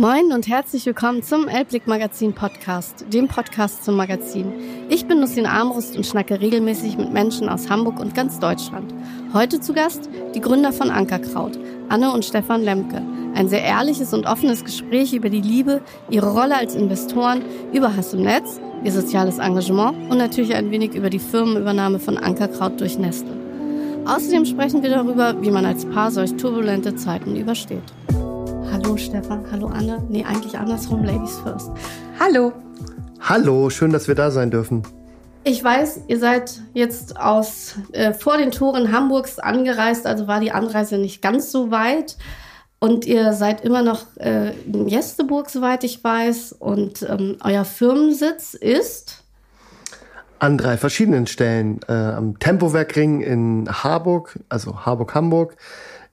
Moin 0.00 0.32
und 0.32 0.48
herzlich 0.48 0.86
willkommen 0.86 1.22
zum 1.22 1.46
Elblick 1.46 1.86
Magazin 1.86 2.32
Podcast, 2.32 3.04
dem 3.12 3.28
Podcast 3.28 3.84
zum 3.84 3.96
Magazin. 3.96 4.50
Ich 4.88 5.04
bin 5.04 5.20
Lucien 5.20 5.44
Armbrust 5.44 5.94
und 5.94 6.06
schnacke 6.06 6.40
regelmäßig 6.40 6.96
mit 6.96 7.12
Menschen 7.12 7.50
aus 7.50 7.68
Hamburg 7.68 8.00
und 8.00 8.14
ganz 8.14 8.38
Deutschland. 8.38 8.94
Heute 9.34 9.60
zu 9.60 9.74
Gast 9.74 10.08
die 10.34 10.40
Gründer 10.40 10.72
von 10.72 10.88
Ankerkraut, 10.88 11.58
Anne 11.90 12.12
und 12.12 12.24
Stefan 12.24 12.62
Lemke. 12.62 13.02
Ein 13.34 13.50
sehr 13.50 13.62
ehrliches 13.62 14.14
und 14.14 14.24
offenes 14.24 14.64
Gespräch 14.64 15.12
über 15.12 15.28
die 15.28 15.42
Liebe, 15.42 15.82
ihre 16.08 16.32
Rolle 16.32 16.56
als 16.56 16.74
Investoren, 16.74 17.42
über 17.74 17.94
Hass 17.94 18.14
im 18.14 18.22
Netz, 18.22 18.58
ihr 18.82 18.92
soziales 18.92 19.36
Engagement 19.36 20.10
und 20.10 20.16
natürlich 20.16 20.54
ein 20.54 20.70
wenig 20.70 20.94
über 20.94 21.10
die 21.10 21.18
Firmenübernahme 21.18 21.98
von 21.98 22.16
Ankerkraut 22.16 22.80
durch 22.80 22.98
Nestle. 22.98 23.36
Außerdem 24.06 24.46
sprechen 24.46 24.82
wir 24.82 24.88
darüber, 24.88 25.42
wie 25.42 25.50
man 25.50 25.66
als 25.66 25.84
Paar 25.84 26.10
solch 26.10 26.34
turbulente 26.36 26.96
Zeiten 26.96 27.36
übersteht. 27.36 27.82
Hallo 28.90 28.98
Stefan, 28.98 29.44
hallo 29.52 29.68
Anne. 29.68 30.04
Nee, 30.08 30.24
eigentlich 30.24 30.58
andersrum, 30.58 31.04
Ladies 31.04 31.38
first. 31.44 31.70
Hallo. 32.18 32.52
Hallo, 33.20 33.70
schön, 33.70 33.92
dass 33.92 34.08
wir 34.08 34.16
da 34.16 34.32
sein 34.32 34.50
dürfen. 34.50 34.82
Ich 35.44 35.62
weiß, 35.62 36.00
ihr 36.08 36.18
seid 36.18 36.60
jetzt 36.74 37.16
aus 37.16 37.76
äh, 37.92 38.12
vor 38.12 38.36
den 38.36 38.50
Toren 38.50 38.90
Hamburgs 38.90 39.38
angereist, 39.38 40.08
also 40.08 40.26
war 40.26 40.40
die 40.40 40.50
Anreise 40.50 40.98
nicht 40.98 41.22
ganz 41.22 41.52
so 41.52 41.70
weit. 41.70 42.16
Und 42.80 43.06
ihr 43.06 43.32
seid 43.32 43.60
immer 43.60 43.82
noch 43.82 44.06
äh, 44.16 44.54
in 44.66 44.88
Jesteburg, 44.88 45.50
soweit 45.50 45.84
ich 45.84 46.02
weiß. 46.02 46.56
Und 46.58 47.06
ähm, 47.08 47.36
euer 47.44 47.64
Firmensitz 47.64 48.54
ist? 48.54 49.22
An 50.40 50.58
drei 50.58 50.76
verschiedenen 50.76 51.28
Stellen. 51.28 51.78
Äh, 51.86 51.92
am 51.92 52.40
Tempowerkring 52.40 53.20
in 53.20 53.68
Harburg, 53.70 54.40
also 54.48 54.84
Harburg-Hamburg. 54.84 55.56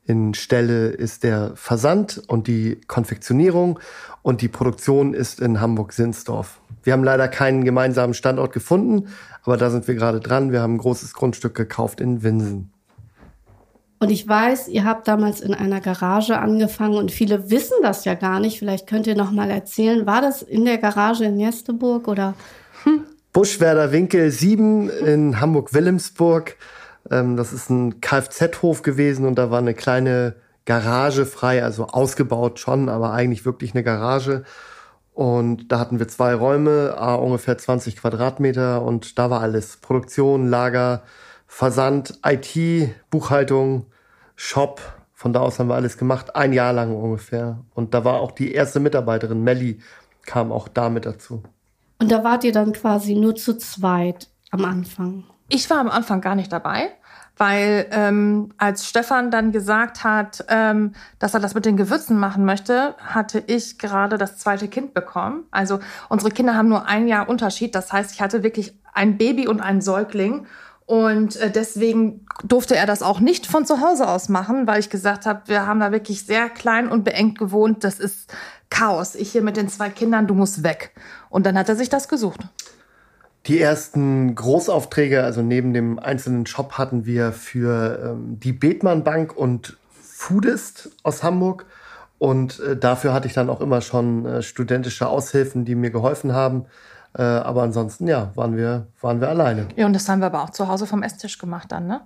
In 0.08 0.34
Stelle 0.34 0.88
ist 0.88 1.24
der 1.24 1.52
Versand 1.56 2.22
und 2.28 2.48
die 2.48 2.80
Konfektionierung 2.88 3.78
und 4.22 4.42
die 4.42 4.48
Produktion 4.48 5.14
ist 5.14 5.42
in 5.42 5.60
Hamburg-Sinsdorf. 5.60 6.62
Wir 6.84 6.94
haben 6.94 7.04
leider 7.04 7.28
keinen 7.28 7.66
gemeinsamen 7.66 8.14
Standort 8.14 8.54
gefunden, 8.54 9.10
aber 9.44 9.58
da 9.58 9.70
sind 9.70 9.86
wir 9.90 9.96
gerade 9.96 10.22
dran. 10.22 10.54
Wir 10.54 10.62
haben 10.62 10.76
ein 10.76 10.80
großes 10.80 11.14
Grundstück 11.14 11.56
gekauft 11.56 12.00
in 12.00 12.24
Winsen. 12.24 12.72
Und 14.00 14.10
ich 14.10 14.26
weiß, 14.26 14.70
ihr 14.70 14.86
habt 14.86 15.10
damals 15.10 15.42
in 15.42 15.54
einer 15.54 15.82
Garage 15.82 16.38
angefangen 16.38 16.96
und 16.96 17.12
viele 17.12 17.50
wissen 17.50 17.76
das 17.82 18.06
ja 18.06 18.14
gar 18.14 18.40
nicht. 18.40 18.60
Vielleicht 18.60 18.88
könnt 18.88 19.08
ihr 19.08 19.16
noch 19.16 19.32
mal 19.32 19.50
erzählen, 19.50 20.06
war 20.06 20.22
das 20.22 20.42
in 20.42 20.64
der 20.64 20.78
Garage 20.78 21.26
in 21.26 21.38
Jesteburg 21.38 22.08
oder? 22.08 22.34
Hm? 22.84 23.02
Buschwerder 23.34 23.92
Winkel 23.92 24.32
7 24.32 24.90
in 24.90 25.42
Hamburg-Wilhelmsburg. 25.42 26.56
Ähm, 27.12 27.38
das 27.38 27.54
ist 27.54 27.70
ein 27.70 28.02
Kfz-Hof 28.02 28.82
gewesen 28.82 29.26
und 29.26 29.36
da 29.36 29.52
war 29.52 29.60
eine 29.60 29.74
kleine 29.74 30.36
Garage 30.66 31.26
frei, 31.26 31.64
also 31.64 31.88
ausgebaut 31.88 32.60
schon, 32.60 32.90
aber 32.90 33.12
eigentlich 33.12 33.46
wirklich 33.46 33.74
eine 33.74 33.84
Garage. 33.84 34.44
Und 35.14 35.72
da 35.72 35.80
hatten 35.80 35.98
wir 35.98 36.08
zwei 36.08 36.36
Räume, 36.36 36.96
ungefähr 37.20 37.58
20 37.58 37.96
Quadratmeter 37.96 38.84
und 38.84 39.18
da 39.18 39.32
war 39.32 39.42
alles. 39.42 39.78
Produktion, 39.78 40.48
Lager, 40.48 41.02
Versand, 41.48 42.20
IT, 42.24 42.92
Buchhaltung, 43.10 43.88
Shop. 44.36 44.80
Von 45.14 45.34
da 45.34 45.40
aus 45.40 45.58
haben 45.58 45.70
wir 45.70 45.76
alles 45.76 45.98
gemacht, 45.98 46.36
ein 46.36 46.54
Jahr 46.54 46.74
lang 46.74 46.96
ungefähr. 46.96 47.64
Und 47.74 47.96
da 47.96 48.06
war 48.06 48.20
auch 48.20 48.32
die 48.32 48.52
erste 48.52 48.80
Mitarbeiterin, 48.80 49.44
Melli, 49.44 49.80
kam 50.24 50.52
auch 50.52 50.68
damit 50.68 51.08
dazu. 51.08 51.42
Und 52.00 52.12
da 52.12 52.24
wart 52.24 52.44
ihr 52.44 52.52
dann 52.52 52.74
quasi 52.74 53.16
nur 53.16 53.36
zu 53.36 53.58
zweit 53.58 54.28
am 54.52 54.66
Anfang? 54.66 55.24
Ich 55.50 55.70
war 55.70 55.80
am 55.80 55.90
Anfang 55.90 56.22
gar 56.22 56.36
nicht 56.36 56.52
dabei, 56.52 56.92
weil 57.38 57.88
ähm, 57.92 58.54
als 58.58 58.88
Stefan 58.88 59.32
dann 59.32 59.52
gesagt 59.52 60.04
hat, 60.04 60.46
ähm, 60.50 60.94
dass 61.20 61.34
er 61.34 61.40
das 61.40 61.54
mit 61.54 61.66
den 61.66 61.78
Gewürzen 61.78 62.20
machen 62.20 62.46
möchte, 62.46 62.96
hatte 62.98 63.44
ich 63.48 63.78
gerade 63.78 64.18
das 64.18 64.38
zweite 64.38 64.68
Kind 64.68 64.94
bekommen. 64.94 65.46
Also 65.52 65.80
unsere 66.10 66.32
Kinder 66.32 66.56
haben 66.56 66.68
nur 66.68 66.86
ein 66.86 67.08
Jahr 67.08 67.30
Unterschied. 67.30 67.76
Das 67.76 67.94
heißt, 67.94 68.12
ich 68.14 68.22
hatte 68.22 68.44
wirklich 68.44 68.74
ein 68.94 69.18
Baby 69.18 69.48
und 69.48 69.62
einen 69.62 69.82
Säugling. 69.82 70.48
Und 70.86 71.36
äh, 71.36 71.52
deswegen 71.52 72.26
durfte 72.46 72.76
er 72.76 72.86
das 72.86 73.04
auch 73.04 73.20
nicht 73.20 73.46
von 73.46 73.66
zu 73.66 73.82
Hause 73.82 74.08
aus 74.08 74.30
machen, 74.30 74.68
weil 74.68 74.80
ich 74.80 74.90
gesagt 74.90 75.26
habe, 75.26 75.42
wir 75.46 75.68
haben 75.68 75.82
da 75.82 75.92
wirklich 75.92 76.26
sehr 76.26 76.50
klein 76.50 76.88
und 76.88 77.04
beengt 77.04 77.38
gewohnt. 77.38 77.84
Das 77.84 78.00
ist 78.00 78.34
Chaos. 78.70 79.16
Ich 79.16 79.32
hier 79.32 79.42
mit 79.42 79.58
den 79.58 79.70
zwei 79.70 79.90
Kindern, 79.90 80.28
du 80.28 80.34
musst 80.34 80.64
weg. 80.64 80.92
Und 81.30 81.46
dann 81.46 81.58
hat 81.58 81.70
er 81.70 81.76
sich 81.76 81.90
das 81.90 82.08
gesucht. 82.08 82.40
Die 83.48 83.62
ersten 83.62 84.36
Großaufträge, 84.36 85.24
also 85.24 85.42
neben 85.42 85.74
dem 85.74 86.00
einzelnen 86.00 86.46
Shop, 86.46 86.74
hatten 86.74 87.06
wir 87.06 87.32
für 87.32 88.00
ähm, 88.04 88.40
die 88.40 88.52
Bethmann 88.52 89.04
Bank 89.04 89.36
und 89.36 89.78
Foodist 90.02 90.90
aus 91.04 91.24
Hamburg. 91.24 91.66
Und 92.20 92.60
äh, 92.60 92.76
dafür 92.76 93.14
hatte 93.14 93.28
ich 93.28 93.34
dann 93.34 93.50
auch 93.50 93.62
immer 93.62 93.82
schon 93.82 94.26
äh, 94.26 94.42
studentische 94.42 95.08
Aushilfen, 95.08 95.64
die 95.64 95.76
mir 95.76 95.92
geholfen 95.92 96.34
haben. 96.34 96.66
Äh, 97.18 97.22
aber 97.22 97.64
ansonsten, 97.64 98.08
ja, 98.08 98.32
waren 98.36 98.58
wir, 98.58 98.88
waren 99.02 99.22
wir 99.22 99.30
alleine. 99.30 99.68
Ja, 99.76 99.86
und 99.86 99.94
das 99.94 100.10
haben 100.10 100.20
wir 100.20 100.26
aber 100.26 100.44
auch 100.44 100.50
zu 100.50 100.68
Hause 100.68 100.86
vom 100.86 101.02
Esstisch 101.02 101.38
gemacht 101.38 101.72
dann, 101.72 101.88
ne? 101.88 102.02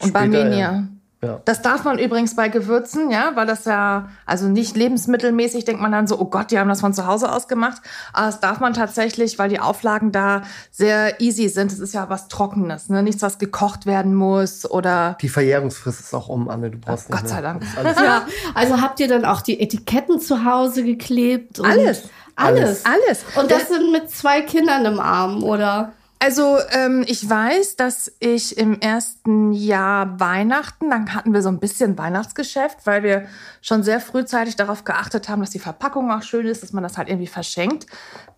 Und 0.00 0.08
Später, 0.08 0.12
bei 0.12 0.28
Menia. 0.28 0.72
Ja. 0.72 0.84
Ja. 1.24 1.40
Das 1.44 1.62
darf 1.62 1.84
man 1.84 2.00
übrigens 2.00 2.34
bei 2.34 2.48
Gewürzen, 2.48 3.12
ja, 3.12 3.30
weil 3.34 3.46
das 3.46 3.64
ja, 3.64 4.08
also 4.26 4.48
nicht 4.48 4.76
lebensmittelmäßig 4.76 5.64
denkt 5.64 5.80
man 5.80 5.92
dann 5.92 6.08
so, 6.08 6.18
oh 6.18 6.24
Gott, 6.24 6.50
die 6.50 6.58
haben 6.58 6.68
das 6.68 6.80
von 6.80 6.94
zu 6.94 7.06
Hause 7.06 7.30
aus 7.30 7.46
gemacht. 7.46 7.80
Aber 8.12 8.26
das 8.26 8.40
darf 8.40 8.58
man 8.58 8.74
tatsächlich, 8.74 9.38
weil 9.38 9.48
die 9.48 9.60
Auflagen 9.60 10.10
da 10.10 10.42
sehr 10.72 11.20
easy 11.20 11.48
sind. 11.48 11.70
Es 11.70 11.78
ist 11.78 11.94
ja 11.94 12.10
was 12.10 12.26
Trockenes, 12.26 12.88
ne? 12.88 13.04
Nichts, 13.04 13.22
was 13.22 13.38
gekocht 13.38 13.86
werden 13.86 14.16
muss 14.16 14.68
oder. 14.68 15.16
Die 15.20 15.28
Verjährungsfrist 15.28 16.00
ist 16.00 16.14
auch 16.14 16.28
um, 16.28 16.48
Anne, 16.48 16.70
du 16.70 16.78
brauchst 16.78 17.06
Ach, 17.12 17.20
Gott 17.20 17.28
sei 17.28 17.40
Dank. 17.40 17.62
ja, 17.84 18.26
also 18.54 18.80
habt 18.80 18.98
ihr 18.98 19.06
dann 19.06 19.24
auch 19.24 19.42
die 19.42 19.60
Etiketten 19.60 20.20
zu 20.20 20.44
Hause 20.44 20.82
geklebt? 20.82 21.60
alles. 21.60 22.02
Alles. 22.34 22.84
Alles. 22.84 23.24
Und 23.36 23.50
das 23.50 23.68
sind 23.68 23.92
mit 23.92 24.10
zwei 24.10 24.40
Kindern 24.40 24.84
im 24.86 24.98
Arm, 24.98 25.44
oder? 25.44 25.92
Also 26.22 26.58
ähm, 26.70 27.02
ich 27.08 27.28
weiß, 27.28 27.74
dass 27.74 28.12
ich 28.20 28.56
im 28.56 28.78
ersten 28.78 29.52
Jahr 29.52 30.20
Weihnachten, 30.20 30.88
dann 30.88 31.16
hatten 31.16 31.34
wir 31.34 31.42
so 31.42 31.48
ein 31.48 31.58
bisschen 31.58 31.98
Weihnachtsgeschäft, 31.98 32.86
weil 32.86 33.02
wir 33.02 33.26
schon 33.60 33.82
sehr 33.82 33.98
frühzeitig 33.98 34.54
darauf 34.54 34.84
geachtet 34.84 35.28
haben, 35.28 35.40
dass 35.40 35.50
die 35.50 35.58
Verpackung 35.58 36.12
auch 36.12 36.22
schön 36.22 36.46
ist, 36.46 36.62
dass 36.62 36.72
man 36.72 36.84
das 36.84 36.96
halt 36.96 37.08
irgendwie 37.08 37.26
verschenkt. 37.26 37.86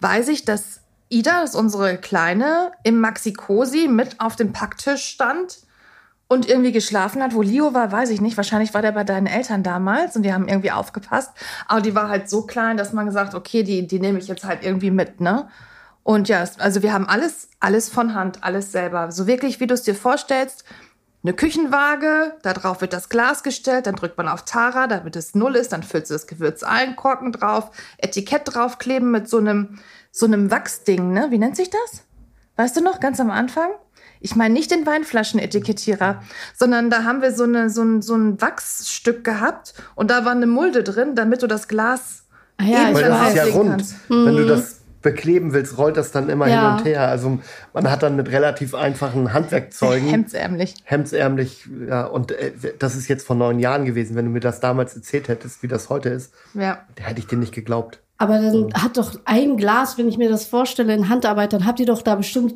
Weiß 0.00 0.28
ich, 0.28 0.46
dass 0.46 0.80
Ida, 1.10 1.42
das 1.42 1.50
ist 1.50 1.56
unsere 1.56 1.98
Kleine, 1.98 2.72
im 2.84 3.00
Maxi-Cosi 3.00 3.88
mit 3.88 4.18
auf 4.18 4.34
dem 4.34 4.54
Packtisch 4.54 5.04
stand 5.04 5.58
und 6.26 6.48
irgendwie 6.48 6.72
geschlafen 6.72 7.22
hat. 7.22 7.34
Wo 7.34 7.42
Leo 7.42 7.74
war, 7.74 7.92
weiß 7.92 8.08
ich 8.08 8.22
nicht. 8.22 8.38
Wahrscheinlich 8.38 8.72
war 8.72 8.80
der 8.80 8.92
bei 8.92 9.04
deinen 9.04 9.26
Eltern 9.26 9.62
damals 9.62 10.16
und 10.16 10.22
die 10.22 10.32
haben 10.32 10.48
irgendwie 10.48 10.70
aufgepasst. 10.70 11.32
Aber 11.68 11.82
die 11.82 11.94
war 11.94 12.08
halt 12.08 12.30
so 12.30 12.46
klein, 12.46 12.78
dass 12.78 12.94
man 12.94 13.04
gesagt, 13.04 13.34
okay, 13.34 13.62
die, 13.62 13.86
die 13.86 14.00
nehme 14.00 14.18
ich 14.18 14.28
jetzt 14.28 14.44
halt 14.46 14.64
irgendwie 14.64 14.90
mit, 14.90 15.20
ne? 15.20 15.50
Und 16.04 16.28
ja, 16.28 16.44
also 16.58 16.82
wir 16.82 16.92
haben 16.92 17.08
alles, 17.08 17.48
alles 17.58 17.88
von 17.88 18.14
Hand, 18.14 18.44
alles 18.44 18.70
selber. 18.70 19.10
So 19.10 19.26
wirklich, 19.26 19.58
wie 19.58 19.66
du 19.66 19.74
es 19.74 19.82
dir 19.82 19.94
vorstellst. 19.96 20.64
Eine 21.24 21.32
Küchenwaage, 21.32 22.36
da 22.42 22.52
drauf 22.52 22.82
wird 22.82 22.92
das 22.92 23.08
Glas 23.08 23.42
gestellt, 23.42 23.86
dann 23.86 23.94
drückt 23.94 24.18
man 24.18 24.28
auf 24.28 24.44
Tara, 24.44 24.86
damit 24.86 25.16
es 25.16 25.34
null 25.34 25.56
ist, 25.56 25.72
dann 25.72 25.82
füllst 25.82 26.10
du 26.10 26.14
das 26.14 26.26
Gewürz 26.26 26.62
ein, 26.62 26.96
Korken 26.96 27.32
drauf, 27.32 27.70
Etikett 27.96 28.42
draufkleben 28.44 29.10
mit 29.10 29.30
so 29.30 29.38
einem, 29.38 29.78
so 30.10 30.26
einem 30.26 30.50
Wachsding, 30.50 31.14
ne? 31.14 31.28
Wie 31.30 31.38
nennt 31.38 31.56
sich 31.56 31.70
das? 31.70 32.02
Weißt 32.56 32.76
du 32.76 32.82
noch, 32.82 33.00
ganz 33.00 33.20
am 33.20 33.30
Anfang? 33.30 33.70
Ich 34.20 34.36
meine 34.36 34.52
nicht 34.52 34.70
den 34.70 34.84
Weinflaschenetikettierer, 34.84 36.22
sondern 36.54 36.90
da 36.90 37.04
haben 37.04 37.22
wir 37.22 37.32
so, 37.32 37.44
eine, 37.44 37.70
so, 37.70 37.82
ein, 37.82 38.02
so 38.02 38.14
ein 38.14 38.38
Wachsstück 38.42 39.24
gehabt 39.24 39.72
und 39.94 40.10
da 40.10 40.26
war 40.26 40.32
eine 40.32 40.46
Mulde 40.46 40.82
drin, 40.82 41.14
damit 41.14 41.42
du 41.42 41.46
das 41.46 41.68
Glas 41.68 42.24
ah 42.58 42.64
ja, 42.64 42.90
eben 42.90 43.00
das 43.00 43.28
ist 43.28 43.36
ja 43.36 43.44
rund. 43.44 43.70
Kannst. 43.70 43.96
Wenn 44.08 44.36
du 44.36 44.42
mhm. 44.42 44.48
das 44.48 44.73
bekleben 45.04 45.52
willst, 45.52 45.78
rollt 45.78 45.96
das 45.96 46.10
dann 46.10 46.28
immer 46.28 46.48
ja. 46.48 46.70
hin 46.70 46.78
und 46.78 46.84
her. 46.84 47.06
Also 47.06 47.38
man 47.72 47.88
hat 47.88 48.02
dann 48.02 48.16
mit 48.16 48.32
relativ 48.32 48.74
einfachen 48.74 49.32
Handwerkzeugen. 49.32 50.08
Hemdsärmlich. 50.10 50.74
Hemdsärmlich, 50.82 51.68
ja. 51.88 52.06
Und 52.06 52.32
äh, 52.32 52.52
das 52.80 52.96
ist 52.96 53.06
jetzt 53.06 53.24
vor 53.24 53.36
neun 53.36 53.60
Jahren 53.60 53.84
gewesen. 53.84 54.16
Wenn 54.16 54.24
du 54.24 54.30
mir 54.32 54.40
das 54.40 54.58
damals 54.58 54.96
erzählt 54.96 55.28
hättest, 55.28 55.62
wie 55.62 55.68
das 55.68 55.90
heute 55.90 56.08
ist, 56.08 56.32
ja. 56.54 56.78
hätte 56.98 57.20
ich 57.20 57.28
dir 57.28 57.36
nicht 57.36 57.54
geglaubt. 57.54 58.00
Aber 58.16 58.38
dann 58.38 58.72
hat 58.74 58.96
doch 58.96 59.12
ein 59.24 59.56
Glas, 59.56 59.98
wenn 59.98 60.08
ich 60.08 60.16
mir 60.16 60.30
das 60.30 60.46
vorstelle, 60.46 60.94
in 60.94 61.08
Handarbeit, 61.08 61.52
dann 61.52 61.66
habt 61.66 61.80
ihr 61.80 61.86
doch 61.86 62.00
da 62.00 62.14
bestimmt 62.14 62.54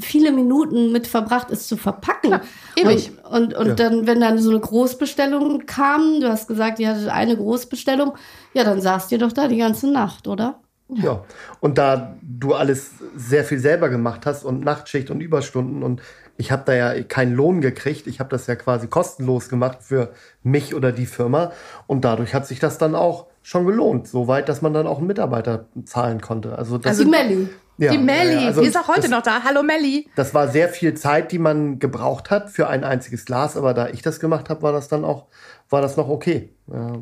viele 0.00 0.32
Minuten 0.32 0.92
mit 0.92 1.06
verbracht, 1.06 1.50
es 1.50 1.68
zu 1.68 1.76
verpacken. 1.76 2.30
Ja, 2.30 2.40
ewig. 2.74 3.12
Und, 3.30 3.54
und, 3.54 3.54
und 3.54 3.66
ja. 3.66 3.74
dann, 3.74 4.06
wenn 4.06 4.20
dann 4.20 4.38
so 4.38 4.50
eine 4.50 4.60
Großbestellung 4.60 5.66
kam, 5.66 6.20
du 6.20 6.28
hast 6.28 6.48
gesagt, 6.48 6.80
ihr 6.80 6.88
hattet 6.88 7.10
eine 7.10 7.36
Großbestellung, 7.36 8.14
ja, 8.54 8.64
dann 8.64 8.80
saßt 8.80 9.12
ihr 9.12 9.18
doch 9.18 9.32
da 9.32 9.46
die 9.46 9.58
ganze 9.58 9.92
Nacht, 9.92 10.26
oder? 10.26 10.58
Ja. 10.88 11.24
Und 11.60 11.78
da 11.78 12.16
du 12.22 12.54
alles 12.54 12.92
sehr 13.14 13.44
viel 13.44 13.58
selber 13.58 13.88
gemacht 13.88 14.26
hast 14.26 14.44
und 14.44 14.64
Nachtschicht 14.64 15.10
und 15.10 15.20
Überstunden 15.20 15.82
und 15.82 16.00
ich 16.36 16.52
habe 16.52 16.62
da 16.64 16.72
ja 16.72 17.02
keinen 17.02 17.34
Lohn 17.34 17.60
gekriegt, 17.60 18.06
ich 18.06 18.20
habe 18.20 18.30
das 18.30 18.46
ja 18.46 18.54
quasi 18.54 18.86
kostenlos 18.86 19.48
gemacht 19.48 19.78
für 19.82 20.12
mich 20.42 20.74
oder 20.74 20.92
die 20.92 21.06
Firma 21.06 21.52
und 21.86 22.04
dadurch 22.04 22.32
hat 22.32 22.46
sich 22.46 22.58
das 22.58 22.78
dann 22.78 22.94
auch 22.94 23.26
schon 23.42 23.66
gelohnt, 23.66 24.06
soweit, 24.06 24.48
dass 24.48 24.62
man 24.62 24.72
dann 24.72 24.86
auch 24.86 24.98
einen 24.98 25.06
Mitarbeiter 25.06 25.66
zahlen 25.84 26.20
konnte. 26.20 26.56
Also, 26.56 26.78
das 26.78 26.90
also 26.90 27.04
die 27.04 27.10
Melli. 27.10 27.48
Ja, 27.78 27.92
die 27.92 27.98
Melli, 27.98 28.44
also 28.44 28.60
die 28.60 28.66
ist 28.66 28.76
auch 28.76 28.88
heute 28.88 29.02
das, 29.02 29.10
noch 29.10 29.22
da. 29.22 29.42
Hallo 29.44 29.62
Melli. 29.62 30.08
Das 30.16 30.34
war 30.34 30.48
sehr 30.48 30.68
viel 30.68 30.94
Zeit, 30.94 31.30
die 31.32 31.38
man 31.38 31.78
gebraucht 31.78 32.30
hat 32.30 32.50
für 32.50 32.68
ein 32.68 32.82
einziges 32.82 33.24
Glas, 33.24 33.56
aber 33.56 33.72
da 33.72 33.88
ich 33.88 34.02
das 34.02 34.20
gemacht 34.20 34.50
habe, 34.50 34.62
war 34.62 34.72
das 34.72 34.88
dann 34.88 35.04
auch, 35.04 35.26
war 35.70 35.80
das 35.80 35.96
noch 35.96 36.08
okay. 36.08 36.50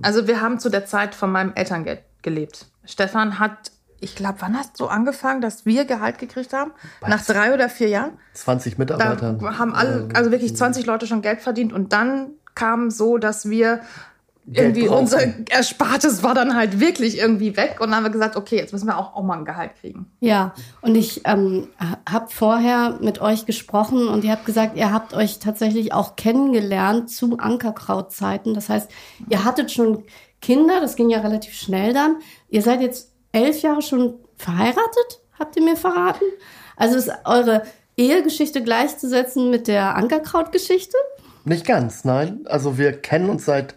Also 0.03 0.29
wir 0.29 0.41
haben 0.41 0.61
zu 0.61 0.69
der 0.69 0.85
Zeit 0.87 1.15
von 1.15 1.33
meinem 1.33 1.53
Elterngeld 1.55 2.00
gelebt. 2.23 2.67
Stefan 2.85 3.38
hat, 3.38 3.73
ich 4.00 4.14
glaube, 4.14 4.37
wann 4.40 4.56
hast 4.56 4.78
du 4.81 4.87
angefangen, 4.87 5.40
dass 5.40 5.66
wir 5.66 5.84
Gehalt 5.84 6.19
gekriegt 6.19 6.52
haben? 6.52 6.72
Nach 7.06 7.25
drei 7.25 7.54
oder 7.54 7.69
vier 7.69 7.88
Jahren? 7.88 8.12
20 8.34 8.78
Mitarbeitern. 8.78 9.38
Da 9.38 9.58
haben 9.58 9.75
alle, 9.75 10.08
also 10.14 10.31
wirklich 10.31 10.56
20 10.56 10.87
Leute 10.87 11.06
schon 11.06 11.22
Geld 11.22 11.40
verdient 11.40 11.72
und 11.72 11.93
dann 11.93 12.31
kam 12.54 12.90
so, 12.90 13.19
dass 13.19 13.48
wir 13.48 13.81
Geld 14.46 14.76
irgendwie 14.76 14.88
brauchen. 14.88 15.00
unser 15.00 15.20
Erspartes 15.50 16.22
war 16.22 16.34
dann 16.34 16.54
halt 16.54 16.78
wirklich 16.78 17.19
irgendwie 17.19 17.56
weg 17.56 17.78
und 17.81 17.88
dann 17.88 17.96
haben 17.96 18.04
wir 18.04 18.10
gesagt, 18.10 18.37
okay, 18.37 18.56
jetzt 18.56 18.72
müssen 18.72 18.87
wir 18.87 18.96
auch, 18.96 19.16
auch 19.16 19.22
mal 19.22 19.38
ein 19.38 19.44
Gehalt 19.44 19.72
kriegen. 19.81 20.06
Ja, 20.20 20.54
und 20.82 20.94
ich 20.94 21.22
ähm, 21.25 21.69
habe 22.08 22.28
vorher 22.28 22.99
mit 23.00 23.20
euch 23.20 23.44
gesprochen 23.44 24.06
und 24.06 24.22
ihr 24.22 24.31
habt 24.31 24.46
gesagt, 24.46 24.76
ihr 24.76 24.92
habt 24.92 25.14
euch 25.14 25.40
tatsächlich 25.40 25.92
auch 25.92 26.14
kennengelernt 26.14 27.10
zu 27.10 27.38
Ankerkrautzeiten. 27.38 28.54
Das 28.54 28.69
heißt, 28.69 28.88
ihr 29.28 29.44
hattet 29.44 29.72
schon 29.72 30.04
Kinder, 30.40 30.81
das 30.81 30.94
ging 30.94 31.10
ja 31.10 31.20
relativ 31.20 31.54
schnell 31.54 31.92
dann. 31.92 32.16
Ihr 32.49 32.62
seid 32.62 32.81
jetzt 32.82 33.15
elf 33.37 33.62
Jahre 33.62 33.83
schon 33.83 34.15
verheiratet, 34.37 35.21
habt 35.38 35.56
ihr 35.56 35.62
mir 35.62 35.77
verraten. 35.77 36.25
Also 36.77 36.97
ist 36.97 37.11
eure 37.25 37.62
Ehegeschichte 37.97 38.62
gleichzusetzen 38.62 39.50
mit 39.50 39.69
der 39.69 39.94
Ankerkrautgeschichte? 39.97 40.97
Nicht 41.44 41.67
ganz, 41.67 42.05
nein. 42.05 42.41
Also 42.47 42.79
wir 42.79 42.93
kennen 42.93 43.31
uns 43.31 43.44
seit 43.44 43.75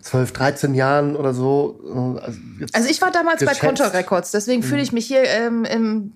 12, 0.00 0.32
13 0.32 0.74
Jahren 0.74 1.16
oder 1.16 1.34
so. 1.34 1.80
Also, 2.22 2.38
jetzt 2.60 2.74
Also 2.74 2.88
ich 2.88 3.00
war 3.02 3.10
damals 3.10 3.44
bei 3.44 3.52
geschätzt. 3.52 3.60
Conto 3.60 3.84
Records, 3.84 4.30
deswegen 4.30 4.62
fühle 4.62 4.82
ich 4.82 4.92
mich 4.92 5.06
hier 5.06 5.24
ähm, 5.24 5.64
im 5.64 6.14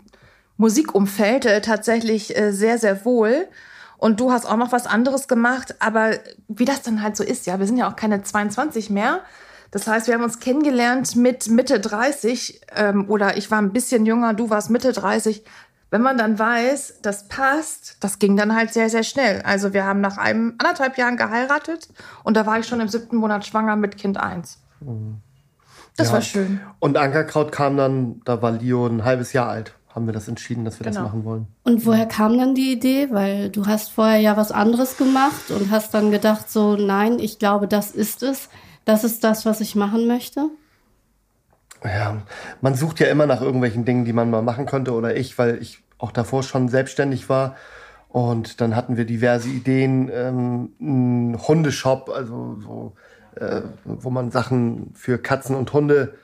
Musikumfeld 0.56 1.46
äh, 1.46 1.60
tatsächlich 1.60 2.36
äh, 2.36 2.52
sehr, 2.52 2.78
sehr 2.78 3.04
wohl. 3.04 3.48
Und 3.96 4.18
du 4.18 4.32
hast 4.32 4.46
auch 4.46 4.56
noch 4.56 4.72
was 4.72 4.86
anderes 4.86 5.28
gemacht, 5.28 5.74
aber 5.78 6.12
wie 6.48 6.64
das 6.64 6.82
dann 6.82 7.02
halt 7.02 7.16
so 7.16 7.22
ist, 7.22 7.46
ja, 7.46 7.58
wir 7.58 7.66
sind 7.66 7.76
ja 7.76 7.88
auch 7.88 7.96
keine 7.96 8.22
22 8.22 8.88
mehr. 8.90 9.20
Das 9.70 9.86
heißt, 9.86 10.06
wir 10.08 10.14
haben 10.14 10.24
uns 10.24 10.40
kennengelernt 10.40 11.14
mit 11.16 11.48
Mitte 11.48 11.78
30 11.80 12.60
ähm, 12.76 13.08
oder 13.08 13.36
ich 13.36 13.50
war 13.50 13.58
ein 13.58 13.72
bisschen 13.72 14.04
jünger, 14.06 14.34
du 14.34 14.50
warst 14.50 14.70
Mitte 14.70 14.92
30. 14.92 15.44
Wenn 15.92 16.02
man 16.02 16.16
dann 16.18 16.38
weiß, 16.38 16.98
das 17.02 17.26
passt, 17.28 17.96
das 18.00 18.18
ging 18.20 18.36
dann 18.36 18.54
halt 18.54 18.72
sehr, 18.72 18.88
sehr 18.90 19.02
schnell. 19.02 19.42
Also 19.42 19.72
wir 19.72 19.84
haben 19.84 20.00
nach 20.00 20.18
einem 20.18 20.54
anderthalb 20.58 20.98
Jahren 20.98 21.16
geheiratet 21.16 21.88
und 22.24 22.36
da 22.36 22.46
war 22.46 22.58
ich 22.58 22.66
schon 22.66 22.80
im 22.80 22.88
siebten 22.88 23.16
Monat 23.16 23.44
schwanger 23.46 23.76
mit 23.76 23.96
Kind 23.96 24.16
1. 24.18 24.58
Das 25.96 26.08
Ja. 26.08 26.14
war 26.14 26.22
schön. 26.22 26.60
Und 26.78 26.96
Ankerkraut 26.96 27.52
kam 27.52 27.76
dann, 27.76 28.22
da 28.24 28.40
war 28.42 28.52
Leo 28.52 28.86
ein 28.86 29.04
halbes 29.04 29.32
Jahr 29.32 29.48
alt, 29.48 29.74
haben 29.94 30.06
wir 30.06 30.12
das 30.12 30.28
entschieden, 30.28 30.64
dass 30.64 30.78
wir 30.80 30.84
das 30.84 30.94
Genau. 30.96 31.08
machen 31.08 31.24
wollen. 31.24 31.46
Und 31.64 31.84
woher 31.86 32.06
kam 32.06 32.38
dann 32.38 32.54
die 32.54 32.72
Idee? 32.72 33.08
Weil 33.10 33.50
du 33.50 33.66
hast 33.66 33.90
vorher 33.90 34.18
ja 34.20 34.36
was 34.36 34.52
anderes 34.52 34.96
gemacht 34.96 35.50
und 35.50 35.70
hast 35.70 35.92
dann 35.94 36.10
gedacht, 36.10 36.50
so, 36.50 36.76
nein, 36.76 37.18
ich 37.18 37.38
glaube, 37.38 37.66
das 37.68 37.90
ist 37.90 38.22
es. 38.22 38.48
Das 38.90 39.04
ist 39.04 39.22
das, 39.22 39.46
was 39.46 39.60
ich 39.60 39.76
machen 39.76 40.08
möchte. 40.08 40.50
Ja, 41.84 42.22
man 42.60 42.74
sucht 42.74 42.98
ja 42.98 43.06
immer 43.06 43.24
nach 43.24 43.40
irgendwelchen 43.40 43.84
Dingen, 43.84 44.04
die 44.04 44.12
man 44.12 44.30
mal 44.30 44.42
machen 44.42 44.66
könnte 44.66 44.94
oder 44.94 45.16
ich, 45.16 45.38
weil 45.38 45.62
ich 45.62 45.84
auch 45.98 46.10
davor 46.10 46.42
schon 46.42 46.68
selbstständig 46.68 47.28
war. 47.28 47.54
Und 48.08 48.60
dann 48.60 48.74
hatten 48.74 48.96
wir 48.96 49.04
diverse 49.04 49.48
Ideen, 49.48 50.10
ähm, 50.12 50.72
ein 50.80 51.38
Hundeshop, 51.46 52.10
also 52.12 52.58
so, 52.60 52.92
äh, 53.36 53.60
wo 53.84 54.10
man 54.10 54.32
Sachen 54.32 54.92
für 54.96 55.18
Katzen 55.18 55.54
und 55.54 55.72
Hunde 55.72 56.14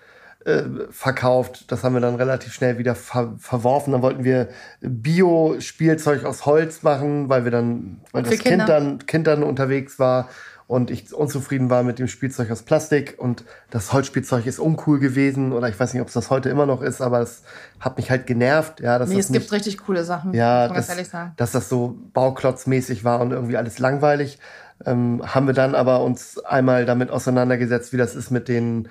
äh, 0.45 0.65
verkauft. 0.91 1.71
Das 1.71 1.85
haben 1.85 1.95
wir 1.95 2.01
dann 2.01 2.17
relativ 2.17 2.53
schnell 2.53 2.79
wieder 2.79 2.97
ver 2.97 3.35
verworfen. 3.39 3.93
Dann 3.93 4.03
wollten 4.03 4.25
wir 4.25 4.49
Bio-Spielzeug 4.81 6.25
aus 6.25 6.47
Holz 6.47 6.83
machen, 6.83 7.29
weil 7.29 7.45
wir 7.45 7.53
dann, 7.53 8.01
weil 8.11 8.25
das 8.25 8.41
Kind 8.41 8.69
dann, 8.69 9.07
Kind 9.07 9.29
dann 9.29 9.45
unterwegs 9.45 10.01
war 10.01 10.29
und 10.69 10.91
ich 10.91 11.15
unzufrieden 11.15 11.71
war 11.71 11.83
mit 11.85 11.99
dem 11.99 12.09
Spielzeug 12.09 12.51
aus 12.51 12.63
Plastik 12.63 13.15
und 13.19 13.45
das 13.71 13.93
Holzspielzeug 13.93 14.47
ist 14.47 14.59
uncool 14.59 14.99
gewesen 14.99 15.53
oder 15.53 15.69
ich 15.69 15.79
weiß 15.79 15.93
nicht, 15.95 16.03
ob 16.03 16.09
es 16.09 16.15
das 16.15 16.29
heute 16.31 16.49
immer 16.49 16.67
noch 16.67 16.83
ist, 16.83 17.01
aber 17.01 17.21
es 17.21 17.43
hat 17.79 17.97
mich 17.97 18.11
halt 18.11 18.27
genervt. 18.27 18.81
Ja, 18.81 18.99
dass 18.99 19.09
Nee, 19.09 19.17
das 19.17 19.27
es 19.27 19.33
gibt 19.33 19.45
nicht, 19.45 19.53
richtig 19.53 19.79
coole 19.79 20.05
Sachen. 20.05 20.35
ja, 20.35 20.67
ganz 20.67 20.87
dass, 20.87 20.89
ehrlich 20.89 21.09
sagen. 21.09 21.33
dass 21.37 21.53
das 21.53 21.69
so 21.69 21.97
bauklotzmäßig 22.13 23.05
war 23.05 23.21
und 23.21 23.31
irgendwie 23.31 23.57
alles 23.57 23.79
langweilig. 23.79 24.39
Ähm, 24.85 25.23
haben 25.25 25.47
wir 25.47 25.55
dann 25.55 25.75
aber 25.75 26.03
uns 26.03 26.39
einmal 26.45 26.85
damit 26.85 27.11
auseinandergesetzt, 27.11 27.93
wie 27.93 27.97
das 27.97 28.15
ist 28.15 28.31
mit 28.31 28.49
den 28.49 28.89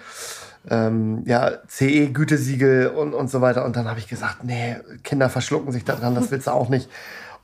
ähm, 0.70 1.24
ja, 1.26 1.52
CE-Gütesiegel 1.68 2.88
und, 2.88 3.14
und 3.14 3.30
so 3.30 3.42
weiter. 3.42 3.66
Und 3.66 3.76
dann 3.76 3.88
habe 3.88 4.00
ich 4.00 4.08
gesagt, 4.08 4.44
nee, 4.44 4.78
Kinder 5.04 5.30
verschlucken 5.30 5.72
sich 5.72 5.84
da 5.84 5.96
dran, 5.96 6.16
das 6.16 6.32
willst 6.32 6.48
du 6.48 6.52
auch 6.52 6.70
nicht. 6.70 6.90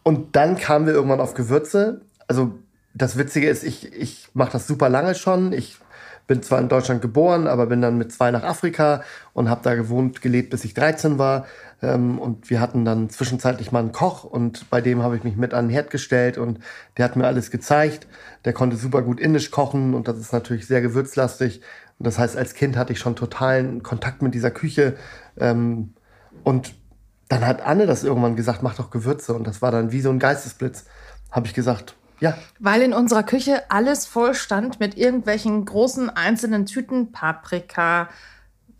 Und 0.04 0.36
dann 0.36 0.57
kamen 0.57 0.88
wir 0.88 0.94
irgendwann 0.94 1.19
auf 1.19 1.34
Gewürze. 1.34 2.01
Also 2.27 2.54
das 2.94 3.18
Witzige 3.18 3.50
ist, 3.50 3.64
ich, 3.64 3.94
ich 3.94 4.30
mache 4.34 4.52
das 4.52 4.68
super 4.68 4.90
lange 4.90 5.16
schon. 5.16 5.54
Ich 5.54 5.78
bin 6.28 6.44
zwar 6.44 6.60
in 6.60 6.70
Deutschland 6.70 7.02
geboren, 7.02 7.48
aber 7.48 7.66
bin 7.66 7.82
dann 7.82 7.98
mit 7.98 8.12
zwei 8.12 8.32
nach 8.32 8.44
Afrika 8.44 9.04
und 9.34 9.50
habe 9.50 9.62
da 9.64 9.76
gewohnt, 9.76 10.22
gelebt, 10.22 10.50
bis 10.50 10.64
ich 10.64 10.74
13 10.74 11.18
war. 11.18 11.46
Ähm, 11.82 12.20
und 12.20 12.50
wir 12.50 12.62
hatten 12.62 12.86
dann 12.86 13.10
zwischenzeitlich 13.10 13.72
mal 13.72 13.80
einen 13.80 13.92
Koch 13.92 14.24
und 14.24 14.70
bei 14.70 14.82
dem 14.82 15.04
habe 15.04 15.18
ich 15.18 15.24
mich 15.24 15.36
mit 15.36 15.54
an 15.54 15.66
den 15.66 15.72
Herd 15.72 15.90
gestellt 15.90 16.38
und 16.38 16.60
der 16.98 17.06
hat 17.06 17.16
mir 17.16 17.26
alles 17.26 17.52
gezeigt. 17.52 18.08
Der 18.46 18.54
konnte 18.54 18.78
super 18.78 19.02
gut 19.02 19.20
indisch 19.20 19.52
kochen 19.52 19.94
und 19.94 20.08
das 20.08 20.18
ist 20.20 20.32
natürlich 20.32 20.68
sehr 20.68 20.82
gewürzlastig. 20.82 21.62
Und 22.00 22.08
das 22.08 22.18
heißt, 22.18 22.38
als 22.38 22.54
Kind 22.54 22.78
hatte 22.78 22.94
ich 22.94 23.00
schon 23.00 23.16
totalen 23.16 23.84
Kontakt 23.84 24.22
mit 24.22 24.34
dieser 24.34 24.52
Küche. 24.52 24.96
Ähm, 25.38 25.94
und 26.44 26.74
dann 27.28 27.46
hat 27.46 27.62
Anne 27.62 27.86
das 27.86 28.04
irgendwann 28.04 28.36
gesagt, 28.36 28.64
mach 28.64 28.76
doch 28.76 28.90
Gewürze. 28.90 29.34
Und 29.34 29.48
das 29.48 29.62
war 29.62 29.72
dann 29.72 29.92
wie 29.92 30.02
so 30.02 30.10
ein 30.10 30.20
Geistesblitz. 30.20 30.86
Habe 31.32 31.48
ich 31.48 31.54
gesagt, 31.54 31.96
ja, 32.22 32.38
Weil 32.60 32.84
in 32.84 32.94
unserer 32.94 33.24
Küche 33.24 33.64
alles 33.70 34.06
voll 34.06 34.36
stand 34.36 34.80
mit 34.80 34.96
irgendwelchen 34.96 35.66
großen 35.66 36.10
einzelnen 36.10 36.68
Tüten, 36.68 37.12
Paprika, 37.12 38.10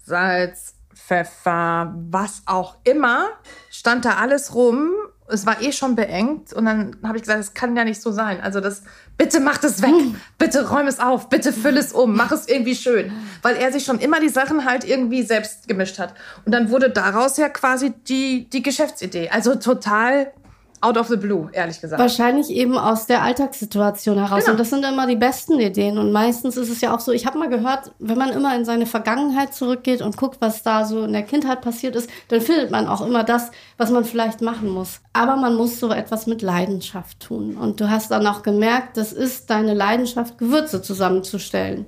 Salz, 0.04 0.76
Pfeffer, 0.94 1.96
was 2.12 2.44
auch 2.46 2.78
immer, 2.84 3.30
stand 3.72 4.06
da 4.06 4.18
alles 4.18 4.54
rum. 4.54 4.92
Es 5.28 5.48
war 5.48 5.60
eh 5.62 5.72
schon 5.72 5.96
beengt 5.96 6.54
und 6.54 6.66
dann 6.66 6.98
habe 7.04 7.18
ich 7.18 7.24
gesagt, 7.24 7.40
das 7.40 7.54
kann 7.56 7.76
ja 7.76 7.84
nicht 7.84 8.02
so 8.02 8.12
sein. 8.12 8.42
Also 8.42 8.60
das, 8.60 8.84
bitte 9.18 9.40
mach 9.40 9.58
das 9.58 9.82
weg, 9.82 9.94
bitte 10.38 10.70
räum 10.70 10.86
es 10.86 11.00
auf, 11.00 11.30
bitte 11.30 11.52
füll 11.52 11.78
es 11.78 11.94
um, 11.94 12.16
mach 12.16 12.32
es 12.32 12.48
irgendwie 12.48 12.76
schön. 12.76 13.12
Weil 13.42 13.56
er 13.56 13.72
sich 13.72 13.86
schon 13.86 13.98
immer 13.98 14.20
die 14.20 14.30
Sachen 14.30 14.66
halt 14.66 14.84
irgendwie 14.84 15.24
selbst 15.24 15.68
gemischt 15.68 15.98
hat. 15.98 16.14
Und 16.46 16.52
dann 16.52 16.70
wurde 16.70 16.92
daraus 16.92 17.38
ja 17.38 17.50
quasi 17.50 17.92
die, 18.08 18.48
die 18.50 18.62
Geschäftsidee. 18.62 19.30
Also 19.30 19.56
total 19.56 20.32
out 20.82 20.98
of 20.98 21.08
the 21.08 21.16
blue, 21.16 21.50
ehrlich 21.54 21.80
gesagt. 21.80 22.02
Wahrscheinlich 22.02 22.50
eben 22.50 22.78
aus 22.78 23.06
der 23.06 23.22
Alltagssituation 23.22 24.18
heraus. 24.18 24.42
Genau. 24.42 24.52
Und 24.52 24.60
das 24.60 24.70
sind 24.72 24.84
immer 24.84 25.06
die 25.08 25.16
besten 25.16 25.60
Ideen. 25.60 25.98
Und 25.98 26.12
meistens 26.12 26.58
ist 26.58 26.70
es 26.70 26.82
ja 26.82 26.94
auch 26.94 27.00
so, 27.00 27.12
ich 27.12 27.26
habe 27.28 27.38
mal 27.38 27.50
gehört, 27.50 27.92
wenn 28.00 28.18
man 28.18 28.30
immer 28.32 28.56
in 28.56 28.66
seine 28.66 28.88
Vergangenheit 28.88 29.54
zurückgeht 29.54 30.02
und 30.02 30.18
guckt, 30.18 30.38
was 30.42 30.64
da 30.64 30.86
so 30.86 31.04
in 31.04 31.14
der 31.14 31.24
Kindheit 31.24 31.62
passiert 31.62 31.96
ist, 31.96 32.10
dann 32.30 32.42
findet 32.42 32.72
man 32.72 32.88
auch 32.88 33.06
immer 33.06 33.24
das, 33.24 33.52
was 33.78 33.92
man 33.92 34.04
vielleicht 34.06 34.42
machen 34.42 34.70
muss. 34.70 35.02
Aber 35.14 35.36
man 35.36 35.56
muss 35.56 35.80
so 35.80 35.92
etwas 35.92 36.26
mit 36.26 36.42
Leidenschaft 36.42 37.20
tun. 37.20 37.56
Und 37.58 37.80
du 37.80 37.90
hast 37.90 38.10
dann 38.12 38.26
auch 38.26 38.42
gemerkt, 38.42 38.98
das 38.98 39.14
ist 39.14 39.50
deine 39.50 39.74
Leidenschaft, 39.74 40.38
Gewürze 40.38 40.82
zusammenzustellen. 40.82 41.86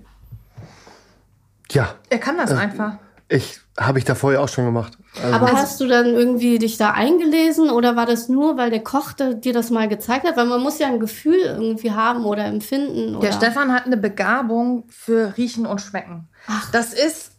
ja, 1.72 1.96
Er 2.10 2.20
kann 2.20 2.38
das 2.38 2.52
einfach. 2.52 2.98
Ich 3.34 3.60
habe 3.80 3.98
ich 3.98 4.06
da 4.06 4.14
vorher 4.14 4.42
auch 4.42 4.48
schon 4.50 4.66
gemacht. 4.66 4.98
Also, 5.22 5.36
Aber 5.36 5.52
hast 5.54 5.82
du 5.82 5.88
dann 5.88 6.06
irgendwie 6.06 6.60
dich 6.60 6.78
da 6.78 6.92
eingelesen 6.92 7.72
oder 7.72 7.96
war 7.96 8.06
das 8.06 8.30
nur, 8.30 8.56
weil 8.58 8.70
der 8.70 8.84
Koch 8.84 9.14
da- 9.14 9.34
dir 9.34 9.54
das 9.54 9.72
mal 9.72 9.88
gezeigt 9.88 10.28
hat? 10.28 10.38
Weil 10.38 10.46
man 10.46 10.62
muss 10.62 10.78
ja 10.78 10.88
ein 10.88 11.00
Gefühl 11.00 11.40
irgendwie 11.40 11.92
haben 11.92 12.26
oder 12.26 12.46
empfinden. 12.46 13.16
Oder 13.16 13.30
Der 13.30 13.36
Stefan 13.36 13.74
hat 13.74 13.86
eine 13.88 13.98
Begabung 13.98 14.84
für 14.90 15.36
Riechen 15.38 15.66
und 15.66 15.82
Schmecken. 15.82 16.28
Das 16.72 16.94
ist 16.94 17.32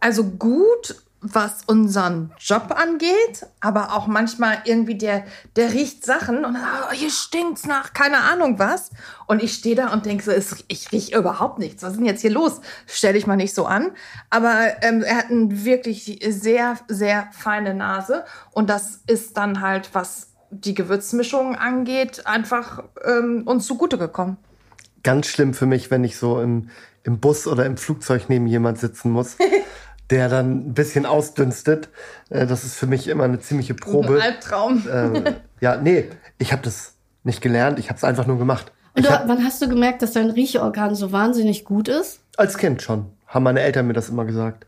also 0.00 0.24
gut, 0.24 0.96
was 1.34 1.64
unseren 1.66 2.32
Job 2.38 2.74
angeht, 2.76 3.46
aber 3.60 3.94
auch 3.94 4.06
manchmal 4.06 4.58
irgendwie 4.64 4.96
der, 4.96 5.24
der 5.56 5.72
riecht 5.72 6.04
Sachen 6.04 6.44
und 6.44 6.54
dann, 6.54 6.62
oh, 6.88 6.92
hier 6.92 7.10
stinkt's 7.10 7.64
nach 7.66 7.92
keine 7.92 8.18
Ahnung 8.18 8.58
was. 8.58 8.90
Und 9.26 9.42
ich 9.42 9.54
stehe 9.54 9.74
da 9.76 9.92
und 9.92 10.06
denke 10.06 10.22
so, 10.24 10.30
es- 10.30 10.64
ich 10.68 10.92
rieche 10.92 11.18
überhaupt 11.18 11.58
nichts. 11.58 11.82
Was 11.82 11.92
ist 11.92 11.96
denn 11.98 12.06
jetzt 12.06 12.20
hier 12.22 12.30
los? 12.30 12.60
Stell 12.86 13.14
dich 13.14 13.26
mal 13.26 13.36
nicht 13.36 13.54
so 13.54 13.66
an. 13.66 13.90
Aber 14.30 14.82
ähm, 14.82 15.02
er 15.02 15.16
hat 15.16 15.30
eine 15.30 15.64
wirklich 15.64 16.20
sehr, 16.28 16.76
sehr 16.88 17.28
feine 17.32 17.74
Nase. 17.74 18.24
Und 18.52 18.70
das 18.70 19.00
ist 19.06 19.36
dann 19.36 19.60
halt, 19.60 19.90
was 19.94 20.28
die 20.50 20.74
Gewürzmischung 20.74 21.56
angeht, 21.56 22.26
einfach 22.26 22.84
ähm, 23.04 23.42
uns 23.46 23.66
zugute 23.66 23.98
gekommen. 23.98 24.36
ganz 25.02 25.26
schlimm 25.26 25.54
für 25.54 25.66
mich, 25.66 25.90
wenn 25.90 26.04
ich 26.04 26.16
so 26.16 26.40
im, 26.40 26.70
im 27.02 27.18
Bus 27.20 27.46
oder 27.46 27.66
im 27.66 27.76
Flugzeug 27.76 28.26
neben 28.28 28.46
jemand 28.46 28.78
sitzen 28.78 29.10
muss, 29.10 29.36
der 30.10 30.28
dann 30.28 30.68
ein 30.68 30.74
bisschen 30.74 31.06
ausdünstet. 31.06 31.88
Äh, 32.30 32.46
Das 32.46 32.64
ist 32.64 32.76
für 32.76 32.86
mich 32.86 33.08
immer 33.08 33.24
eine 33.24 33.40
ziemliche 33.40 33.74
Probe. 33.74 34.16
Ein 34.16 34.32
Albtraum. 34.32 34.86
Ähm, 34.92 35.24
ja, 35.60 35.76
nee, 35.76 36.10
ich 36.38 36.52
habe 36.52 36.62
das 36.62 36.94
nicht 37.24 37.40
gelernt, 37.40 37.78
ich 37.78 37.88
habe 37.88 37.96
es 37.96 38.04
einfach 38.04 38.26
nur 38.26 38.38
gemacht. 38.38 38.72
Und 38.94 39.04
du, 39.04 39.10
hab, 39.10 39.28
wann 39.28 39.44
hast 39.44 39.60
du 39.60 39.68
gemerkt, 39.68 40.00
dass 40.00 40.12
dein 40.12 40.30
Riechorgan 40.30 40.94
so 40.94 41.12
wahnsinnig 41.12 41.64
gut 41.64 41.88
ist? 41.88 42.20
als 42.36 42.58
Kind 42.58 42.82
schon, 42.82 43.06
haben 43.26 43.42
meine 43.42 43.60
Eltern 43.60 43.86
mir 43.86 43.92
das 43.94 44.08
immer 44.08 44.24
gesagt. 44.24 44.66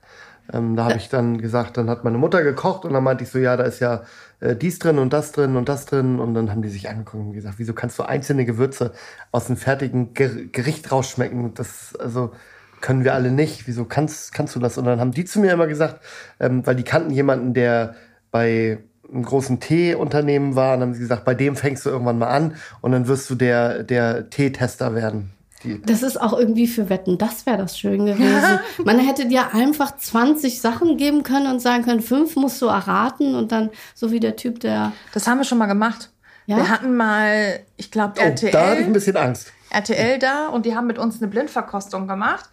Ähm, 0.50 0.76
da 0.76 0.84
habe 0.84 0.96
ich 0.96 1.10
dann 1.10 1.38
gesagt, 1.38 1.76
dann 1.76 1.90
hat 1.90 2.04
meine 2.04 2.16
Mutter 2.16 2.42
gekocht 2.42 2.86
und 2.86 2.94
dann 2.94 3.04
meinte 3.04 3.24
ich 3.24 3.30
so, 3.30 3.38
ja, 3.38 3.56
da 3.56 3.64
ist 3.64 3.80
ja 3.80 4.02
äh, 4.40 4.56
dies 4.56 4.78
drin 4.78 4.98
und 4.98 5.12
das 5.12 5.32
drin 5.32 5.56
und 5.56 5.68
das 5.68 5.84
drin. 5.84 6.18
Und 6.18 6.32
dann 6.32 6.50
haben 6.50 6.62
die 6.62 6.70
sich 6.70 6.88
angeguckt 6.88 7.22
und 7.22 7.32
gesagt, 7.34 7.56
wieso 7.58 7.74
kannst 7.74 7.98
du 7.98 8.04
einzelne 8.04 8.46
Gewürze 8.46 8.92
aus 9.30 9.46
einem 9.48 9.58
fertigen 9.58 10.14
Ger 10.14 10.30
Gericht 10.50 10.90
rausschmecken? 10.90 11.52
Das, 11.52 11.94
also, 11.96 12.32
können 12.80 13.04
wir 13.04 13.14
alle 13.14 13.30
nicht. 13.30 13.66
Wieso 13.66 13.84
kannst, 13.84 14.32
kannst 14.32 14.54
du 14.56 14.60
das? 14.60 14.78
Und 14.78 14.84
dann 14.84 15.00
haben 15.00 15.12
die 15.12 15.24
zu 15.24 15.40
mir 15.40 15.52
immer 15.52 15.66
gesagt, 15.66 16.00
ähm, 16.40 16.66
weil 16.66 16.76
die 16.76 16.84
kannten 16.84 17.10
jemanden, 17.10 17.54
der 17.54 17.94
bei 18.30 18.78
einem 19.10 19.22
großen 19.22 19.60
Teeunternehmen 19.60 20.54
war, 20.54 20.74
und 20.74 20.80
dann 20.80 20.88
haben 20.90 20.94
sie 20.94 21.00
gesagt, 21.00 21.24
bei 21.24 21.34
dem 21.34 21.56
fängst 21.56 21.86
du 21.86 21.90
irgendwann 21.90 22.18
mal 22.18 22.28
an 22.28 22.56
und 22.80 22.92
dann 22.92 23.08
wirst 23.08 23.28
du 23.30 23.34
der, 23.34 23.82
der 23.82 24.30
Teetester 24.30 24.94
werden. 24.94 25.30
Die 25.64 25.82
das 25.82 26.02
ist 26.02 26.20
auch 26.20 26.38
irgendwie 26.38 26.68
für 26.68 26.88
Wetten, 26.88 27.18
das 27.18 27.44
wäre 27.44 27.58
das 27.58 27.76
schön 27.78 28.06
gewesen. 28.06 28.60
Man 28.84 29.00
hätte 29.00 29.26
dir 29.26 29.54
einfach 29.54 29.96
20 29.96 30.60
Sachen 30.60 30.96
geben 30.96 31.24
können 31.24 31.50
und 31.50 31.60
sagen 31.60 31.84
können, 31.84 32.00
fünf 32.00 32.36
musst 32.36 32.62
du 32.62 32.66
erraten 32.66 33.34
und 33.34 33.50
dann 33.50 33.70
so 33.94 34.12
wie 34.12 34.20
der 34.20 34.36
Typ, 34.36 34.60
der. 34.60 34.92
Das 35.14 35.26
haben 35.26 35.38
wir 35.38 35.44
schon 35.44 35.58
mal 35.58 35.66
gemacht. 35.66 36.10
Ja? 36.46 36.56
Wir 36.56 36.68
hatten 36.68 36.96
mal, 36.96 37.60
ich 37.76 37.90
glaube, 37.90 38.14
oh, 38.18 38.22
RTL. 38.22 38.52
Da 38.52 38.70
hatte 38.70 38.80
ich 38.82 38.86
ein 38.86 38.92
bisschen 38.92 39.16
Angst. 39.16 39.52
RTL 39.70 40.18
da 40.18 40.48
und 40.48 40.66
die 40.66 40.76
haben 40.76 40.86
mit 40.86 40.98
uns 40.98 41.20
eine 41.20 41.28
Blindverkostung 41.28 42.08
gemacht. 42.08 42.48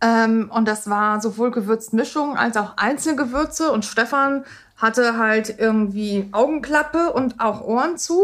Ähm, 0.00 0.50
und 0.52 0.68
das 0.68 0.90
war 0.90 1.20
sowohl 1.20 1.50
Gewürzmischung 1.50 2.36
als 2.36 2.56
auch 2.56 2.76
Einzelgewürze. 2.76 3.72
Und 3.72 3.84
Stefan 3.84 4.44
hatte 4.76 5.16
halt 5.16 5.58
irgendwie 5.58 6.28
Augenklappe 6.32 7.12
und 7.12 7.40
auch 7.40 7.62
Ohren 7.62 7.96
zu 7.96 8.22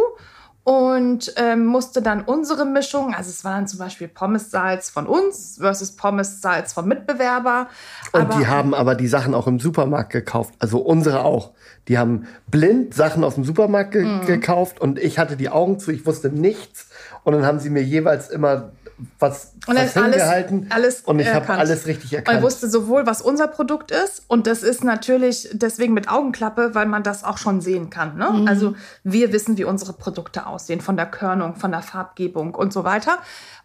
und 0.64 1.34
ähm, 1.36 1.66
musste 1.66 2.02
dann 2.02 2.22
unsere 2.22 2.64
Mischung, 2.64 3.14
also 3.14 3.30
es 3.30 3.44
war 3.44 3.56
dann 3.56 3.66
zum 3.66 3.80
Beispiel 3.80 4.06
Pommes-Salz 4.06 4.90
von 4.90 5.06
uns 5.06 5.58
versus 5.58 5.96
Pommes-Salz 5.96 6.72
vom 6.72 6.86
Mitbewerber. 6.86 7.68
Und 8.12 8.20
aber, 8.20 8.38
die 8.38 8.46
haben 8.46 8.72
aber 8.72 8.94
die 8.94 9.08
Sachen 9.08 9.34
auch 9.34 9.48
im 9.48 9.58
Supermarkt 9.58 10.12
gekauft, 10.12 10.54
also 10.60 10.78
unsere 10.78 11.24
auch. 11.24 11.50
Die 11.88 11.98
haben 11.98 12.28
blind 12.48 12.94
Sachen 12.94 13.24
aus 13.24 13.34
dem 13.34 13.44
Supermarkt 13.44 13.90
ge 13.90 14.04
mm. 14.04 14.26
gekauft 14.26 14.80
und 14.80 15.00
ich 15.00 15.18
hatte 15.18 15.36
die 15.36 15.48
Augen 15.48 15.80
zu, 15.80 15.90
ich 15.90 16.06
wusste 16.06 16.28
nichts. 16.28 16.88
Und 17.24 17.32
dann 17.32 17.44
haben 17.44 17.58
sie 17.58 17.70
mir 17.70 17.82
jeweils 17.82 18.30
immer 18.30 18.70
was, 19.18 19.52
und 19.66 19.76
was 19.76 19.94
hingehalten 19.94 20.66
alles, 20.70 20.96
alles 20.96 21.00
und 21.02 21.18
ich 21.18 21.32
habe 21.32 21.48
alles 21.50 21.86
richtig 21.86 22.12
erkannt. 22.12 22.36
Man 22.36 22.44
wusste 22.44 22.68
sowohl, 22.68 23.06
was 23.06 23.22
unser 23.22 23.48
Produkt 23.48 23.90
ist 23.90 24.22
und 24.28 24.46
das 24.46 24.62
ist 24.62 24.84
natürlich 24.84 25.48
deswegen 25.52 25.94
mit 25.94 26.08
Augenklappe, 26.08 26.74
weil 26.74 26.86
man 26.86 27.02
das 27.02 27.24
auch 27.24 27.38
schon 27.38 27.60
sehen 27.60 27.90
kann. 27.90 28.16
Ne? 28.16 28.30
Mhm. 28.30 28.48
Also 28.48 28.74
wir 29.04 29.32
wissen, 29.32 29.56
wie 29.58 29.64
unsere 29.64 29.92
Produkte 29.92 30.46
aussehen, 30.46 30.80
von 30.80 30.96
der 30.96 31.06
Körnung, 31.06 31.56
von 31.56 31.70
der 31.70 31.82
Farbgebung 31.82 32.54
und 32.54 32.72
so 32.72 32.84
weiter. 32.84 33.18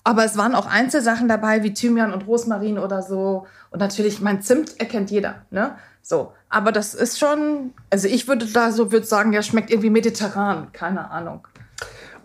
Aber 0.03 0.23
es 0.23 0.37
waren 0.37 0.55
auch 0.55 0.67
Einzelsachen 0.67 1.27
dabei, 1.27 1.63
wie 1.63 1.73
Thymian 1.73 2.13
und 2.13 2.27
Rosmarin 2.27 2.79
oder 2.79 3.01
so. 3.01 3.45
Und 3.71 3.79
natürlich, 3.79 4.21
mein 4.21 4.41
Zimt 4.41 4.79
erkennt 4.79 5.11
jeder. 5.11 5.41
Ne? 5.51 5.75
So, 6.01 6.31
aber 6.49 6.71
das 6.71 6.93
ist 6.93 7.19
schon, 7.19 7.73
also 7.89 8.07
ich 8.07 8.29
würde 8.29 8.45
da 8.45 8.71
so 8.71 8.93
würde 8.93 9.05
sagen, 9.05 9.33
ja, 9.33 9.41
schmeckt 9.41 9.69
irgendwie 9.69 9.89
mediterran, 9.89 10.71
keine 10.71 11.11
Ahnung. 11.11 11.45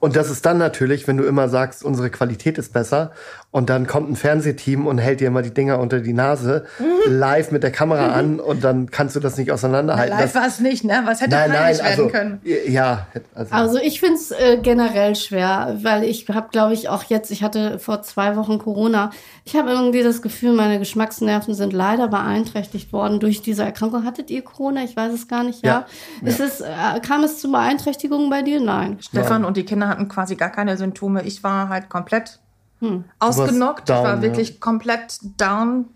Und 0.03 0.17
das 0.17 0.31
ist 0.31 0.45
dann 0.45 0.59
natürlich, 0.59 1.07
wenn 1.07 1.17
du 1.17 1.23
immer 1.23 1.49
sagst, 1.49 1.85
unsere 1.85 2.11
Qualität 2.11 2.59
ist 2.59 2.73
besser 2.73 3.13
und 3.53 3.69
dann 3.69 3.87
kommt 3.87 4.11
ein 4.11 4.17
Fernsehteam 4.17 4.87
und 4.87 4.97
hält 4.97 5.21
dir 5.21 5.29
immer 5.29 5.43
die 5.43 5.53
Dinger 5.53 5.79
unter 5.79 6.01
die 6.01 6.15
Nase, 6.15 6.65
mhm. 6.79 7.13
live 7.13 7.53
mit 7.53 7.63
der 7.63 7.71
Kamera 7.71 8.09
mhm. 8.09 8.15
an 8.15 8.41
und 8.41 8.65
dann 8.65 8.91
kannst 8.91 9.15
du 9.15 9.21
das 9.21 9.37
nicht 9.37 9.53
auseinanderhalten. 9.53 10.17
Na, 10.17 10.23
live 10.23 10.35
war 10.35 10.47
es 10.47 10.59
nicht, 10.59 10.85
ne? 10.85 11.03
Was 11.05 11.21
hätte 11.21 11.33
nein, 11.33 11.51
nein, 11.51 11.77
werden 11.77 11.87
also, 11.87 12.09
können? 12.09 12.41
Ja. 12.67 13.07
Also, 13.35 13.55
also 13.55 13.79
ich 13.79 14.01
finde 14.01 14.15
es 14.15 14.31
äh, 14.31 14.59
generell 14.63 15.15
schwer, 15.17 15.77
weil 15.83 16.03
ich 16.05 16.27
habe, 16.29 16.49
glaube 16.51 16.73
ich, 16.73 16.89
auch 16.89 17.05
jetzt, 17.05 17.31
ich 17.31 17.43
hatte 17.43 17.79
vor 17.79 18.01
zwei 18.01 18.37
Wochen 18.37 18.59
Corona, 18.59 19.11
ich 19.45 19.55
habe 19.55 19.71
irgendwie 19.71 20.03
das 20.03 20.23
Gefühl, 20.23 20.53
meine 20.53 20.79
Geschmacksnerven 20.79 21.53
sind 21.53 21.75
leider 21.75 22.09
beeinträchtigt 22.09 22.91
worden 22.93 23.21
durch 23.21 23.43
diese 23.43 23.65
Erkrankung. 23.65 24.07
Hattet 24.07 24.31
ihr 24.31 24.43
Corona? 24.43 24.83
Ich 24.83 24.97
weiß 24.97 25.13
es 25.13 25.29
gar 25.29 25.45
nicht, 25.45 25.63
ja. 25.63 25.87
ja. 26.23 26.27
Ist 26.27 26.41
Es, 26.41 26.63
äh, 26.63 27.01
kam 27.07 27.23
es 27.23 27.39
zu 27.39 27.53
Beeinträchtigungen 27.53 28.31
bei 28.31 28.41
dir? 28.41 28.61
Nein. 28.61 28.97
Stefan 29.01 29.45
und 29.45 29.59
die 29.59 29.65
Kinder 29.65 29.89
hatten 29.89 30.09
quasi 30.09 30.37
gar 30.37 30.51
keine 30.51 30.79
Symptome. 30.79 31.23
Ich 31.25 31.45
war 31.45 31.69
halt 31.69 31.91
komplett 31.91 32.39
hm. 32.83 33.05
ausgenockt. 33.19 33.89
Down, 33.89 33.99
ich 33.99 34.05
war 34.05 34.23
wirklich 34.23 34.49
ja. 34.51 34.57
komplett 34.61 35.19
down, 35.39 35.87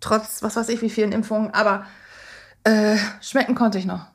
trotz 0.00 0.42
was 0.42 0.56
weiß 0.56 0.68
ich 0.68 0.82
wie 0.82 0.90
vielen 0.90 1.12
Impfungen. 1.12 1.52
Aber 1.52 1.86
äh, 2.64 2.96
schmecken 3.20 3.54
konnte 3.54 3.78
ich 3.78 3.86
noch. 3.86 4.06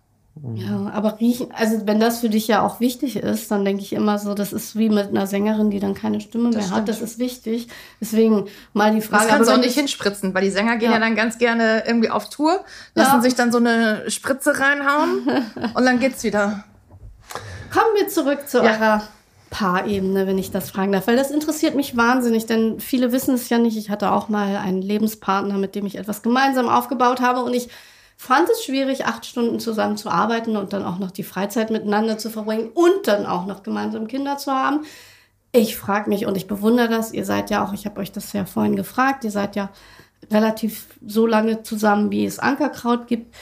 Ja, 0.56 0.90
aber 0.94 1.20
riechen, 1.20 1.52
also 1.52 1.86
wenn 1.86 2.00
das 2.00 2.22
für 2.22 2.30
dich 2.30 2.48
ja 2.48 2.62
auch 2.62 2.80
wichtig 2.80 3.18
ist, 3.18 3.52
dann 3.52 3.66
denke 3.66 3.84
ich 3.84 3.92
immer 3.92 4.18
so, 4.18 4.34
das 4.34 4.54
ist 4.54 4.78
wie 4.78 4.90
mit 4.90 5.10
einer 5.10 5.28
Sängerin, 5.28 5.72
die 5.72 5.80
dann 5.80 5.94
keine 5.94 6.22
Stimme 6.22 6.46
das 6.46 6.56
mehr 6.56 6.64
stimmt. 6.64 6.78
hat. 6.78 6.88
Das 6.88 7.02
ist 7.02 7.20
wichtig. 7.20 7.68
Deswegen 8.00 8.46
mal 8.72 8.94
die 8.94 9.02
Frage. 9.02 9.24
Das 9.24 9.32
kannst 9.32 9.50
du 9.50 9.54
auch 9.54 9.60
nicht 9.60 9.76
hinspritzen, 9.76 10.34
weil 10.34 10.44
die 10.44 10.50
Sänger 10.50 10.78
gehen 10.78 10.92
ja. 10.92 10.98
ja 10.98 11.00
dann 11.00 11.16
ganz 11.16 11.38
gerne 11.38 11.84
irgendwie 11.86 12.10
auf 12.10 12.30
Tour, 12.30 12.64
lassen 12.96 13.16
ja. 13.16 13.22
sich 13.22 13.36
dann 13.36 13.52
so 13.52 13.58
eine 13.58 14.10
Spritze 14.10 14.58
reinhauen 14.58 15.28
und 15.74 15.86
dann 15.86 16.00
geht's 16.00 16.24
wieder. 16.24 16.64
Kommen 17.74 17.94
wir 17.98 18.08
zurück 18.08 18.48
zu 18.48 18.60
ja. 18.60 18.72
eurer 18.72 19.04
Paarebene, 19.52 20.26
wenn 20.26 20.40
ich 20.40 20.50
das 20.50 20.72
fragen 20.72 20.94
darf, 20.94 21.06
weil 21.06 21.18
das 21.18 21.30
interessiert 21.30 21.76
mich 21.76 21.96
wahnsinnig, 21.96 22.48
denn 22.48 22.80
viele 22.80 23.12
wissen 23.12 23.36
es 23.36 23.50
ja 23.50 23.60
nicht. 23.60 23.78
Ich 23.78 23.92
hatte 23.92 24.12
auch 24.12 24.30
mal 24.30 24.56
einen 24.56 24.82
Lebenspartner, 24.82 25.58
mit 25.58 25.76
dem 25.76 25.86
ich 25.86 25.98
etwas 25.98 26.24
gemeinsam 26.24 26.70
aufgebaut 26.70 27.20
habe 27.22 27.44
und 27.44 27.54
ich 27.54 27.68
fand 28.16 28.50
es 28.50 28.64
schwierig, 28.64 29.06
acht 29.06 29.26
Stunden 29.26 29.60
zusammen 29.60 29.98
zu 29.98 30.10
arbeiten 30.10 30.56
und 30.56 30.74
dann 30.74 30.86
auch 30.86 31.00
noch 31.00 31.12
die 31.12 31.24
Freizeit 31.24 31.70
miteinander 31.70 32.18
zu 32.18 32.30
verbringen 32.30 32.70
und 32.74 33.08
dann 33.08 33.26
auch 33.26 33.46
noch 33.46 33.62
gemeinsam 33.62 34.08
Kinder 34.08 34.38
zu 34.38 34.52
haben. 34.52 34.86
Ich 35.52 35.76
frage 35.76 36.10
mich 36.10 36.26
und 36.26 36.38
ich 36.38 36.48
bewundere 36.48 36.88
das. 36.88 37.12
Ihr 37.12 37.26
seid 37.26 37.50
ja 37.50 37.66
auch, 37.66 37.74
ich 37.74 37.86
habe 37.86 38.00
euch 38.00 38.14
das 38.14 38.32
ja 38.32 38.46
vorhin 38.46 38.78
gefragt, 38.78 39.26
ihr 39.26 39.32
seid 39.32 39.58
ja 39.58 39.70
relativ 40.32 40.86
so 41.06 41.28
lange 41.28 41.64
zusammen, 41.64 42.10
wie 42.10 42.26
es 42.26 42.40
Ankerkraut 42.40 43.08
gibt. 43.08 43.36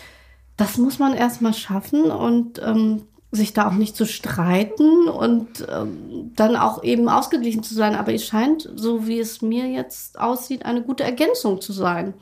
Das 0.57 0.77
muss 0.77 0.97
man 0.97 1.13
erstmal 1.13 1.53
schaffen 1.53 2.09
und 2.09 2.59
ähm, 2.63 3.03
sich 3.31 3.53
da 3.53 3.67
auch 3.67 3.73
nicht 3.73 3.95
zu 3.95 4.05
streiten 4.05 5.07
und 5.07 5.67
ähm, 5.69 6.31
dann 6.35 6.55
auch 6.55 6.83
eben 6.83 7.09
ausgeglichen 7.09 7.61
zu 7.61 7.75
sein. 7.75 7.95
Aber 7.95 8.13
es 8.13 8.25
scheint, 8.25 8.69
so 8.75 9.07
wie 9.07 9.19
es 9.19 9.41
mir 9.41 9.67
jetzt 9.67 10.19
aussieht, 10.19 10.65
eine 10.65 10.81
gute 10.81 11.03
Ergänzung 11.03 11.61
zu 11.61 11.71
sein. 11.71 12.13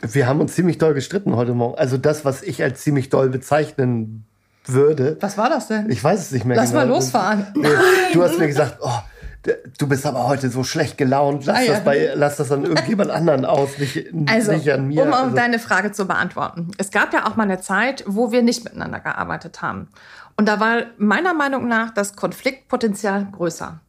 Wir 0.00 0.26
haben 0.26 0.40
uns 0.40 0.54
ziemlich 0.54 0.78
doll 0.78 0.94
gestritten 0.94 1.36
heute 1.36 1.52
Morgen. 1.52 1.76
Also 1.76 1.98
das, 1.98 2.24
was 2.24 2.42
ich 2.42 2.62
als 2.62 2.80
ziemlich 2.80 3.10
doll 3.10 3.28
bezeichnen 3.28 4.24
würde. 4.64 5.18
Was 5.20 5.36
war 5.36 5.50
das 5.50 5.68
denn? 5.68 5.90
Ich 5.90 6.02
weiß 6.02 6.20
es 6.20 6.32
nicht 6.32 6.46
mehr 6.46 6.56
Lass 6.56 6.70
genau. 6.70 6.86
mal 6.86 6.88
losfahren. 6.88 7.46
Du 8.12 8.22
hast 8.22 8.38
mir 8.38 8.46
gesagt, 8.46 8.78
oh, 8.80 8.98
du 9.78 9.88
bist 9.88 10.06
aber 10.06 10.26
heute 10.26 10.50
so 10.50 10.64
schlecht 10.64 10.98
gelaunt, 10.98 11.46
lass, 11.46 11.58
ah, 11.58 11.62
ja. 11.62 11.72
das, 11.74 11.84
bei, 11.84 12.12
lass 12.14 12.36
das 12.36 12.52
an 12.52 12.64
irgendjemand 12.64 13.10
anderen 13.10 13.44
aus, 13.44 13.78
nicht, 13.78 14.06
also, 14.26 14.52
nicht 14.52 14.70
an 14.70 14.88
mir. 14.88 15.02
Um 15.02 15.12
also. 15.12 15.34
deine 15.34 15.58
Frage 15.58 15.92
zu 15.92 16.06
beantworten. 16.06 16.70
Es 16.78 16.90
gab 16.90 17.12
ja 17.12 17.26
auch 17.26 17.36
mal 17.36 17.44
eine 17.44 17.60
Zeit, 17.60 18.04
wo 18.06 18.32
wir 18.32 18.42
nicht 18.42 18.64
miteinander 18.64 19.00
gearbeitet 19.00 19.62
haben. 19.62 19.88
Und 20.36 20.46
da 20.46 20.60
war 20.60 20.82
meiner 20.98 21.34
Meinung 21.34 21.68
nach 21.68 21.90
das 21.90 22.16
Konfliktpotenzial 22.16 23.28
größer. 23.32 23.80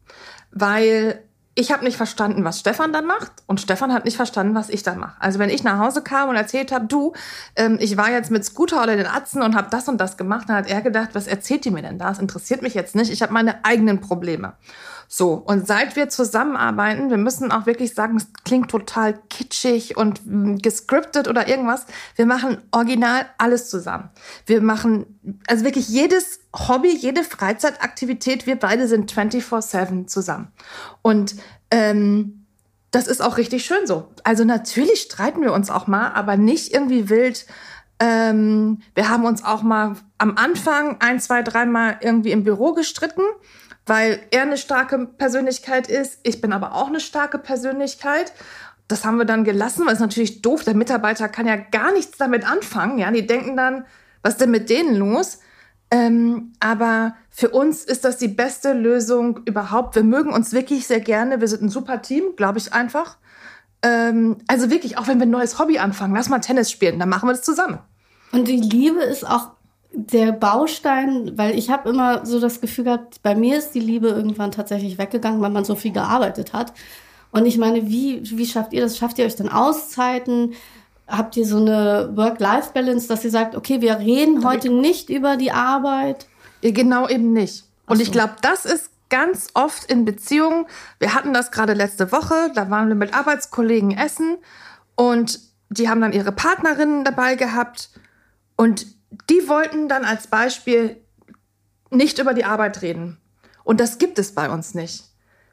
Weil 0.50 1.22
ich 1.54 1.70
habe 1.70 1.84
nicht 1.84 1.96
verstanden, 1.96 2.44
was 2.44 2.60
Stefan 2.60 2.94
dann 2.94 3.06
macht 3.06 3.30
und 3.46 3.60
Stefan 3.60 3.92
hat 3.92 4.06
nicht 4.06 4.16
verstanden, 4.16 4.54
was 4.54 4.70
ich 4.70 4.82
dann 4.82 4.98
mache. 4.98 5.16
Also 5.20 5.38
wenn 5.38 5.50
ich 5.50 5.64
nach 5.64 5.78
Hause 5.78 6.02
kam 6.02 6.30
und 6.30 6.36
erzählt 6.36 6.72
habe, 6.72 6.86
du, 6.86 7.12
ähm, 7.56 7.76
ich 7.78 7.98
war 7.98 8.10
jetzt 8.10 8.30
mit 8.30 8.44
Scooter 8.44 8.82
oder 8.82 8.96
den 8.96 9.06
Atzen 9.06 9.42
und 9.42 9.54
habe 9.54 9.68
das 9.70 9.86
und 9.88 10.00
das 10.00 10.16
gemacht, 10.16 10.48
dann 10.48 10.56
hat 10.56 10.70
er 10.70 10.80
gedacht, 10.80 11.10
was 11.12 11.26
erzählt 11.26 11.66
ihr 11.66 11.72
mir 11.72 11.82
denn 11.82 11.98
da? 11.98 12.08
Das 12.08 12.18
interessiert 12.18 12.62
mich 12.62 12.72
jetzt 12.72 12.94
nicht. 12.94 13.12
Ich 13.12 13.20
habe 13.20 13.34
meine 13.34 13.64
eigenen 13.66 14.00
Probleme. 14.00 14.54
So, 15.14 15.34
und 15.34 15.66
seit 15.66 15.94
wir 15.94 16.08
zusammenarbeiten, 16.08 17.10
wir 17.10 17.18
müssen 17.18 17.52
auch 17.52 17.66
wirklich 17.66 17.92
sagen, 17.92 18.16
es 18.16 18.28
klingt 18.46 18.70
total 18.70 19.20
kitschig 19.28 19.94
und 19.98 20.22
mm, 20.24 20.56
gescriptet 20.62 21.28
oder 21.28 21.48
irgendwas. 21.48 21.84
Wir 22.16 22.24
machen 22.24 22.62
original 22.70 23.26
alles 23.36 23.68
zusammen. 23.68 24.08
Wir 24.46 24.62
machen, 24.62 25.20
also 25.46 25.66
wirklich 25.66 25.90
jedes 25.90 26.40
Hobby, 26.56 26.96
jede 26.96 27.24
Freizeitaktivität, 27.24 28.46
wir 28.46 28.56
beide 28.56 28.88
sind 28.88 29.12
24-7 29.12 30.06
zusammen. 30.06 30.50
Und 31.02 31.34
ähm, 31.70 32.46
das 32.90 33.06
ist 33.06 33.20
auch 33.20 33.36
richtig 33.36 33.66
schön 33.66 33.86
so. 33.86 34.08
Also 34.24 34.44
natürlich 34.44 35.02
streiten 35.02 35.42
wir 35.42 35.52
uns 35.52 35.68
auch 35.68 35.86
mal, 35.86 36.12
aber 36.12 36.38
nicht 36.38 36.72
irgendwie 36.72 37.10
wild. 37.10 37.44
Ähm, 37.98 38.80
wir 38.94 39.10
haben 39.10 39.26
uns 39.26 39.44
auch 39.44 39.62
mal 39.62 39.94
am 40.16 40.38
Anfang 40.38 41.02
ein, 41.02 41.20
zwei, 41.20 41.42
dreimal 41.42 41.98
irgendwie 42.00 42.30
im 42.30 42.44
Büro 42.44 42.72
gestritten 42.72 43.24
weil 43.86 44.20
er 44.30 44.42
eine 44.42 44.56
starke 44.56 45.06
Persönlichkeit 45.06 45.88
ist. 45.88 46.20
Ich 46.22 46.40
bin 46.40 46.52
aber 46.52 46.74
auch 46.74 46.88
eine 46.88 47.00
starke 47.00 47.38
Persönlichkeit. 47.38 48.32
Das 48.88 49.04
haben 49.04 49.16
wir 49.16 49.24
dann 49.24 49.44
gelassen, 49.44 49.86
weil 49.86 49.94
es 49.94 50.00
natürlich 50.00 50.42
doof. 50.42 50.64
Der 50.64 50.74
Mitarbeiter 50.74 51.28
kann 51.28 51.46
ja 51.46 51.56
gar 51.56 51.92
nichts 51.92 52.18
damit 52.18 52.48
anfangen. 52.48 52.98
Ja, 52.98 53.10
die 53.10 53.26
denken 53.26 53.56
dann, 53.56 53.86
was 54.22 54.34
ist 54.34 54.40
denn 54.40 54.50
mit 54.50 54.70
denen 54.70 54.94
los? 54.96 55.40
Ähm, 55.90 56.52
aber 56.60 57.16
für 57.28 57.50
uns 57.50 57.84
ist 57.84 58.04
das 58.04 58.18
die 58.18 58.28
beste 58.28 58.72
Lösung 58.72 59.40
überhaupt. 59.44 59.94
Wir 59.94 60.04
mögen 60.04 60.32
uns 60.32 60.52
wirklich 60.52 60.86
sehr 60.86 61.00
gerne. 61.00 61.40
Wir 61.40 61.48
sind 61.48 61.62
ein 61.62 61.68
super 61.68 62.02
Team, 62.02 62.36
glaube 62.36 62.58
ich 62.58 62.72
einfach. 62.72 63.18
Ähm, 63.82 64.38
also 64.46 64.70
wirklich, 64.70 64.96
auch 64.96 65.08
wenn 65.08 65.18
wir 65.18 65.26
ein 65.26 65.30
neues 65.30 65.58
Hobby 65.58 65.78
anfangen, 65.78 66.14
lass 66.14 66.28
mal 66.28 66.38
Tennis 66.38 66.70
spielen, 66.70 66.98
dann 66.98 67.08
machen 67.08 67.28
wir 67.28 67.32
das 67.32 67.42
zusammen. 67.42 67.78
Und 68.30 68.48
die 68.48 68.56
Liebe 68.56 69.02
ist 69.02 69.26
auch 69.26 69.50
der 69.94 70.32
Baustein, 70.32 71.36
weil 71.36 71.56
ich 71.58 71.70
habe 71.70 71.88
immer 71.90 72.24
so 72.24 72.40
das 72.40 72.60
Gefühl 72.60 72.84
gehabt, 72.84 73.22
bei 73.22 73.34
mir 73.34 73.58
ist 73.58 73.72
die 73.72 73.80
Liebe 73.80 74.08
irgendwann 74.08 74.50
tatsächlich 74.50 74.98
weggegangen, 74.98 75.40
weil 75.40 75.50
man 75.50 75.64
so 75.64 75.74
viel 75.74 75.92
gearbeitet 75.92 76.52
hat. 76.52 76.72
Und 77.30 77.46
ich 77.46 77.58
meine, 77.58 77.88
wie, 77.88 78.20
wie 78.36 78.46
schafft 78.46 78.72
ihr 78.72 78.82
das? 78.82 78.96
Schafft 78.96 79.18
ihr 79.18 79.26
euch 79.26 79.36
dann 79.36 79.48
Auszeiten? 79.48 80.54
Habt 81.06 81.36
ihr 81.36 81.46
so 81.46 81.58
eine 81.58 82.10
Work-Life-Balance, 82.14 83.08
dass 83.08 83.24
ihr 83.24 83.30
sagt, 83.30 83.54
okay, 83.54 83.80
wir 83.80 83.98
reden 83.98 84.44
heute 84.44 84.70
nicht 84.70 85.10
über 85.10 85.36
die 85.36 85.52
Arbeit? 85.52 86.26
Genau 86.62 87.08
eben 87.08 87.32
nicht. 87.32 87.64
Und 87.86 87.96
so. 87.96 88.02
ich 88.02 88.12
glaube, 88.12 88.34
das 88.40 88.64
ist 88.64 88.90
ganz 89.10 89.48
oft 89.52 89.90
in 89.90 90.06
Beziehungen. 90.06 90.66
Wir 90.98 91.14
hatten 91.14 91.34
das 91.34 91.50
gerade 91.50 91.74
letzte 91.74 92.12
Woche, 92.12 92.50
da 92.54 92.70
waren 92.70 92.88
wir 92.88 92.94
mit 92.94 93.12
Arbeitskollegen 93.12 93.90
essen 93.90 94.38
und 94.94 95.38
die 95.68 95.88
haben 95.88 96.00
dann 96.00 96.12
ihre 96.12 96.32
Partnerinnen 96.32 97.04
dabei 97.04 97.34
gehabt 97.34 97.90
und 98.56 98.86
die 99.28 99.48
wollten 99.48 99.88
dann 99.88 100.04
als 100.04 100.26
Beispiel 100.26 100.96
nicht 101.90 102.18
über 102.18 102.34
die 102.34 102.44
Arbeit 102.44 102.82
reden. 102.82 103.18
Und 103.64 103.80
das 103.80 103.98
gibt 103.98 104.18
es 104.18 104.34
bei 104.34 104.50
uns 104.50 104.74
nicht. 104.74 105.04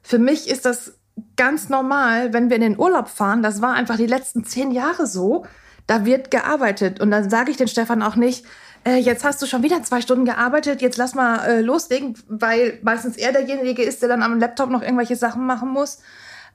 Für 0.01 0.19
mich 0.19 0.49
ist 0.49 0.65
das 0.65 0.93
ganz 1.35 1.69
normal, 1.69 2.33
wenn 2.33 2.49
wir 2.49 2.55
in 2.55 2.61
den 2.61 2.79
Urlaub 2.79 3.09
fahren. 3.09 3.43
Das 3.43 3.61
war 3.61 3.73
einfach 3.73 3.97
die 3.97 4.07
letzten 4.07 4.45
zehn 4.45 4.71
Jahre 4.71 5.05
so. 5.05 5.45
Da 5.85 6.05
wird 6.05 6.31
gearbeitet. 6.31 7.01
Und 7.01 7.11
dann 7.11 7.29
sage 7.29 7.51
ich 7.51 7.57
den 7.57 7.67
Stefan 7.67 8.01
auch 8.01 8.15
nicht, 8.15 8.45
äh, 8.85 8.95
jetzt 8.95 9.25
hast 9.25 9.41
du 9.41 9.45
schon 9.45 9.63
wieder 9.63 9.83
zwei 9.83 10.01
Stunden 10.01 10.23
gearbeitet, 10.23 10.81
jetzt 10.81 10.97
lass 10.97 11.13
mal 11.13 11.45
äh, 11.45 11.61
loslegen, 11.61 12.15
weil 12.27 12.79
meistens 12.81 13.17
er 13.17 13.33
derjenige 13.33 13.83
ist, 13.83 14.01
der 14.01 14.07
dann 14.07 14.23
am 14.23 14.39
Laptop 14.39 14.69
noch 14.69 14.81
irgendwelche 14.81 15.17
Sachen 15.17 15.45
machen 15.45 15.69
muss. 15.69 15.99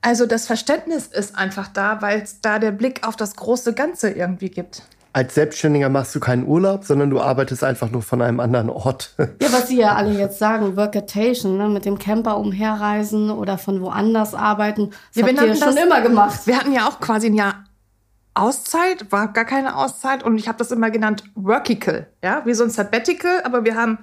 Also 0.00 0.24
das 0.24 0.46
Verständnis 0.46 1.08
ist 1.08 1.36
einfach 1.36 1.68
da, 1.68 2.00
weil 2.00 2.22
es 2.22 2.40
da 2.40 2.58
der 2.58 2.72
Blick 2.72 3.06
auf 3.06 3.16
das 3.16 3.36
große 3.36 3.74
Ganze 3.74 4.10
irgendwie 4.10 4.50
gibt 4.50 4.82
als 5.14 5.34
Selbstständiger 5.34 5.88
machst 5.88 6.12
du 6.16 6.20
keinen 6.20 6.44
Urlaub, 6.44 6.84
sondern 6.84 7.08
du 7.08 7.20
arbeitest 7.20 7.62
einfach 7.62 7.88
nur 7.88 8.02
von 8.02 8.20
einem 8.20 8.40
anderen 8.40 8.68
Ort. 8.68 9.14
Ja, 9.40 9.52
was 9.52 9.68
Sie 9.68 9.78
ja 9.78 9.94
alle 9.94 10.12
jetzt 10.18 10.38
sagen, 10.38 10.76
Workation, 10.76 11.56
ne, 11.56 11.68
mit 11.68 11.84
dem 11.84 11.98
Camper 11.98 12.36
umherreisen 12.38 13.30
oder 13.30 13.56
von 13.56 13.80
woanders 13.80 14.34
arbeiten. 14.34 14.90
Das 15.14 15.22
habt 15.22 15.32
ihr 15.34 15.46
ja 15.46 15.54
schon 15.54 15.74
das, 15.74 15.84
immer 15.84 16.00
gemacht. 16.00 16.46
Wir 16.46 16.58
hatten 16.58 16.72
ja 16.72 16.88
auch 16.88 16.98
quasi 16.98 17.28
ein 17.28 17.34
Jahr 17.34 17.64
Auszeit, 18.34 19.12
war 19.12 19.32
gar 19.32 19.44
keine 19.44 19.76
Auszeit 19.76 20.24
und 20.24 20.36
ich 20.36 20.48
habe 20.48 20.58
das 20.58 20.72
immer 20.72 20.90
genannt 20.90 21.22
Workical, 21.36 22.08
ja, 22.22 22.42
wie 22.44 22.54
so 22.54 22.64
ein 22.64 22.70
Sabbatical, 22.70 23.42
aber 23.44 23.64
wir 23.64 23.76
haben 23.76 23.98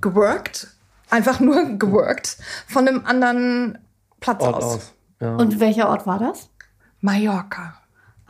geworkt, 0.00 0.68
einfach 1.10 1.38
nur 1.38 1.64
geworkt 1.78 2.38
von 2.66 2.88
einem 2.88 3.06
anderen 3.06 3.78
Platz 4.18 4.42
Ort 4.42 4.56
aus. 4.56 4.64
aus 4.64 4.94
ja. 5.20 5.36
Und 5.36 5.60
welcher 5.60 5.88
Ort 5.88 6.06
war 6.06 6.18
das? 6.18 6.48
Mallorca. 7.00 7.74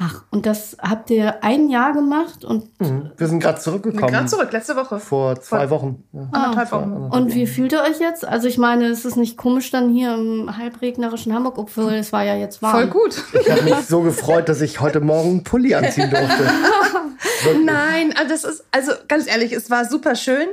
Ach, 0.01 0.23
und 0.31 0.47
das 0.47 0.77
habt 0.81 1.11
ihr 1.11 1.43
ein 1.43 1.69
Jahr 1.69 1.93
gemacht 1.93 2.45
und. 2.45 2.69
Mhm. 2.81 3.11
Wir 3.17 3.27
sind 3.27 3.41
gerade 3.41 3.59
zurückgekommen. 3.59 4.13
Gerade 4.13 4.27
zurück, 4.27 4.53
letzte 4.53 4.77
Woche. 4.77 5.01
Vor 5.01 5.41
zwei 5.41 5.67
Vor 5.67 5.71
Wochen. 5.71 6.05
Ja. 6.13 6.29
Anderthalb 6.31 6.71
Wochen. 6.71 7.09
Und 7.11 7.35
wie 7.35 7.49
fühlt 7.49 7.73
ihr 7.73 7.83
euch 7.83 7.99
jetzt? 7.99 8.25
Also 8.25 8.47
ich 8.47 8.59
meine, 8.59 8.87
es 8.87 9.05
ist 9.05 9.17
nicht 9.17 9.37
komisch 9.37 9.73
dann 9.73 9.91
hier 9.91 10.15
im 10.15 10.57
halbregnerischen 10.57 11.35
Hamburg, 11.35 11.59
obwohl 11.59 11.95
es 11.95 12.13
war 12.13 12.23
ja 12.23 12.37
jetzt 12.37 12.63
warm. 12.63 12.75
Voll 12.75 12.87
gut. 12.87 13.25
Ich 13.41 13.51
habe 13.51 13.63
mich 13.63 13.75
so 13.87 14.03
gefreut, 14.03 14.49
dass 14.49 14.61
ich 14.61 14.81
heute 14.81 15.01
Morgen 15.01 15.31
einen 15.31 15.45
Pulli 15.45 15.75
anziehen 15.75 16.11
durfte. 16.11 16.45
Nein, 17.65 18.15
also 18.17 18.29
das 18.29 18.45
ist, 18.45 18.65
also 18.71 18.93
ganz 19.09 19.27
ehrlich, 19.27 19.53
es 19.53 19.69
war 19.69 19.85
super 19.85 20.15
schön. 20.15 20.47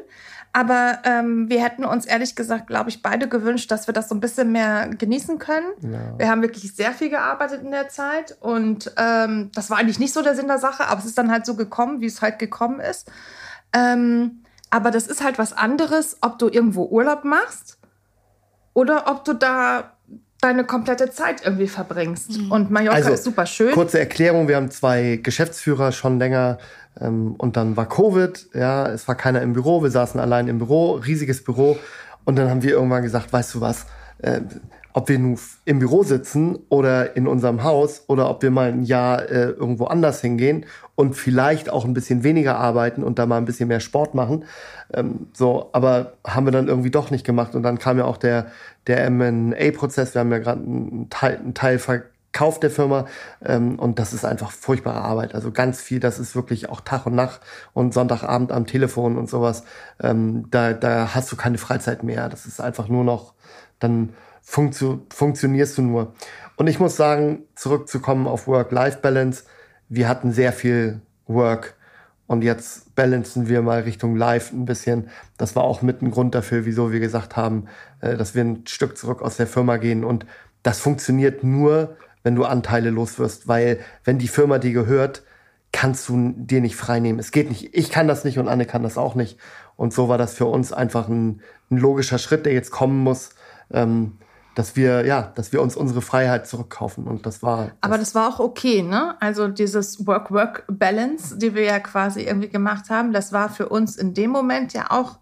Aber 0.56 1.00
ähm, 1.04 1.50
wir 1.50 1.62
hätten 1.62 1.84
uns 1.84 2.06
ehrlich 2.06 2.34
gesagt, 2.34 2.68
glaube 2.68 2.90
ich, 2.90 3.02
beide 3.02 3.28
gewünscht, 3.28 3.70
dass 3.72 3.88
wir 3.88 3.94
das 3.94 4.08
so 4.08 4.16
ein 4.16 4.22
bisschen 4.22 4.54
mehr 4.54 4.88
genießen 4.88 5.38
können. 5.38 5.66
Ja. 5.82 6.18
Wir 6.18 6.30
haben 6.30 6.42
wirklich 6.42 6.74
sehr 6.74 6.94
viel 6.94 7.10
gearbeitet 7.10 7.62
in 7.62 7.72
der 7.72 7.90
Zeit 7.90 8.38
und 8.40 8.90
ähm, 8.96 9.52
das 9.54 9.70
war 9.70 9.80
eigentlich 9.80 10.00
nicht 10.00 10.14
so 10.14 10.22
der 10.22 10.34
Sinn 10.34 10.48
der 10.48 10.58
Sache, 10.58 10.88
aber 10.88 11.02
es 11.02 11.06
ist 11.08 11.18
dann 11.18 11.30
halt 11.30 11.46
so 11.46 11.56
gekommen, 11.58 12.00
wie 12.00 12.06
es 12.06 12.22
halt 12.22 12.40
gekommen 12.40 12.80
ist. 12.80 13.12
Ähm, 13.74 14.44
aber 14.70 14.92
das 14.92 15.08
ist 15.08 15.22
halt 15.22 15.38
was 15.38 15.52
anderes, 15.52 16.20
ob 16.22 16.40
du 16.40 16.48
irgendwo 16.48 16.86
Urlaub 16.86 17.26
machst 17.26 17.78
oder 18.74 19.12
ob 19.12 19.26
du 19.26 19.34
da 19.34 19.92
deine 20.40 20.64
komplette 20.64 21.12
Zeit 21.12 21.46
irgendwie 21.46 21.68
verbringst. 21.68 22.38
Mhm. 22.38 22.52
Und 22.54 22.72
Mallorca 22.72 22.96
also, 22.96 23.12
ist 23.12 23.26
super 23.26 23.46
schön. 23.46 23.74
Kurze 23.74 24.00
Erklärung, 24.00 24.48
wir 24.48 24.56
haben 24.56 24.72
zwei 24.72 25.20
Geschäftsführer 25.22 25.92
schon 25.92 26.18
länger 26.18 26.60
und 27.00 27.58
dann 27.58 27.76
war 27.76 27.88
Covid, 27.88 28.48
ja, 28.54 28.88
es 28.88 29.08
war 29.08 29.16
keiner 29.16 29.42
im 29.42 29.54
Büro, 29.54 29.84
wir 29.84 29.92
saßen 29.92 30.20
allein 30.20 30.48
im 30.48 30.60
Büro, 30.60 30.94
riesiges 30.94 31.44
Büro 31.44 31.78
und 32.24 32.38
dann 32.38 32.50
haben 32.50 32.64
wir 32.64 32.72
irgendwann 32.72 33.04
gesagt, 33.04 33.34
weißt 33.34 33.56
du 33.56 33.62
was, 33.62 33.86
äh, 34.20 34.42
ob 34.94 35.10
wir 35.10 35.20
nun 35.20 35.38
im 35.66 35.80
Büro 35.80 36.04
sitzen 36.04 36.58
oder 36.70 37.18
in 37.18 37.28
unserem 37.28 37.64
Haus 37.64 38.06
oder 38.08 38.30
ob 38.30 38.42
wir 38.42 38.50
mal 38.50 38.70
ein 38.72 38.84
Jahr 38.84 39.30
äh, 39.30 39.50
irgendwo 39.50 39.86
anders 39.86 40.22
hingehen 40.22 40.66
und 40.96 41.16
vielleicht 41.16 41.70
auch 41.70 41.84
ein 41.84 41.94
bisschen 41.94 42.24
weniger 42.24 42.56
arbeiten 42.58 43.04
und 43.04 43.20
da 43.20 43.26
mal 43.26 43.38
ein 43.38 43.44
bisschen 43.44 43.68
mehr 43.68 43.82
Sport 43.82 44.16
machen. 44.16 44.46
Ähm, 44.94 45.28
so, 45.34 45.70
aber 45.74 46.14
haben 46.26 46.48
wir 46.48 46.52
dann 46.52 46.70
irgendwie 46.70 46.92
doch 46.92 47.12
nicht 47.12 47.26
gemacht 47.26 47.56
und 47.56 47.64
dann 47.64 47.78
kam 47.78 47.98
ja 47.98 48.06
auch 48.06 48.16
der 48.16 48.48
der 48.88 49.04
M&A-Prozess. 49.06 50.14
Wir 50.14 50.22
haben 50.22 50.32
ja 50.32 50.38
gerade 50.38 50.62
einen 50.62 51.10
Teil, 51.10 51.38
einen 51.38 51.54
Teil 51.54 51.80
verkauft 52.36 52.64
der 52.64 52.72
Firma 52.72 53.06
ähm, 53.46 53.80
und 53.80 53.98
das 53.98 54.14
ist 54.14 54.26
einfach 54.26 54.52
furchtbare 54.52 55.00
Arbeit. 55.00 55.34
Also 55.34 55.52
ganz 55.52 55.82
viel, 55.82 56.02
das 56.02 56.20
ist 56.20 56.36
wirklich 56.36 56.70
auch 56.70 56.82
Tag 56.82 57.06
und 57.06 57.16
Nacht 57.16 57.40
und 57.74 57.94
Sonntagabend 57.94 58.52
am 58.52 58.66
Telefon 58.68 59.18
und 59.18 59.30
sowas. 59.30 59.64
Ähm, 60.02 60.48
da, 60.52 60.74
da 60.74 61.16
hast 61.16 61.32
du 61.32 61.38
keine 61.38 61.58
Freizeit 61.58 62.04
mehr. 62.04 62.28
Das 62.28 62.46
ist 62.46 62.60
einfach 62.60 62.90
nur 62.90 63.06
noch 63.06 63.34
dann 63.80 64.10
funktio 64.42 65.06
funktionierst 65.14 65.78
du 65.78 65.82
nur. 65.82 66.14
Und 66.58 66.68
ich 66.68 66.80
muss 66.80 66.98
sagen, 66.98 67.44
zurückzukommen 67.56 68.28
auf 68.28 68.48
Work-Life-Balance, 68.48 69.46
wir 69.88 70.10
hatten 70.10 70.34
sehr 70.34 70.52
viel 70.52 71.02
Work 71.28 71.76
und 72.28 72.44
jetzt 72.44 72.96
balancen 72.96 73.48
wir 73.48 73.62
mal 73.62 73.82
Richtung 73.82 74.18
Live 74.18 74.52
ein 74.52 74.66
bisschen. 74.66 75.10
Das 75.38 75.56
war 75.56 75.64
auch 75.64 75.82
mit 75.82 76.02
ein 76.02 76.12
Grund 76.12 76.36
dafür, 76.36 76.66
wieso 76.66 76.92
wir 76.92 77.00
gesagt 77.00 77.38
haben, 77.38 77.68
äh, 78.02 78.18
dass 78.18 78.36
wir 78.36 78.44
ein 78.44 78.68
Stück 78.68 78.98
zurück 78.98 79.22
aus 79.22 79.38
der 79.38 79.48
Firma 79.48 79.78
gehen. 79.78 80.04
Und 80.04 80.26
das 80.64 80.80
funktioniert 80.80 81.44
nur, 81.44 81.96
wenn 82.26 82.36
du 82.36 82.44
Anteile 82.44 82.90
los 82.90 83.20
wirst, 83.20 83.48
weil 83.48 83.80
wenn 84.04 84.18
die 84.18 84.28
Firma 84.28 84.58
dir 84.58 84.74
gehört, 84.74 85.22
kannst 85.72 86.10
du 86.10 86.34
dir 86.36 86.60
nicht 86.60 86.76
freinehmen. 86.76 87.20
Es 87.20 87.32
geht 87.32 87.50
nicht. 87.50 87.76
Ich 87.78 87.92
kann 87.92 88.08
das 88.08 88.24
nicht 88.24 88.40
und 88.40 88.48
Anne 88.48 88.66
kann 88.66 88.82
das 88.82 88.98
auch 88.98 89.14
nicht. 89.14 89.38
Und 89.76 89.94
so 89.94 90.10
war 90.10 90.18
das 90.18 90.34
für 90.34 90.46
uns 90.46 90.74
einfach 90.74 91.08
ein, 91.08 91.42
ein 91.70 91.78
logischer 91.78 92.18
Schritt, 92.18 92.48
der 92.48 92.54
jetzt 92.54 92.72
kommen 92.72 92.98
muss. 93.04 93.30
Ähm, 93.72 94.18
dass 94.56 94.76
wir, 94.76 95.06
ja, 95.06 95.34
dass 95.36 95.52
wir 95.52 95.62
uns 95.62 95.76
unsere 95.76 96.02
Freiheit 96.02 96.48
zurückkaufen. 96.48 97.06
Und 97.06 97.26
das 97.26 97.44
war. 97.44 97.66
Das 97.66 97.74
Aber 97.82 97.98
das 97.98 98.16
war 98.16 98.30
auch 98.30 98.40
okay, 98.40 98.82
ne? 98.82 99.16
Also 99.20 99.50
dieses 99.50 100.08
Work-Work-Balance, 100.08 101.38
die 101.38 101.54
wir 101.54 101.64
ja 101.64 101.80
quasi 101.80 102.22
irgendwie 102.22 102.50
gemacht 102.50 102.90
haben, 102.90 103.12
das 103.12 103.34
war 103.34 103.50
für 103.50 103.70
uns 103.70 103.98
in 103.98 104.14
dem 104.14 104.32
Moment 104.32 104.74
ja 104.74 104.88
auch 104.90 105.20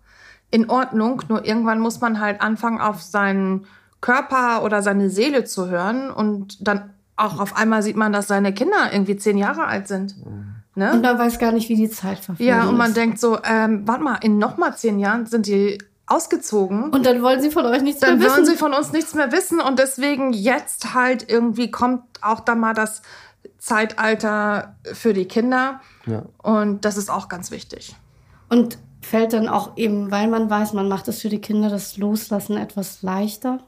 in 0.51 0.69
Ordnung. 0.69 1.23
Nur 1.27 1.43
irgendwann 1.45 1.79
muss 1.79 1.99
man 1.99 2.21
halt 2.21 2.41
anfangen, 2.41 2.79
auf 2.79 3.01
seinen 3.01 3.65
Körper 3.99 4.63
oder 4.63 4.83
seine 4.83 5.09
Seele 5.09 5.45
zu 5.45 5.67
hören. 5.67 6.11
Und 6.11 6.65
dann 6.67 6.92
auch 7.15 7.39
auf 7.39 7.55
einmal 7.55 7.83
sieht 7.83 7.95
man, 7.95 8.11
dass 8.11 8.27
seine 8.27 8.53
Kinder 8.53 8.91
irgendwie 8.91 9.15
zehn 9.15 9.37
Jahre 9.37 9.65
alt 9.65 9.87
sind. 9.87 10.15
Ne? 10.75 10.93
Und 10.93 11.01
man 11.01 11.19
weiß 11.19 11.37
gar 11.37 11.51
nicht, 11.51 11.69
wie 11.69 11.75
die 11.75 11.89
Zeit 11.89 12.19
verfliegt. 12.19 12.49
Ja, 12.49 12.63
und 12.65 12.77
man 12.77 12.89
ist. 12.89 12.97
denkt 12.97 13.19
so, 13.19 13.37
ähm, 13.43 13.87
warte 13.87 14.03
mal, 14.03 14.17
in 14.21 14.39
noch 14.39 14.57
mal 14.57 14.75
zehn 14.75 14.99
Jahren 14.99 15.25
sind 15.27 15.45
die 15.45 15.77
ausgezogen. 16.07 16.89
Und 16.89 17.05
dann 17.05 17.21
wollen 17.21 17.41
sie 17.41 17.51
von 17.51 17.65
euch 17.65 17.81
nichts 17.81 18.01
mehr 18.01 18.11
wissen. 18.11 18.21
Dann 18.21 18.31
wollen 18.31 18.45
sie 18.45 18.55
von 18.55 18.73
uns 18.73 18.91
nichts 18.91 19.13
mehr 19.13 19.31
wissen 19.31 19.61
und 19.61 19.79
deswegen 19.79 20.33
jetzt 20.33 20.93
halt 20.93 21.29
irgendwie 21.29 21.71
kommt 21.71 22.03
auch 22.21 22.39
da 22.39 22.55
mal 22.55 22.73
das 22.73 23.03
Zeitalter 23.59 24.75
für 24.83 25.13
die 25.13 25.25
Kinder. 25.25 25.79
Ja. 26.05 26.23
Und 26.41 26.85
das 26.85 26.97
ist 26.97 27.09
auch 27.09 27.29
ganz 27.29 27.51
wichtig. 27.51 27.95
Und 28.49 28.77
fällt 29.01 29.33
dann 29.33 29.47
auch 29.47 29.77
eben, 29.77 30.11
weil 30.11 30.27
man 30.27 30.49
weiß, 30.49 30.73
man 30.73 30.89
macht 30.89 31.07
es 31.07 31.21
für 31.21 31.29
die 31.29 31.41
Kinder, 31.41 31.69
das 31.69 31.97
Loslassen 31.97 32.57
etwas 32.57 33.01
leichter? 33.01 33.59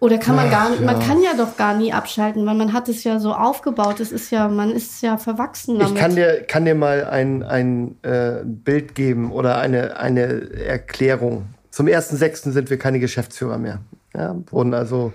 Oder 0.00 0.18
kann 0.18 0.36
man 0.36 0.48
gar 0.50 0.70
nicht, 0.70 0.80
man 0.80 1.00
kann 1.00 1.20
ja 1.22 1.30
doch 1.36 1.56
gar 1.56 1.74
nie 1.74 1.92
abschalten, 1.92 2.46
weil 2.46 2.54
man 2.54 2.72
hat 2.72 2.88
es 2.88 3.02
ja 3.02 3.18
so 3.18 3.32
aufgebaut. 3.32 3.98
Es 3.98 4.12
ist 4.12 4.30
ja, 4.30 4.48
man 4.48 4.70
ist 4.70 5.02
ja 5.02 5.16
verwachsen 5.16 5.78
damit. 5.78 5.94
Ich 5.94 6.00
kann 6.00 6.14
dir, 6.14 6.42
kann 6.46 6.64
dir 6.64 6.76
mal 6.76 7.04
ein, 7.04 7.42
ein 7.42 7.96
äh, 8.02 8.42
Bild 8.44 8.94
geben 8.94 9.32
oder 9.32 9.58
eine, 9.58 9.96
eine 9.98 10.52
Erklärung. 10.52 11.46
Zum 11.70 11.86
1.6. 11.86 12.52
sind 12.52 12.70
wir 12.70 12.78
keine 12.78 13.00
Geschäftsführer 13.00 13.58
mehr. 13.58 13.80
Ja, 14.14 14.36
wurden 14.50 14.72
also, 14.72 15.12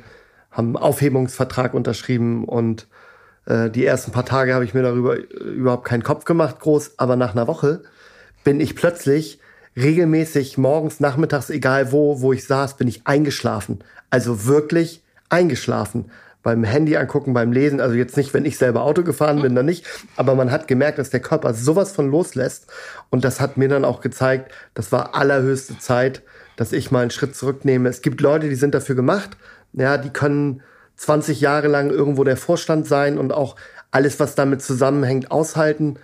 haben 0.51 0.75
einen 0.75 0.77
Aufhebungsvertrag 0.77 1.73
unterschrieben 1.73 2.45
und 2.45 2.87
äh, 3.45 3.69
die 3.69 3.85
ersten 3.85 4.11
paar 4.11 4.25
Tage 4.25 4.53
habe 4.53 4.65
ich 4.65 4.73
mir 4.73 4.83
darüber 4.83 5.15
überhaupt 5.15 5.85
keinen 5.85 6.03
Kopf 6.03 6.25
gemacht, 6.25 6.59
groß, 6.59 6.99
aber 6.99 7.15
nach 7.15 7.31
einer 7.33 7.47
Woche 7.47 7.83
bin 8.43 8.59
ich 8.59 8.75
plötzlich 8.75 9.39
regelmäßig 9.75 10.57
morgens, 10.57 10.99
nachmittags, 10.99 11.49
egal 11.49 11.91
wo, 11.91 12.21
wo 12.21 12.33
ich 12.33 12.45
saß, 12.45 12.77
bin 12.77 12.87
ich 12.87 13.07
eingeschlafen. 13.07 13.79
Also 14.13 14.45
wirklich 14.45 15.01
eingeschlafen. 15.29 16.11
Beim 16.43 16.63
Handy 16.63 16.95
angucken, 16.97 17.33
beim 17.33 17.51
Lesen, 17.51 17.81
also 17.81 17.95
jetzt 17.95 18.15
nicht, 18.15 18.31
wenn 18.35 18.45
ich 18.45 18.59
selber 18.59 18.83
Auto 18.83 19.01
gefahren 19.01 19.41
bin, 19.41 19.55
dann 19.55 19.65
nicht. 19.65 19.87
Aber 20.15 20.35
man 20.35 20.51
hat 20.51 20.67
gemerkt, 20.67 20.99
dass 20.99 21.09
der 21.09 21.19
Körper 21.19 21.55
sowas 21.55 21.93
von 21.93 22.11
loslässt. 22.11 22.67
Und 23.09 23.23
das 23.23 23.41
hat 23.41 23.57
mir 23.57 23.69
dann 23.69 23.83
auch 23.83 24.01
gezeigt, 24.01 24.51
das 24.75 24.91
war 24.91 25.15
allerhöchste 25.15 25.79
Zeit, 25.79 26.21
dass 26.57 26.73
ich 26.73 26.91
mal 26.91 26.99
einen 26.99 27.09
Schritt 27.09 27.35
zurücknehme. 27.35 27.89
Es 27.89 28.03
gibt 28.03 28.21
Leute, 28.21 28.49
die 28.49 28.55
sind 28.55 28.75
dafür 28.75 28.93
gemacht. 28.93 29.31
Ja, 29.71 29.97
die 29.97 30.11
können 30.11 30.61
20 30.97 31.41
Jahre 31.41 31.67
lang 31.67 31.89
irgendwo 31.89 32.23
der 32.23 32.37
Vorstand 32.37 32.85
sein 32.85 33.17
und 33.17 33.33
auch 33.33 33.55
alles, 33.89 34.19
was 34.19 34.35
damit 34.35 34.61
zusammenhängt, 34.61 35.31
aushalten. 35.31 35.97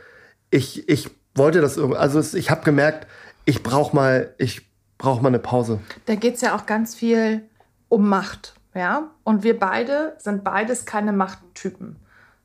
Ich, 0.49 0.89
ich 0.89 1.11
wollte 1.35 1.61
das 1.61 1.77
irgendwie, 1.77 1.99
also 1.99 2.19
ich 2.35 2.49
habe 2.49 2.63
gemerkt, 2.63 3.05
ich 3.45 3.61
brauche 3.61 3.95
mal, 3.95 4.33
ich 4.39 4.67
brauche 4.97 5.21
mal 5.21 5.29
eine 5.29 5.37
Pause. 5.37 5.79
Da 6.07 6.15
geht 6.15 6.35
es 6.35 6.41
ja 6.41 6.55
auch 6.55 6.65
ganz 6.65 6.95
viel 6.95 7.43
um 7.89 8.07
Macht, 8.07 8.55
ja. 8.73 9.11
Und 9.23 9.43
wir 9.43 9.59
beide 9.59 10.15
sind 10.19 10.43
beides 10.43 10.85
keine 10.85 11.11
Machttypen. 11.11 11.97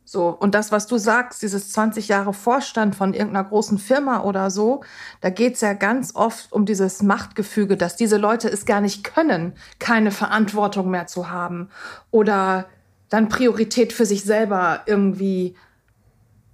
So, 0.06 0.28
und 0.28 0.54
das, 0.54 0.70
was 0.70 0.86
du 0.86 0.98
sagst, 0.98 1.40
dieses 1.40 1.72
20 1.72 2.08
Jahre 2.08 2.34
Vorstand 2.34 2.94
von 2.94 3.14
irgendeiner 3.14 3.48
großen 3.48 3.78
Firma 3.78 4.22
oder 4.22 4.50
so, 4.50 4.84
da 5.22 5.30
geht's 5.30 5.62
ja 5.62 5.72
ganz 5.72 6.14
oft 6.14 6.52
um 6.52 6.66
dieses 6.66 7.02
Machtgefüge, 7.02 7.78
dass 7.78 7.96
diese 7.96 8.18
Leute 8.18 8.48
es 8.48 8.66
gar 8.66 8.82
nicht 8.82 9.02
können, 9.02 9.54
keine 9.78 10.10
Verantwortung 10.10 10.90
mehr 10.90 11.06
zu 11.06 11.30
haben 11.30 11.70
oder 12.10 12.66
dann 13.08 13.30
Priorität 13.30 13.94
für 13.94 14.04
sich 14.04 14.24
selber 14.24 14.82
irgendwie 14.84 15.56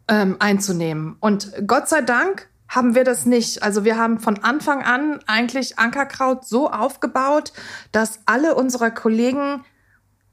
ähm, 0.07 0.37
einzunehmen. 0.39 1.17
Und 1.19 1.53
Gott 1.67 1.89
sei 1.89 2.03
Dank 2.03 2.50
haben 2.71 2.95
wir 2.95 3.03
das 3.03 3.27
nicht. 3.27 3.65
Also 3.65 3.85
wir 3.85 3.99
haben 3.99 4.21
von 4.21 4.39
Anfang 4.39 4.83
an 4.83 5.19
eigentlich 5.27 5.79
Ankerkraut 5.79 6.47
so 6.47 6.71
aufgebaut, 6.71 7.53
dass 7.91 8.21
alle 8.27 8.55
unsere 8.55 8.95
Kollegen 8.95 9.65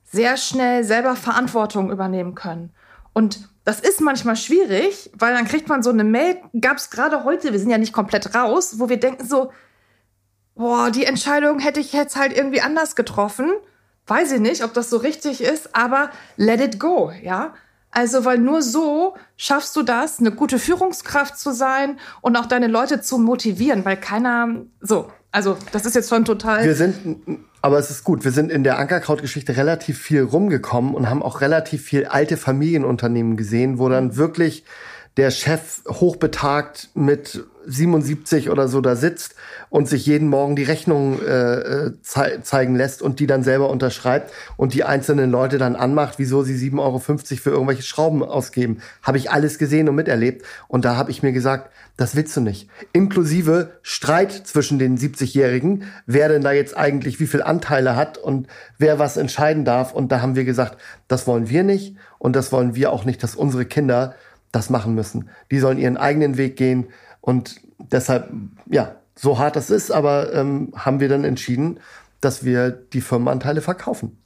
sehr 0.04 0.38
schnell 0.38 0.84
selber 0.84 1.16
Verantwortung 1.16 1.92
übernehmen 1.92 2.36
können. 2.36 2.72
Und 3.12 3.50
das 3.66 3.80
ist 3.80 4.00
manchmal 4.00 4.36
schwierig, 4.36 5.10
weil 5.18 5.34
dann 5.34 5.48
kriegt 5.48 5.68
man 5.68 5.82
so 5.82 5.90
eine 5.90 6.04
Mail, 6.04 6.38
gab 6.62 6.78
es 6.78 6.92
gerade 6.92 7.24
heute, 7.24 7.52
wir 7.52 7.60
sind 7.60 7.72
ja 7.72 7.80
nicht 7.80 7.92
komplett 7.92 8.36
raus, 8.36 8.76
wo 8.78 8.88
wir 8.88 9.00
denken 9.00 9.28
so, 9.28 9.52
boah, 10.54 10.92
die 10.92 11.06
Entscheidung 11.06 11.58
hätte 11.58 11.80
ich 11.80 11.92
jetzt 11.92 12.16
halt 12.16 12.38
irgendwie 12.38 12.62
anders 12.62 12.96
getroffen. 12.96 13.52
Weiß 14.06 14.32
ich 14.32 14.40
nicht, 14.40 14.64
ob 14.64 14.74
das 14.76 14.92
so 14.92 14.98
richtig 14.98 15.42
ist, 15.42 15.76
aber 15.76 16.12
let 16.38 16.62
it 16.62 16.80
go, 16.80 17.12
ja. 17.22 17.56
Also, 17.92 18.26
weil 18.26 18.38
nur 18.38 18.62
so 18.62 19.16
schaffst 19.38 19.76
du 19.76 19.84
das, 19.84 20.20
eine 20.20 20.32
gute 20.32 20.60
Führungskraft 20.60 21.38
zu 21.38 21.54
sein 21.54 22.00
und 22.22 22.36
auch 22.36 22.46
deine 22.46 22.68
Leute 22.68 23.02
zu 23.02 23.18
motivieren, 23.18 23.86
weil 23.86 23.98
keiner, 23.98 24.50
so, 24.82 25.10
also, 25.32 25.58
das 25.72 25.86
ist 25.86 25.96
jetzt 25.96 26.10
schon 26.10 26.26
total. 26.26 26.64
Wir 26.64 26.76
sind 26.76 27.40
aber 27.62 27.80
es 27.80 27.90
ist 27.90 28.04
gut. 28.04 28.24
Wir 28.24 28.32
sind 28.32 28.52
in 28.52 28.64
der 28.64 28.78
Ankerkraut-Geschichte 28.78 29.58
relativ 29.58 30.00
viel 30.00 30.24
rumgekommen 30.24 30.94
und 30.94 31.10
haben 31.10 31.24
auch 31.24 31.42
relativ 31.42 31.84
viel 31.84 32.06
alte 32.06 32.38
Familienunternehmen 32.38 33.36
gesehen, 33.36 33.80
wo 33.80 33.90
dann 33.90 34.16
wirklich 34.16 34.64
der 35.18 35.32
Chef 35.32 35.82
hochbetagt 35.90 36.92
mit 36.94 37.44
77 37.68 38.50
oder 38.50 38.68
so 38.68 38.82
da 38.82 38.96
sitzt 38.96 39.36
und 39.70 39.88
sich 39.88 40.06
jeden 40.06 40.30
Morgen 40.30 40.56
die 40.56 40.64
Rechnung 40.64 41.22
äh, 41.22 41.56
äh 41.60 41.92
ze 42.02 42.40
zeigen 42.42 42.76
lässt 42.76 43.02
und 43.02 43.20
die 43.20 43.28
dann 43.28 43.44
selber 43.44 43.70
unterschreibt 43.70 44.32
und 44.56 44.74
die 44.74 44.84
einzelnen 44.84 45.30
Leute 45.30 45.58
dann 45.58 45.76
anmacht, 45.76 46.16
wieso 46.18 46.44
sie 46.44 46.56
7,50 46.56 46.80
Euro 46.80 47.00
für 47.00 47.50
irgendwelche 47.50 47.84
Schrauben 47.84 48.24
ausgeben. 48.24 48.80
Habe 49.04 49.18
ich 49.18 49.30
alles 49.30 49.58
gesehen 49.58 49.90
und 49.90 49.96
miterlebt. 49.96 50.46
Und 50.68 50.86
da 50.86 50.96
habe 50.96 51.12
ich 51.12 51.22
mir 51.22 51.34
gesagt, 51.34 51.70
das 51.98 52.16
willst 52.16 52.38
du 52.38 52.42
nicht. 52.42 52.70
Inklusive 52.94 53.72
Streit 53.82 54.32
zwischen 54.32 54.80
den 54.80 54.98
70-Jährigen, 54.98 55.84
wer 56.06 56.30
denn 56.30 56.44
da 56.44 56.52
jetzt 56.52 56.78
eigentlich 56.78 57.20
wie 57.20 57.28
viel 57.28 57.42
Anteile 57.42 57.96
hat 57.96 58.18
und 58.18 58.48
wer 58.78 59.00
was 59.00 59.18
entscheiden 59.18 59.66
darf. 59.66 59.94
Und 59.94 60.12
da 60.12 60.22
haben 60.22 60.36
wir 60.36 60.46
gesagt, 60.46 60.78
das 61.08 61.28
wollen 61.28 61.50
wir 61.50 61.64
nicht 61.64 61.96
und 62.20 62.36
das 62.36 62.52
wollen 62.52 62.76
wir 62.76 62.92
auch 62.92 63.04
nicht, 63.04 63.22
dass 63.24 63.36
unsere 63.36 63.66
Kinder 63.66 64.16
das 64.52 64.70
machen 64.70 64.96
müssen. 64.96 65.30
Die 65.52 65.60
sollen 65.60 65.78
ihren 65.78 65.98
eigenen 65.98 66.38
Weg 66.38 66.56
gehen 66.56 66.88
und 67.28 67.60
deshalb, 67.92 68.32
ja, 68.68 68.96
so 69.14 69.38
hart 69.38 69.58
das 69.58 69.70
ist, 69.70 69.92
aber 69.92 70.34
ähm, 70.34 70.72
haben 70.78 71.02
wir 71.02 71.10
dann 71.10 71.26
entschieden, 71.26 71.82
dass 72.22 72.46
wir 72.46 72.72
die 72.72 73.02
Firmenanteile 73.02 73.60
verkaufen 73.60 74.18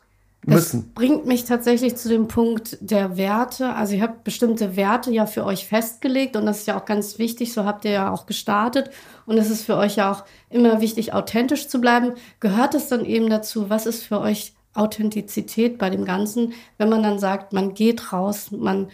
müssen. 0.45 0.83
Das 0.83 0.93
bringt 0.93 1.25
mich 1.25 1.45
tatsächlich 1.45 1.95
zu 1.95 2.09
dem 2.09 2.27
Punkt 2.27 2.77
der 2.79 3.17
Werte. 3.17 3.73
Also 3.73 3.95
ihr 3.95 4.03
habt 4.03 4.23
bestimmte 4.23 4.75
Werte 4.75 5.09
ja 5.09 5.25
für 5.25 5.45
euch 5.45 5.65
festgelegt 5.65 6.35
und 6.35 6.45
das 6.45 6.59
ist 6.59 6.67
ja 6.67 6.79
auch 6.79 6.85
ganz 6.85 7.17
wichtig. 7.17 7.53
So 7.53 7.65
habt 7.65 7.85
ihr 7.85 7.91
ja 7.91 8.11
auch 8.11 8.27
gestartet 8.27 8.91
und 9.25 9.39
es 9.39 9.49
ist 9.49 9.63
für 9.65 9.77
euch 9.77 9.95
ja 9.95 10.11
auch 10.11 10.23
immer 10.51 10.79
wichtig, 10.79 11.11
authentisch 11.11 11.69
zu 11.69 11.81
bleiben. 11.81 12.13
Gehört 12.39 12.75
es 12.75 12.87
dann 12.87 13.03
eben 13.03 13.31
dazu? 13.31 13.71
Was 13.71 13.87
ist 13.87 14.03
für 14.03 14.19
euch 14.19 14.53
Authentizität 14.75 15.79
bei 15.79 15.89
dem 15.89 16.05
Ganzen, 16.05 16.53
wenn 16.77 16.89
man 16.89 17.01
dann 17.01 17.17
sagt, 17.17 17.51
man 17.51 17.73
geht 17.73 18.13
raus, 18.13 18.51
man 18.51 18.89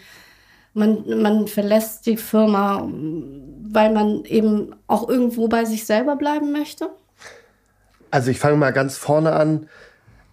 man, 0.77 1.21
man 1.21 1.47
verlässt 1.47 2.05
die 2.05 2.17
Firma, 2.17 2.87
weil 2.87 3.91
man 3.91 4.23
eben 4.25 4.75
auch 4.85 5.09
irgendwo 5.09 5.47
bei 5.47 5.65
sich 5.65 5.85
selber 5.85 6.15
bleiben 6.15 6.51
möchte? 6.51 6.89
Also 8.11 8.31
ich 8.31 8.39
fange 8.39 8.57
mal 8.57 8.71
ganz 8.71 8.95
vorne 8.95 9.33
an. 9.33 9.67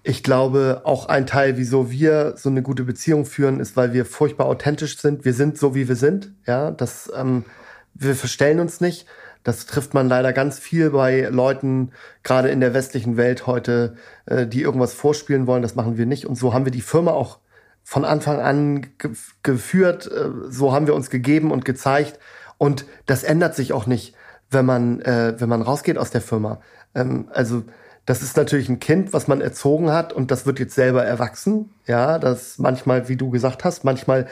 Ich 0.03 0.23
glaube, 0.23 0.83
auch 0.85 1.07
ein 1.07 1.27
Teil, 1.27 1.57
wieso 1.57 1.91
wir 1.91 2.35
so 2.37 2.51
eine 2.51 2.63
gute 2.63 2.85
Beziehung 2.85 3.25
führen, 3.25 3.59
ist, 3.59 3.75
weil 3.77 3.95
wir 3.95 4.05
furchtbar 4.05 4.47
authentisch 4.47 4.99
sind. 4.99 5.25
Wir 5.25 5.33
sind 5.33 5.57
so, 5.57 5.75
wie 5.75 5.89
wir 5.89 5.97
sind. 5.97 6.33
Ja, 6.47 6.71
das, 6.71 7.11
ähm, 7.17 7.47
wir 7.95 8.15
verstellen 8.15 8.61
uns 8.61 8.83
nicht. 8.83 9.07
Das 9.45 9.65
trifft 9.65 9.95
man 9.95 10.09
leider 10.09 10.35
ganz 10.35 10.59
viel 10.59 10.91
bei 10.91 11.23
Leuten, 11.31 11.93
gerade 12.23 12.51
in 12.51 12.61
der 12.61 12.75
westlichen 12.75 13.17
Welt 13.17 13.47
heute, 13.47 13.97
äh, 14.27 14.47
die 14.47 14.61
irgendwas 14.61 14.93
vorspielen 14.93 15.47
wollen. 15.47 15.63
Das 15.63 15.75
machen 15.75 15.97
wir 15.97 16.07
nicht. 16.07 16.27
Und 16.27 16.37
so 16.37 16.53
haben 16.53 16.67
wir 16.67 16.73
die 16.73 16.83
Firma 16.83 17.13
auch 17.13 17.39
von 17.85 18.05
Anfang 18.05 18.41
an 18.41 18.87
ge 18.99 19.13
geführt. 19.43 20.11
Äh, 20.11 20.31
so 20.49 20.73
haben 20.73 20.87
wir 20.87 20.95
uns 20.95 21.11
gegeben 21.11 21.53
und 21.53 21.65
gezeigt. 21.65 22.19
Und 22.59 22.87
das 23.07 23.23
ändert 23.23 23.55
sich 23.55 23.73
auch 23.73 23.87
nicht, 23.87 24.15
wenn 24.51 24.65
man, 24.65 25.01
äh, 25.03 25.35
wenn 25.39 25.49
man 25.49 25.63
rausgeht 25.63 25.99
aus 25.99 26.11
der 26.11 26.23
Firma. 26.23 26.61
Ähm, 26.95 27.29
also 27.33 27.63
das 28.07 28.23
ist 28.23 28.37
natürlich 28.37 28.69
ein 28.69 28.81
Kind, 28.81 29.13
was 29.13 29.29
man 29.29 29.41
erzogen 29.41 29.91
hat 29.91 30.13
und 30.13 30.31
das 30.31 30.45
wird 30.47 30.59
jetzt 30.59 30.75
selber 30.75 31.05
erwachsen. 31.05 31.71
Ja, 31.87 32.19
das 32.19 32.59
manchmal, 32.59 33.09
wie 33.09 33.17
du 33.17 33.31
gesagt 33.31 33.65
hast, 33.65 33.85
manchmal 33.85 34.27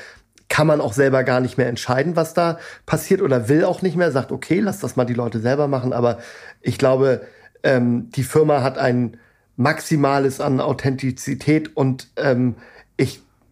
kann 0.49 0.67
man 0.67 0.83
auch 0.83 0.93
selber 0.93 1.25
gar 1.25 1.41
nicht 1.41 1.57
mehr 1.57 1.69
entscheiden, 1.69 2.15
was 2.15 2.35
da 2.35 2.59
passiert 2.85 3.23
oder 3.23 3.49
will 3.49 3.65
auch 3.65 3.81
nicht 3.81 3.97
mehr, 3.97 4.13
sagt, 4.13 4.33
okay, 4.33 4.61
lass 4.61 4.81
das 4.81 4.97
mal 4.97 5.07
die 5.07 5.15
Leute 5.15 5.41
selber 5.41 5.69
machen. 5.69 5.95
Aber 5.95 6.19
ich 6.61 6.77
glaube, 6.77 7.23
ähm, 7.63 8.11
die 8.11 8.25
Firma 8.25 8.63
hat 8.63 8.77
ein 8.77 9.17
maximales 9.57 10.41
an 10.41 10.61
Authentizität 10.61 11.75
und 11.75 12.09
ähm, 12.17 12.57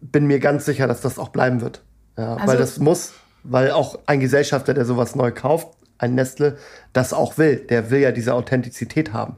bin 0.01 0.27
mir 0.27 0.39
ganz 0.39 0.65
sicher, 0.65 0.87
dass 0.87 1.01
das 1.01 1.19
auch 1.19 1.29
bleiben 1.29 1.61
wird. 1.61 1.83
Ja, 2.17 2.35
also, 2.35 2.47
weil 2.47 2.57
das 2.57 2.79
muss, 2.79 3.13
weil 3.43 3.71
auch 3.71 3.99
ein 4.05 4.19
Gesellschafter, 4.19 4.73
der 4.73 4.85
sowas 4.85 5.15
neu 5.15 5.31
kauft, 5.31 5.69
ein 5.97 6.15
Nestle, 6.15 6.57
das 6.93 7.13
auch 7.13 7.37
will. 7.37 7.57
Der 7.57 7.91
will 7.91 7.99
ja 7.99 8.11
diese 8.11 8.33
Authentizität 8.33 9.13
haben. 9.13 9.37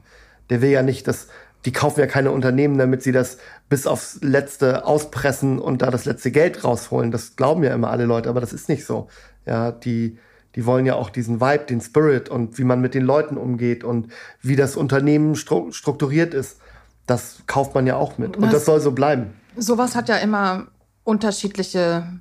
Der 0.50 0.62
will 0.62 0.70
ja 0.70 0.82
nicht, 0.82 1.06
dass 1.06 1.28
die 1.64 1.72
kaufen 1.72 2.00
ja 2.00 2.06
keine 2.06 2.30
Unternehmen, 2.30 2.76
damit 2.76 3.02
sie 3.02 3.12
das 3.12 3.38
bis 3.68 3.86
aufs 3.86 4.18
letzte 4.22 4.84
auspressen 4.84 5.58
und 5.58 5.80
da 5.80 5.90
das 5.90 6.04
letzte 6.04 6.30
Geld 6.30 6.64
rausholen. 6.64 7.10
Das 7.10 7.36
glauben 7.36 7.62
ja 7.62 7.72
immer 7.72 7.90
alle 7.90 8.04
Leute, 8.04 8.28
aber 8.28 8.40
das 8.40 8.52
ist 8.52 8.68
nicht 8.68 8.84
so. 8.84 9.08
Ja, 9.46 9.72
die 9.72 10.18
die 10.54 10.66
wollen 10.66 10.86
ja 10.86 10.94
auch 10.94 11.10
diesen 11.10 11.40
Vibe, 11.40 11.64
den 11.64 11.80
Spirit 11.80 12.28
und 12.28 12.58
wie 12.58 12.64
man 12.64 12.80
mit 12.80 12.94
den 12.94 13.04
Leuten 13.04 13.36
umgeht 13.36 13.82
und 13.82 14.12
wie 14.40 14.56
das 14.56 14.76
Unternehmen 14.76 15.34
strukturiert 15.34 16.32
ist. 16.32 16.58
Das 17.06 17.38
kauft 17.46 17.74
man 17.74 17.86
ja 17.86 17.96
auch 17.96 18.18
mit. 18.18 18.36
Und 18.36 18.52
das 18.52 18.64
soll 18.64 18.80
so 18.80 18.92
bleiben. 18.92 19.34
Sowas 19.56 19.94
hat 19.94 20.08
ja 20.08 20.16
immer 20.16 20.66
unterschiedliche 21.04 22.20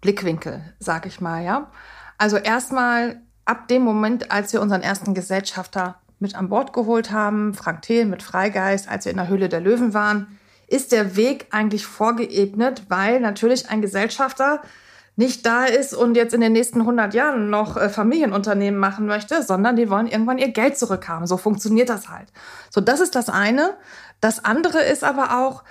Blickwinkel, 0.00 0.62
sag 0.78 1.06
ich 1.06 1.20
mal, 1.20 1.42
ja. 1.44 1.70
Also 2.18 2.36
erstmal 2.36 3.20
ab 3.44 3.68
dem 3.68 3.82
Moment, 3.82 4.30
als 4.30 4.52
wir 4.52 4.60
unseren 4.60 4.82
ersten 4.82 5.14
Gesellschafter 5.14 6.00
mit 6.18 6.34
an 6.34 6.48
Bord 6.48 6.72
geholt 6.72 7.10
haben, 7.10 7.54
Frank 7.54 7.82
Thiel 7.82 8.04
mit 8.04 8.22
Freigeist, 8.22 8.88
als 8.88 9.04
wir 9.04 9.12
in 9.12 9.18
der 9.18 9.28
Höhle 9.28 9.48
der 9.48 9.60
Löwen 9.60 9.94
waren, 9.94 10.38
ist 10.66 10.92
der 10.92 11.16
Weg 11.16 11.48
eigentlich 11.50 11.86
vorgeebnet, 11.86 12.84
weil 12.88 13.20
natürlich 13.20 13.70
ein 13.70 13.82
Gesellschafter 13.82 14.62
nicht 15.16 15.44
da 15.44 15.64
ist 15.64 15.92
und 15.92 16.14
jetzt 16.14 16.32
in 16.32 16.40
den 16.40 16.52
nächsten 16.52 16.80
100 16.80 17.12
Jahren 17.12 17.50
noch 17.50 17.76
äh, 17.76 17.88
Familienunternehmen 17.88 18.78
machen 18.78 19.06
möchte, 19.06 19.42
sondern 19.42 19.76
die 19.76 19.90
wollen 19.90 20.06
irgendwann 20.06 20.38
ihr 20.38 20.48
Geld 20.48 20.78
zurückhaben. 20.78 21.26
So 21.26 21.36
funktioniert 21.36 21.88
das 21.88 22.08
halt. 22.08 22.28
So, 22.70 22.80
das 22.80 23.00
ist 23.00 23.14
das 23.14 23.28
eine. 23.28 23.76
Das 24.20 24.44
andere 24.44 24.82
ist 24.82 25.04
aber 25.04 25.38
auch, 25.38 25.64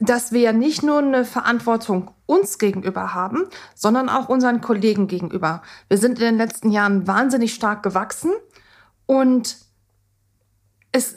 dass 0.00 0.32
wir 0.32 0.40
ja 0.40 0.52
nicht 0.52 0.82
nur 0.82 0.98
eine 0.98 1.24
Verantwortung 1.26 2.10
uns 2.24 2.58
gegenüber 2.58 3.12
haben, 3.14 3.44
sondern 3.74 4.08
auch 4.08 4.28
unseren 4.28 4.62
Kollegen 4.62 5.06
gegenüber. 5.06 5.62
Wir 5.88 5.98
sind 5.98 6.18
in 6.18 6.24
den 6.24 6.36
letzten 6.38 6.70
Jahren 6.70 7.06
wahnsinnig 7.06 7.54
stark 7.54 7.82
gewachsen 7.82 8.32
und 9.06 9.58
es 10.90 11.16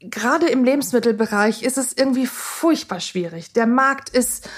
gerade 0.00 0.46
im 0.48 0.64
Lebensmittelbereich 0.64 1.62
ist 1.62 1.78
es 1.78 1.92
irgendwie 1.92 2.26
furchtbar 2.26 3.00
schwierig. 3.00 3.52
Der 3.52 3.66
Markt 3.66 4.08
ist 4.08 4.48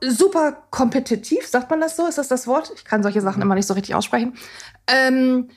super 0.00 0.64
kompetitiv, 0.70 1.46
sagt 1.46 1.70
man 1.70 1.80
das 1.80 1.96
so? 1.96 2.06
Ist 2.06 2.18
das 2.18 2.28
das 2.28 2.46
Wort? 2.46 2.72
Ich 2.74 2.84
kann 2.84 3.02
solche 3.02 3.20
Sachen 3.20 3.42
immer 3.42 3.54
nicht 3.54 3.66
so 3.66 3.74
richtig 3.74 3.94
aussprechen. 3.94 4.36
Ähm, 4.86 5.48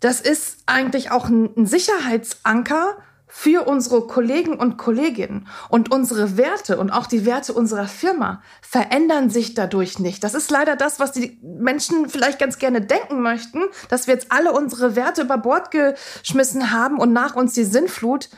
das 0.00 0.20
ist 0.20 0.58
eigentlich 0.66 1.10
auch 1.10 1.28
ein 1.28 1.66
Sicherheitsanker 1.66 2.96
für 3.30 3.66
unsere 3.66 4.06
Kollegen 4.06 4.54
und 4.54 4.76
Kolleginnen. 4.76 5.46
Und 5.68 5.92
unsere 5.92 6.36
Werte 6.36 6.78
und 6.78 6.90
auch 6.90 7.06
die 7.06 7.24
Werte 7.24 7.52
unserer 7.52 7.86
Firma 7.86 8.42
verändern 8.60 9.30
sich 9.30 9.54
dadurch 9.54 9.98
nicht. 9.98 10.24
Das 10.24 10.34
ist 10.34 10.50
leider 10.50 10.76
das, 10.76 10.98
was 10.98 11.12
die 11.12 11.38
Menschen 11.42 12.08
vielleicht 12.08 12.38
ganz 12.38 12.58
gerne 12.58 12.80
denken 12.80 13.22
möchten, 13.22 13.62
dass 13.88 14.06
wir 14.06 14.14
jetzt 14.14 14.32
alle 14.32 14.52
unsere 14.52 14.96
Werte 14.96 15.22
über 15.22 15.38
Bord 15.38 15.70
geschmissen 15.70 16.72
haben 16.72 16.98
und 16.98 17.12
nach 17.12 17.36
uns 17.36 17.54
die 17.54 17.64
Sinnflut. 17.64 18.28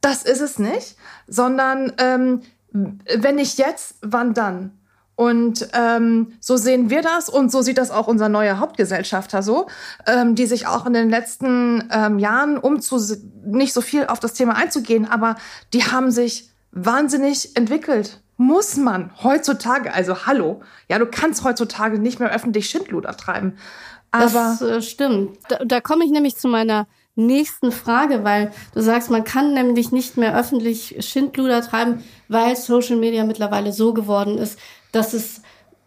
Das 0.00 0.22
ist 0.22 0.40
es 0.40 0.58
nicht, 0.58 0.96
sondern 1.26 1.92
ähm, 1.98 2.42
wenn 2.72 3.36
nicht 3.36 3.58
jetzt, 3.58 3.96
wann 4.00 4.34
dann? 4.34 4.77
Und 5.18 5.68
ähm, 5.72 6.34
so 6.38 6.56
sehen 6.56 6.90
wir 6.90 7.02
das 7.02 7.28
und 7.28 7.50
so 7.50 7.60
sieht 7.60 7.76
das 7.76 7.90
auch 7.90 8.06
unser 8.06 8.28
neuer 8.28 8.60
Hauptgesellschafter 8.60 9.42
so, 9.42 9.66
ähm, 10.06 10.36
die 10.36 10.46
sich 10.46 10.68
auch 10.68 10.86
in 10.86 10.92
den 10.92 11.10
letzten 11.10 11.88
ähm, 11.90 12.20
Jahren, 12.20 12.56
um 12.56 12.80
zu 12.80 13.00
nicht 13.44 13.72
so 13.72 13.80
viel 13.80 14.06
auf 14.06 14.20
das 14.20 14.34
Thema 14.34 14.54
einzugehen, 14.54 15.10
aber 15.10 15.34
die 15.72 15.82
haben 15.82 16.12
sich 16.12 16.50
wahnsinnig 16.70 17.56
entwickelt 17.56 18.22
muss 18.40 18.76
man 18.76 19.10
heutzutage, 19.24 19.92
also 19.92 20.24
hallo, 20.24 20.60
ja, 20.88 21.00
du 21.00 21.06
kannst 21.06 21.42
heutzutage 21.42 21.98
nicht 21.98 22.20
mehr 22.20 22.30
öffentlich 22.30 22.70
Schindluder 22.70 23.16
treiben. 23.16 23.58
Aber 24.12 24.56
das 24.60 24.62
äh, 24.62 24.80
stimmt. 24.80 25.36
Da, 25.48 25.58
da 25.64 25.80
komme 25.80 26.04
ich 26.04 26.12
nämlich 26.12 26.36
zu 26.36 26.46
meiner 26.46 26.86
nächsten 27.16 27.72
Frage, 27.72 28.22
weil 28.22 28.52
du 28.74 28.80
sagst, 28.80 29.10
man 29.10 29.24
kann 29.24 29.54
nämlich 29.54 29.90
nicht 29.90 30.16
mehr 30.16 30.38
öffentlich 30.38 30.96
Schindluder 31.00 31.62
treiben, 31.62 32.04
weil 32.28 32.54
Social 32.54 32.96
Media 32.96 33.24
mittlerweile 33.24 33.72
so 33.72 33.92
geworden 33.92 34.38
ist, 34.38 34.56
dass 34.98 35.14
es 35.14 35.40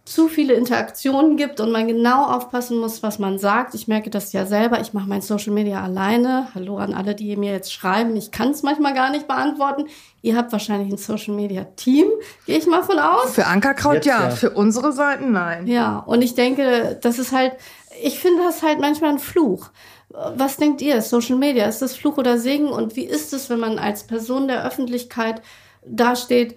zu 0.03 0.27
viele 0.27 0.55
Interaktionen 0.55 1.37
gibt 1.37 1.59
und 1.59 1.71
man 1.71 1.87
genau 1.87 2.25
aufpassen 2.25 2.79
muss, 2.79 3.03
was 3.03 3.19
man 3.19 3.37
sagt. 3.37 3.75
Ich 3.75 3.87
merke 3.87 4.09
das 4.09 4.33
ja 4.33 4.45
selber. 4.45 4.81
Ich 4.81 4.93
mache 4.93 5.07
mein 5.07 5.21
Social 5.21 5.53
Media 5.53 5.83
alleine. 5.83 6.47
Hallo 6.55 6.77
an 6.77 6.93
alle, 6.93 7.13
die 7.13 7.35
mir 7.35 7.51
jetzt 7.51 7.71
schreiben. 7.71 8.15
Ich 8.15 8.31
kann 8.31 8.49
es 8.49 8.63
manchmal 8.63 8.93
gar 8.93 9.11
nicht 9.11 9.27
beantworten. 9.27 9.85
Ihr 10.23 10.35
habt 10.35 10.51
wahrscheinlich 10.51 10.91
ein 10.91 10.97
Social 10.97 11.35
Media 11.35 11.65
Team, 11.75 12.07
gehe 12.45 12.57
ich 12.57 12.65
mal 12.65 12.83
von 12.83 12.97
aus. 12.99 13.33
Für 13.33 13.45
Ankerkraut 13.45 14.05
ja. 14.05 14.23
ja, 14.23 14.29
für 14.31 14.49
unsere 14.49 14.91
Seiten 14.91 15.31
nein. 15.31 15.67
Ja, 15.67 15.99
und 15.99 16.23
ich 16.23 16.35
denke, 16.35 16.97
das 17.01 17.19
ist 17.19 17.31
halt, 17.31 17.53
ich 18.01 18.19
finde 18.19 18.43
das 18.43 18.63
halt 18.63 18.79
manchmal 18.79 19.11
ein 19.11 19.19
Fluch. 19.19 19.69
Was 20.09 20.57
denkt 20.57 20.81
ihr? 20.81 21.01
Social 21.01 21.37
Media, 21.37 21.65
ist 21.67 21.81
das 21.81 21.95
Fluch 21.95 22.17
oder 22.17 22.37
Segen? 22.37 22.67
Und 22.67 22.95
wie 22.95 23.05
ist 23.05 23.33
es, 23.33 23.49
wenn 23.49 23.59
man 23.59 23.77
als 23.77 24.07
Person 24.07 24.47
der 24.47 24.65
Öffentlichkeit 24.65 25.41
dasteht? 25.85 26.55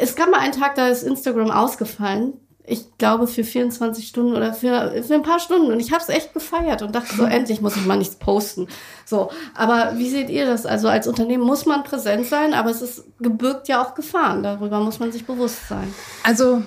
Es 0.00 0.14
gab 0.16 0.30
mal 0.30 0.40
einen 0.40 0.52
Tag, 0.52 0.74
da 0.74 0.88
ist 0.88 1.02
Instagram 1.02 1.50
ausgefallen 1.50 2.34
ich 2.66 2.98
glaube, 2.98 3.26
für 3.26 3.44
24 3.44 4.08
Stunden 4.08 4.34
oder 4.34 4.52
für, 4.52 5.02
für 5.02 5.14
ein 5.14 5.22
paar 5.22 5.38
Stunden. 5.38 5.72
Und 5.72 5.80
ich 5.80 5.92
habe 5.92 6.02
es 6.02 6.08
echt 6.08 6.34
gefeiert 6.34 6.82
und 6.82 6.94
dachte 6.94 7.14
so, 7.14 7.24
endlich 7.24 7.60
muss 7.60 7.76
ich 7.76 7.86
mal 7.86 7.96
nichts 7.96 8.16
posten. 8.16 8.66
So, 9.04 9.30
aber 9.54 9.92
wie 9.96 10.10
seht 10.10 10.28
ihr 10.30 10.46
das? 10.46 10.66
Also 10.66 10.88
als 10.88 11.06
Unternehmen 11.06 11.44
muss 11.44 11.64
man 11.66 11.84
präsent 11.84 12.26
sein, 12.26 12.54
aber 12.54 12.70
es 12.70 12.82
ist 12.82 13.04
gebirgt 13.20 13.68
ja 13.68 13.82
auch 13.82 13.94
Gefahren. 13.94 14.42
Darüber 14.42 14.80
muss 14.80 14.98
man 14.98 15.12
sich 15.12 15.26
bewusst 15.26 15.68
sein. 15.68 15.94
Also 16.24 16.62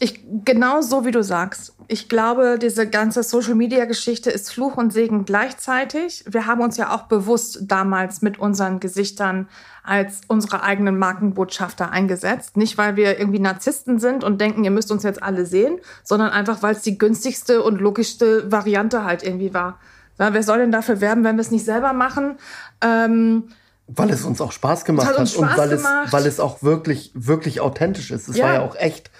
ich, 0.00 0.24
genau 0.44 0.80
so 0.80 1.04
wie 1.04 1.12
du 1.12 1.22
sagst. 1.22 1.72
Ich 1.86 2.08
glaube, 2.08 2.58
diese 2.60 2.88
ganze 2.88 3.22
Social 3.22 3.54
Media 3.54 3.84
Geschichte 3.84 4.30
ist 4.30 4.52
Fluch 4.52 4.76
und 4.76 4.92
Segen 4.92 5.24
gleichzeitig. 5.24 6.24
Wir 6.26 6.46
haben 6.46 6.62
uns 6.62 6.76
ja 6.76 6.94
auch 6.94 7.02
bewusst 7.02 7.60
damals 7.62 8.20
mit 8.20 8.38
unseren 8.38 8.80
Gesichtern 8.80 9.48
als 9.84 10.22
unsere 10.26 10.62
eigenen 10.62 10.98
Markenbotschafter 10.98 11.90
eingesetzt. 11.90 12.56
Nicht, 12.56 12.76
weil 12.76 12.96
wir 12.96 13.18
irgendwie 13.18 13.38
Narzissten 13.38 14.00
sind 14.00 14.24
und 14.24 14.40
denken, 14.40 14.64
ihr 14.64 14.70
müsst 14.70 14.90
uns 14.90 15.04
jetzt 15.04 15.22
alle 15.22 15.46
sehen, 15.46 15.78
sondern 16.02 16.30
einfach, 16.30 16.62
weil 16.62 16.74
es 16.74 16.82
die 16.82 16.98
günstigste 16.98 17.62
und 17.62 17.80
logischste 17.80 18.50
Variante 18.50 19.04
halt 19.04 19.22
irgendwie 19.22 19.54
war. 19.54 19.78
Ja, 20.18 20.32
wer 20.32 20.42
soll 20.42 20.58
denn 20.58 20.72
dafür 20.72 21.00
werben, 21.00 21.22
wenn 21.22 21.36
wir 21.36 21.42
es 21.42 21.50
nicht 21.50 21.64
selber 21.64 21.92
machen? 21.92 22.38
Ähm, 22.80 23.44
weil 23.86 24.10
es 24.10 24.24
uns 24.24 24.40
auch 24.40 24.52
Spaß 24.52 24.84
gemacht 24.84 25.06
hat, 25.06 25.18
hat 25.18 25.36
und 25.36 25.56
weil 25.56 25.68
gemacht. 25.68 26.06
es, 26.06 26.12
weil 26.12 26.26
es 26.26 26.40
auch 26.40 26.62
wirklich, 26.62 27.12
wirklich 27.14 27.60
authentisch 27.60 28.10
ist. 28.10 28.28
Es 28.28 28.36
ja. 28.36 28.46
war 28.46 28.54
ja 28.54 28.60
auch 28.62 28.76
echt. 28.76 29.10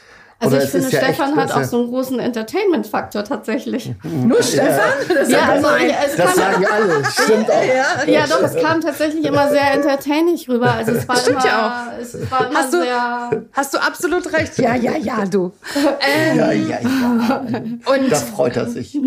Also 0.41 0.57
Oder 0.57 0.65
ich 0.65 0.71
finde, 0.71 0.89
Stefan 0.89 1.31
ja 1.31 1.37
hat 1.37 1.53
auch 1.53 1.65
so 1.65 1.79
einen 1.79 1.91
großen 1.91 2.19
Entertainment-Faktor 2.19 3.25
tatsächlich. 3.25 3.95
Nur 4.03 4.43
Stefan? 4.43 4.91
Das, 5.09 5.31
ja, 5.31 5.49
also, 5.49 5.69
es 5.69 6.17
das 6.17 6.35
sagen 6.35 6.67
alle, 6.67 7.05
stimmt 7.05 7.51
auch. 7.51 7.65
Ja, 7.65 8.05
ja, 8.07 8.27
doch, 8.27 8.43
es 8.43 8.57
kam 8.57 8.81
tatsächlich 8.81 9.25
immer 9.25 9.49
sehr 9.49 9.73
entertaining 9.73 10.39
rüber. 10.49 10.73
Also 10.73 10.93
es 10.93 11.09
war 11.09 11.17
stimmt 11.17 11.45
immer, 11.45 11.47
ja 11.47 11.89
auch. 11.93 12.01
Es 12.01 12.31
war 12.31 12.49
immer 12.49 12.59
hast, 12.59 12.73
du, 12.73 12.83
sehr 12.83 13.43
hast 13.53 13.75
du 13.75 13.79
absolut 13.79 14.33
recht. 14.33 14.59
Ja, 14.59 14.75
ja, 14.75 14.97
ja, 14.97 15.25
du. 15.25 15.53
Ähm, 16.01 16.37
ja, 16.37 16.53
ja, 16.53 16.79
ja. 16.81 17.45
Und 17.87 18.11
da 18.11 18.17
freut 18.17 18.57
er 18.57 18.67
sich. 18.67 18.99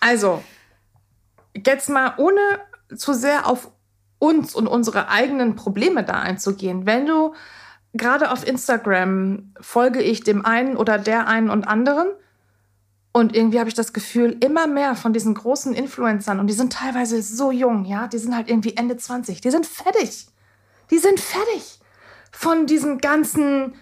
Also, 0.00 0.42
jetzt 1.66 1.88
mal 1.88 2.14
ohne 2.16 2.40
zu 2.96 3.12
sehr 3.12 3.46
auf 3.46 3.70
uns 4.18 4.54
und 4.54 4.68
unsere 4.68 5.08
eigenen 5.08 5.56
Probleme 5.56 6.04
da 6.04 6.14
einzugehen. 6.14 6.86
Wenn 6.86 7.06
du 7.06 7.34
gerade 7.94 8.30
auf 8.30 8.46
Instagram 8.46 9.52
folge 9.60 10.02
ich 10.02 10.22
dem 10.22 10.44
einen 10.44 10.76
oder 10.76 10.98
der 10.98 11.28
einen 11.28 11.50
und 11.50 11.64
anderen. 11.64 12.08
Und 13.12 13.36
irgendwie 13.36 13.58
habe 13.58 13.68
ich 13.68 13.74
das 13.74 13.92
Gefühl, 13.92 14.38
immer 14.40 14.66
mehr 14.66 14.94
von 14.96 15.12
diesen 15.12 15.34
großen 15.34 15.74
Influencern, 15.74 16.40
und 16.40 16.46
die 16.46 16.54
sind 16.54 16.72
teilweise 16.72 17.20
so 17.22 17.50
jung, 17.50 17.84
ja, 17.84 18.08
die 18.08 18.16
sind 18.16 18.34
halt 18.34 18.48
irgendwie 18.48 18.74
Ende 18.76 18.96
20, 18.96 19.42
die 19.42 19.50
sind 19.50 19.66
fertig. 19.66 20.28
Die 20.90 20.98
sind 20.98 21.20
fertig 21.20 21.80
von 22.30 22.66
diesem 22.66 22.98
ganzen, 22.98 23.74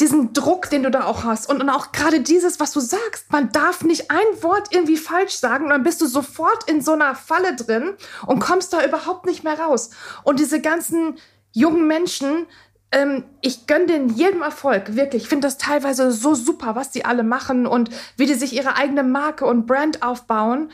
diesen 0.00 0.34
Druck, 0.34 0.68
den 0.68 0.82
du 0.82 0.90
da 0.90 1.04
auch 1.04 1.24
hast. 1.24 1.48
Und, 1.48 1.62
und 1.62 1.70
auch 1.70 1.92
gerade 1.92 2.20
dieses, 2.20 2.60
was 2.60 2.72
du 2.72 2.80
sagst. 2.80 3.32
Man 3.32 3.52
darf 3.52 3.82
nicht 3.84 4.10
ein 4.10 4.42
Wort 4.42 4.68
irgendwie 4.70 4.98
falsch 4.98 5.34
sagen, 5.36 5.64
und 5.64 5.70
dann 5.70 5.82
bist 5.82 6.02
du 6.02 6.06
sofort 6.06 6.68
in 6.68 6.82
so 6.82 6.92
einer 6.92 7.14
Falle 7.14 7.56
drin 7.56 7.94
und 8.26 8.38
kommst 8.38 8.74
da 8.74 8.84
überhaupt 8.84 9.24
nicht 9.24 9.44
mehr 9.44 9.58
raus. 9.58 9.90
Und 10.24 10.38
diese 10.40 10.60
ganzen 10.60 11.16
jungen 11.52 11.86
Menschen, 11.86 12.46
ähm, 12.94 13.24
ich 13.40 13.66
gönne 13.66 13.86
denen 13.86 14.08
jedem 14.08 14.42
Erfolg, 14.42 14.94
wirklich. 14.94 15.24
Ich 15.24 15.28
finde 15.28 15.48
das 15.48 15.58
teilweise 15.58 16.12
so 16.12 16.34
super, 16.34 16.76
was 16.76 16.92
die 16.92 17.04
alle 17.04 17.24
machen 17.24 17.66
und 17.66 17.90
wie 18.16 18.26
die 18.26 18.34
sich 18.34 18.52
ihre 18.52 18.76
eigene 18.76 19.02
Marke 19.02 19.46
und 19.46 19.66
Brand 19.66 20.04
aufbauen. 20.04 20.70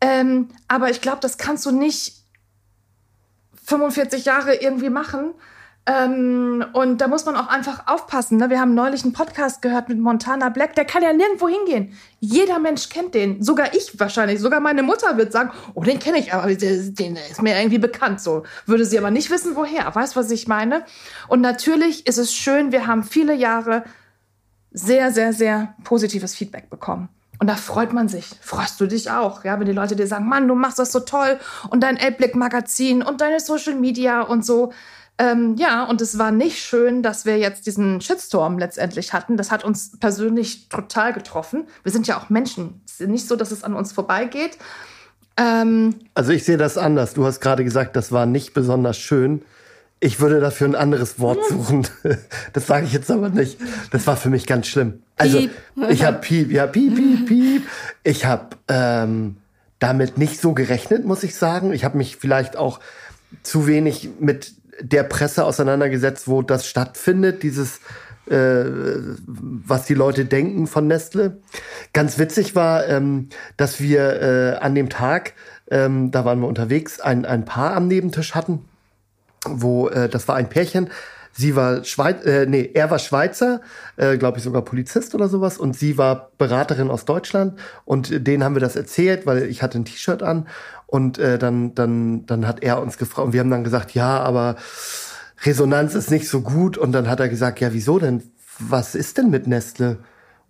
Ähm, 0.00 0.48
aber 0.66 0.90
ich 0.90 1.00
glaube, 1.00 1.18
das 1.20 1.38
kannst 1.38 1.64
du 1.64 1.70
nicht 1.70 2.24
45 3.66 4.24
Jahre 4.24 4.56
irgendwie 4.56 4.90
machen. 4.90 5.32
Ähm, 5.90 6.64
und 6.72 7.00
da 7.00 7.08
muss 7.08 7.24
man 7.24 7.34
auch 7.34 7.48
einfach 7.48 7.88
aufpassen. 7.88 8.38
Ne? 8.38 8.48
Wir 8.48 8.60
haben 8.60 8.74
neulich 8.74 9.02
einen 9.02 9.12
Podcast 9.12 9.60
gehört 9.60 9.88
mit 9.88 9.98
Montana 9.98 10.48
Black. 10.48 10.76
Der 10.76 10.84
kann 10.84 11.02
ja 11.02 11.12
nirgendwo 11.12 11.48
hingehen. 11.48 11.98
Jeder 12.20 12.60
Mensch 12.60 12.90
kennt 12.90 13.14
den. 13.14 13.42
Sogar 13.42 13.74
ich 13.74 13.98
wahrscheinlich. 13.98 14.38
Sogar 14.38 14.60
meine 14.60 14.84
Mutter 14.84 15.16
wird 15.16 15.32
sagen, 15.32 15.50
oh, 15.74 15.82
den 15.82 15.98
kenne 15.98 16.18
ich, 16.18 16.32
aber 16.32 16.54
den 16.54 17.16
ist 17.16 17.42
mir 17.42 17.58
irgendwie 17.58 17.78
bekannt. 17.78 18.20
So 18.20 18.44
würde 18.66 18.84
sie 18.84 18.98
aber 18.98 19.10
nicht 19.10 19.30
wissen, 19.30 19.56
woher. 19.56 19.92
Weißt 19.92 20.14
du, 20.14 20.20
was 20.20 20.30
ich 20.30 20.46
meine? 20.46 20.84
Und 21.26 21.40
natürlich 21.40 22.06
ist 22.06 22.18
es 22.18 22.32
schön, 22.32 22.70
wir 22.70 22.86
haben 22.86 23.02
viele 23.02 23.34
Jahre 23.34 23.82
sehr, 24.70 25.10
sehr, 25.10 25.32
sehr 25.32 25.74
positives 25.82 26.36
Feedback 26.36 26.70
bekommen. 26.70 27.08
Und 27.40 27.46
da 27.46 27.56
freut 27.56 27.94
man 27.94 28.06
sich. 28.06 28.26
Freust 28.42 28.80
du 28.80 28.86
dich 28.86 29.10
auch, 29.10 29.44
ja, 29.44 29.58
wenn 29.58 29.66
die 29.66 29.72
Leute 29.72 29.96
dir 29.96 30.06
sagen, 30.06 30.28
Mann, 30.28 30.46
du 30.46 30.54
machst 30.54 30.78
das 30.78 30.92
so 30.92 31.00
toll 31.00 31.40
und 31.70 31.82
dein 31.82 31.96
Elblick-Magazin 31.96 33.02
und 33.02 33.22
deine 33.22 33.40
Social 33.40 33.74
Media 33.74 34.20
und 34.20 34.44
so. 34.44 34.72
Ähm, 35.20 35.56
ja, 35.58 35.84
und 35.84 36.00
es 36.00 36.16
war 36.16 36.30
nicht 36.30 36.60
schön, 36.60 37.02
dass 37.02 37.26
wir 37.26 37.36
jetzt 37.36 37.66
diesen 37.66 38.00
Shitstorm 38.00 38.58
letztendlich 38.58 39.12
hatten. 39.12 39.36
Das 39.36 39.50
hat 39.50 39.64
uns 39.64 39.98
persönlich 40.00 40.70
total 40.70 41.12
getroffen. 41.12 41.66
Wir 41.82 41.92
sind 41.92 42.06
ja 42.06 42.18
auch 42.18 42.30
Menschen. 42.30 42.80
Es 42.86 43.02
ist 43.02 43.08
nicht 43.10 43.28
so, 43.28 43.36
dass 43.36 43.50
es 43.50 43.62
an 43.62 43.74
uns 43.74 43.92
vorbeigeht. 43.92 44.56
Ähm, 45.36 45.96
also 46.14 46.32
ich 46.32 46.44
sehe 46.44 46.56
das 46.56 46.78
anders. 46.78 47.12
Du 47.12 47.26
hast 47.26 47.40
gerade 47.40 47.64
gesagt, 47.64 47.96
das 47.96 48.12
war 48.12 48.24
nicht 48.24 48.54
besonders 48.54 48.96
schön. 48.96 49.42
Ich 50.00 50.20
würde 50.20 50.40
dafür 50.40 50.68
ein 50.68 50.74
anderes 50.74 51.20
Wort 51.20 51.38
suchen. 51.46 51.86
Das 52.54 52.66
sage 52.66 52.86
ich 52.86 52.94
jetzt 52.94 53.10
aber 53.10 53.28
nicht. 53.28 53.58
Das 53.90 54.06
war 54.06 54.16
für 54.16 54.30
mich 54.30 54.46
ganz 54.46 54.68
schlimm. 54.68 55.02
Also 55.18 55.38
piep. 55.38 55.50
ich 55.90 56.02
habe 56.02 56.18
piep, 56.18 56.50
ja 56.50 56.66
piep, 56.66 56.96
piep, 56.96 57.26
piep. 57.28 57.62
Ich 58.04 58.24
habe 58.24 58.56
ähm, 58.68 59.36
damit 59.80 60.16
nicht 60.16 60.40
so 60.40 60.54
gerechnet, 60.54 61.04
muss 61.04 61.22
ich 61.24 61.34
sagen. 61.34 61.74
Ich 61.74 61.84
habe 61.84 61.98
mich 61.98 62.16
vielleicht 62.16 62.56
auch 62.56 62.80
zu 63.42 63.66
wenig 63.66 64.08
mit 64.18 64.54
der 64.80 65.02
Presse 65.04 65.44
auseinandergesetzt, 65.44 66.28
wo 66.28 66.42
das 66.42 66.66
stattfindet, 66.66 67.42
dieses 67.42 67.80
äh, 68.30 68.64
was 69.26 69.86
die 69.86 69.94
Leute 69.94 70.24
denken 70.24 70.66
von 70.66 70.86
Nestle. 70.86 71.38
Ganz 71.92 72.18
witzig 72.18 72.54
war, 72.54 72.86
ähm, 72.86 73.28
dass 73.56 73.80
wir 73.80 74.22
äh, 74.22 74.56
an 74.58 74.74
dem 74.74 74.88
Tag, 74.88 75.34
ähm, 75.70 76.10
da 76.10 76.24
waren 76.24 76.40
wir 76.40 76.46
unterwegs, 76.46 77.00
ein, 77.00 77.24
ein 77.24 77.44
Paar 77.44 77.74
am 77.74 77.88
Nebentisch 77.88 78.34
hatten, 78.34 78.64
wo 79.46 79.88
äh, 79.88 80.08
das 80.08 80.28
war 80.28 80.36
ein 80.36 80.48
Pärchen. 80.48 80.90
Sie 81.32 81.56
war 81.56 81.84
Schweiz, 81.84 82.24
äh, 82.24 82.46
nee, 82.46 82.70
er 82.74 82.90
war 82.90 82.98
Schweizer, 82.98 83.60
äh, 83.96 84.18
glaube 84.18 84.38
ich 84.38 84.44
sogar 84.44 84.62
Polizist 84.62 85.14
oder 85.14 85.28
sowas, 85.28 85.58
und 85.58 85.76
sie 85.76 85.96
war 85.96 86.32
Beraterin 86.38 86.90
aus 86.90 87.04
Deutschland. 87.04 87.58
Und 87.84 88.26
denen 88.26 88.44
haben 88.44 88.54
wir 88.54 88.60
das 88.60 88.76
erzählt, 88.76 89.26
weil 89.26 89.44
ich 89.44 89.62
hatte 89.62 89.78
ein 89.78 89.84
T-Shirt 89.84 90.22
an 90.22 90.48
und 90.90 91.18
äh, 91.18 91.38
dann, 91.38 91.74
dann, 91.74 92.26
dann 92.26 92.46
hat 92.46 92.62
er 92.62 92.82
uns 92.82 92.98
gefragt 92.98 93.26
und 93.26 93.32
wir 93.32 93.40
haben 93.40 93.50
dann 93.50 93.64
gesagt, 93.64 93.92
ja, 93.94 94.20
aber 94.20 94.56
Resonanz 95.44 95.94
ist 95.94 96.10
nicht 96.10 96.28
so 96.28 96.40
gut. 96.40 96.76
Und 96.76 96.92
dann 96.92 97.08
hat 97.08 97.20
er 97.20 97.28
gesagt, 97.28 97.60
ja, 97.60 97.72
wieso 97.72 97.98
denn? 97.98 98.22
Was 98.58 98.94
ist 98.94 99.18
denn 99.18 99.30
mit 99.30 99.46
Nestle? 99.46 99.98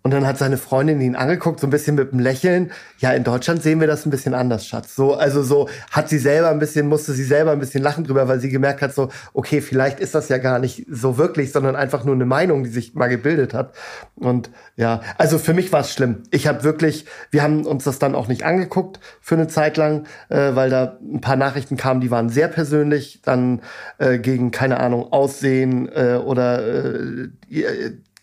Und 0.03 0.11
dann 0.11 0.25
hat 0.25 0.39
seine 0.39 0.57
Freundin 0.57 0.99
ihn 0.99 1.15
angeguckt, 1.15 1.59
so 1.59 1.67
ein 1.67 1.69
bisschen 1.69 1.95
mit 1.95 2.11
einem 2.11 2.21
Lächeln. 2.21 2.71
Ja, 2.97 3.11
in 3.11 3.23
Deutschland 3.23 3.61
sehen 3.61 3.79
wir 3.79 3.87
das 3.87 4.05
ein 4.05 4.09
bisschen 4.09 4.33
anders, 4.33 4.65
Schatz. 4.65 4.95
So, 4.95 5.13
also 5.13 5.43
so 5.43 5.69
hat 5.91 6.09
sie 6.09 6.17
selber 6.17 6.49
ein 6.49 6.57
bisschen, 6.57 6.87
musste 6.87 7.13
sie 7.13 7.23
selber 7.23 7.51
ein 7.51 7.59
bisschen 7.59 7.83
lachen 7.83 8.03
drüber, 8.03 8.27
weil 8.27 8.39
sie 8.39 8.49
gemerkt 8.49 8.81
hat, 8.81 8.95
so, 8.95 9.09
okay, 9.33 9.61
vielleicht 9.61 9.99
ist 9.99 10.15
das 10.15 10.29
ja 10.29 10.39
gar 10.39 10.57
nicht 10.57 10.87
so 10.89 11.19
wirklich, 11.19 11.51
sondern 11.51 11.75
einfach 11.75 12.03
nur 12.03 12.15
eine 12.15 12.25
Meinung, 12.25 12.63
die 12.63 12.71
sich 12.71 12.95
mal 12.95 13.09
gebildet 13.09 13.53
hat. 13.53 13.75
Und 14.15 14.49
ja, 14.75 15.01
also 15.19 15.37
für 15.37 15.53
mich 15.53 15.71
war 15.71 15.81
es 15.81 15.93
schlimm. 15.93 16.23
Ich 16.31 16.47
habe 16.47 16.63
wirklich, 16.63 17.05
wir 17.29 17.43
haben 17.43 17.67
uns 17.67 17.83
das 17.83 17.99
dann 17.99 18.15
auch 18.15 18.27
nicht 18.27 18.43
angeguckt 18.43 18.99
für 19.21 19.35
eine 19.35 19.47
Zeit 19.47 19.77
lang, 19.77 20.07
äh, 20.29 20.55
weil 20.55 20.71
da 20.71 20.97
ein 20.99 21.21
paar 21.21 21.35
Nachrichten 21.35 21.77
kamen, 21.77 22.01
die 22.01 22.09
waren 22.09 22.29
sehr 22.29 22.47
persönlich, 22.47 23.21
dann 23.23 23.61
äh, 23.99 24.17
gegen, 24.17 24.49
keine 24.49 24.79
Ahnung, 24.79 25.11
Aussehen 25.11 25.89
äh, 25.93 26.15
oder 26.15 26.65
äh, 26.65 27.29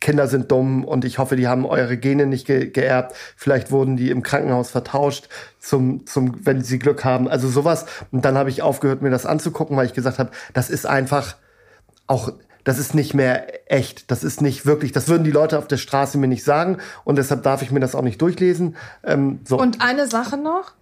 Kinder 0.00 0.28
sind 0.28 0.50
dumm 0.50 0.84
und 0.84 1.04
ich 1.04 1.18
hoffe, 1.18 1.34
die 1.36 1.48
haben 1.48 1.66
eure 1.66 1.96
Gene 1.96 2.26
nicht 2.26 2.46
ge 2.46 2.70
geerbt. 2.70 3.14
Vielleicht 3.36 3.70
wurden 3.70 3.96
die 3.96 4.10
im 4.10 4.22
Krankenhaus 4.22 4.70
vertauscht, 4.70 5.28
zum, 5.58 6.06
zum, 6.06 6.46
wenn 6.46 6.62
sie 6.62 6.78
Glück 6.78 7.04
haben. 7.04 7.28
Also 7.28 7.48
sowas. 7.48 7.86
Und 8.12 8.24
dann 8.24 8.38
habe 8.38 8.50
ich 8.50 8.62
aufgehört, 8.62 9.02
mir 9.02 9.10
das 9.10 9.26
anzugucken, 9.26 9.76
weil 9.76 9.86
ich 9.86 9.94
gesagt 9.94 10.18
habe, 10.18 10.30
das 10.54 10.70
ist 10.70 10.86
einfach 10.86 11.36
auch 12.06 12.32
das 12.64 12.78
ist 12.78 12.94
nicht 12.94 13.14
mehr 13.14 13.72
echt. 13.72 14.10
Das 14.10 14.22
ist 14.22 14.42
nicht 14.42 14.66
wirklich, 14.66 14.92
das 14.92 15.08
würden 15.08 15.24
die 15.24 15.30
Leute 15.30 15.56
auf 15.56 15.68
der 15.68 15.78
Straße 15.78 16.18
mir 16.18 16.28
nicht 16.28 16.44
sagen 16.44 16.76
und 17.04 17.16
deshalb 17.16 17.42
darf 17.42 17.62
ich 17.62 17.70
mir 17.70 17.80
das 17.80 17.94
auch 17.94 18.02
nicht 18.02 18.20
durchlesen. 18.20 18.76
Ähm, 19.04 19.40
so. 19.48 19.58
Und 19.58 19.80
eine 19.80 20.06
Sache 20.06 20.36
noch, 20.36 20.72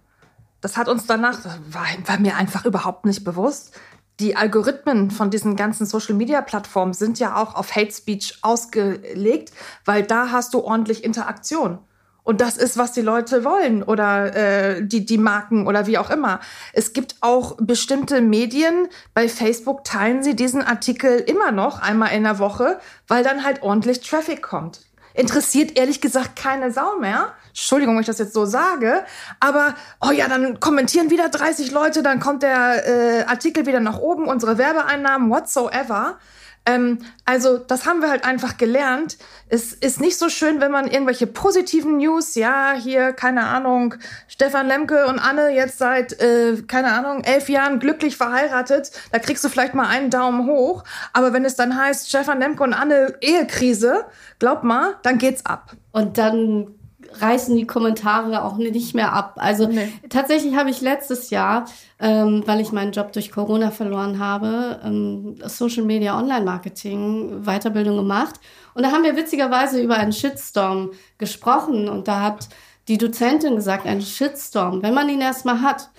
das 0.59 0.75
hat 0.75 0.89
uns 0.89 1.05
danach, 1.05 1.45
war, 1.45 1.85
war 2.05 2.19
mir 2.19 2.35
einfach 2.35 2.65
überhaupt 2.65 3.05
nicht 3.05 3.23
bewusst. 3.23 3.79
Die 4.19 4.35
Algorithmen 4.35 5.11
von 5.11 5.29
diesen 5.29 5.55
ganzen 5.55 5.85
Social-Media-Plattformen 5.85 6.93
sind 6.93 7.19
ja 7.19 7.35
auch 7.35 7.53
auf 7.53 7.75
Hate 7.75 7.91
Speech 7.91 8.39
ausgelegt, 8.41 9.51
weil 9.85 10.03
da 10.03 10.31
hast 10.31 10.55
du 10.55 10.61
ordentlich 10.61 11.03
Interaktion. 11.03 11.77
Und 12.23 12.41
das 12.41 12.57
ist, 12.57 12.77
was 12.77 12.91
die 12.91 13.01
Leute 13.01 13.45
wollen 13.45 13.83
oder 13.83 14.35
äh, 14.35 14.85
die, 14.85 15.05
die 15.05 15.17
Marken 15.17 15.65
oder 15.65 15.87
wie 15.87 15.97
auch 15.97 16.09
immer. 16.09 16.41
Es 16.73 16.91
gibt 16.91 17.15
auch 17.21 17.55
bestimmte 17.57 18.19
Medien, 18.19 18.89
bei 19.13 19.29
Facebook 19.29 19.85
teilen 19.85 20.23
sie 20.23 20.35
diesen 20.35 20.61
Artikel 20.61 21.19
immer 21.19 21.53
noch 21.53 21.81
einmal 21.81 22.11
in 22.11 22.23
der 22.23 22.37
Woche, 22.37 22.79
weil 23.07 23.23
dann 23.23 23.45
halt 23.45 23.61
ordentlich 23.61 24.01
Traffic 24.01 24.41
kommt. 24.41 24.86
Interessiert 25.17 25.77
ehrlich 25.79 25.99
gesagt 25.99 26.35
keine 26.35 26.71
Sau 26.71 26.99
mehr. 26.99 27.33
Entschuldigung, 27.49 27.95
wenn 27.95 28.01
ich 28.01 28.07
das 28.07 28.19
jetzt 28.19 28.33
so 28.33 28.45
sage, 28.45 29.03
aber 29.39 29.73
oh 29.99 30.11
ja, 30.11 30.27
dann 30.27 30.59
kommentieren 30.59 31.09
wieder 31.09 31.27
30 31.27 31.71
Leute, 31.71 32.03
dann 32.03 32.19
kommt 32.19 32.43
der 32.43 32.87
äh, 32.87 33.23
Artikel 33.23 33.65
wieder 33.65 33.79
nach 33.79 33.97
oben, 33.97 34.27
unsere 34.27 34.59
Werbeeinnahmen 34.59 35.31
whatsoever. 35.31 36.19
Ähm, 36.67 36.99
also 37.23 37.57
das 37.57 37.85
haben 37.85 38.01
wir 38.01 38.09
halt 38.09 38.25
einfach 38.25 38.57
gelernt. 38.57 39.17
Es 39.47 39.71
ist 39.71 40.01
nicht 40.01 40.17
so 40.17 40.27
schön, 40.27 40.59
wenn 40.59 40.71
man 40.71 40.87
irgendwelche 40.87 41.25
positiven 41.25 41.97
News, 41.97 42.35
ja, 42.35 42.73
hier, 42.73 43.13
keine 43.13 43.45
Ahnung, 43.45 43.95
Stefan 44.27 44.67
Lemke 44.67 45.07
und 45.07 45.17
Anne 45.17 45.49
jetzt 45.55 45.77
seit, 45.77 46.19
äh, 46.21 46.61
keine 46.67 46.91
Ahnung, 46.91 47.23
elf 47.23 47.47
Jahren 47.47 47.79
glücklich 47.79 48.17
verheiratet, 48.17 48.91
da 49.13 49.19
kriegst 49.19 49.45
du 49.45 49.49
vielleicht 49.49 49.75
mal 49.75 49.87
einen 49.87 50.09
Daumen 50.09 50.45
hoch. 50.45 50.83
Aber 51.13 51.31
wenn 51.31 51.45
es 51.45 51.55
dann 51.55 51.77
heißt, 51.77 52.09
Stefan 52.09 52.39
Lemke 52.39 52.63
und 52.63 52.73
Anne 52.73 53.15
Ehekrise, 53.21 54.05
glaub 54.39 54.63
mal, 54.63 54.97
dann 55.03 55.17
geht's 55.17 55.45
ab. 55.45 55.71
Und 55.93 56.17
dann 56.17 56.76
reißen 57.13 57.55
die 57.55 57.67
Kommentare 57.67 58.43
auch 58.43 58.57
nicht 58.57 58.93
mehr 58.93 59.13
ab. 59.13 59.35
Also 59.37 59.67
nee. 59.67 59.91
tatsächlich 60.09 60.55
habe 60.55 60.69
ich 60.69 60.81
letztes 60.81 61.29
Jahr, 61.29 61.65
ähm, 61.99 62.43
weil 62.45 62.59
ich 62.59 62.71
meinen 62.71 62.91
Job 62.91 63.11
durch 63.13 63.31
Corona 63.31 63.71
verloren 63.71 64.19
habe, 64.19 64.79
ähm, 64.83 65.35
Social 65.45 65.83
Media 65.83 66.17
Online 66.17 66.45
Marketing 66.45 67.43
Weiterbildung 67.43 67.97
gemacht. 67.97 68.35
Und 68.73 68.83
da 68.83 68.91
haben 68.91 69.03
wir 69.03 69.15
witzigerweise 69.15 69.81
über 69.81 69.95
einen 69.95 70.13
Shitstorm 70.13 70.91
gesprochen. 71.17 71.89
Und 71.89 72.07
da 72.07 72.21
hat 72.21 72.49
die 72.87 72.97
Dozentin 72.97 73.55
gesagt, 73.55 73.85
ein 73.85 74.01
Shitstorm, 74.01 74.81
wenn 74.81 74.93
man 74.93 75.09
ihn 75.09 75.21
erstmal 75.21 75.61
hat, 75.61 75.89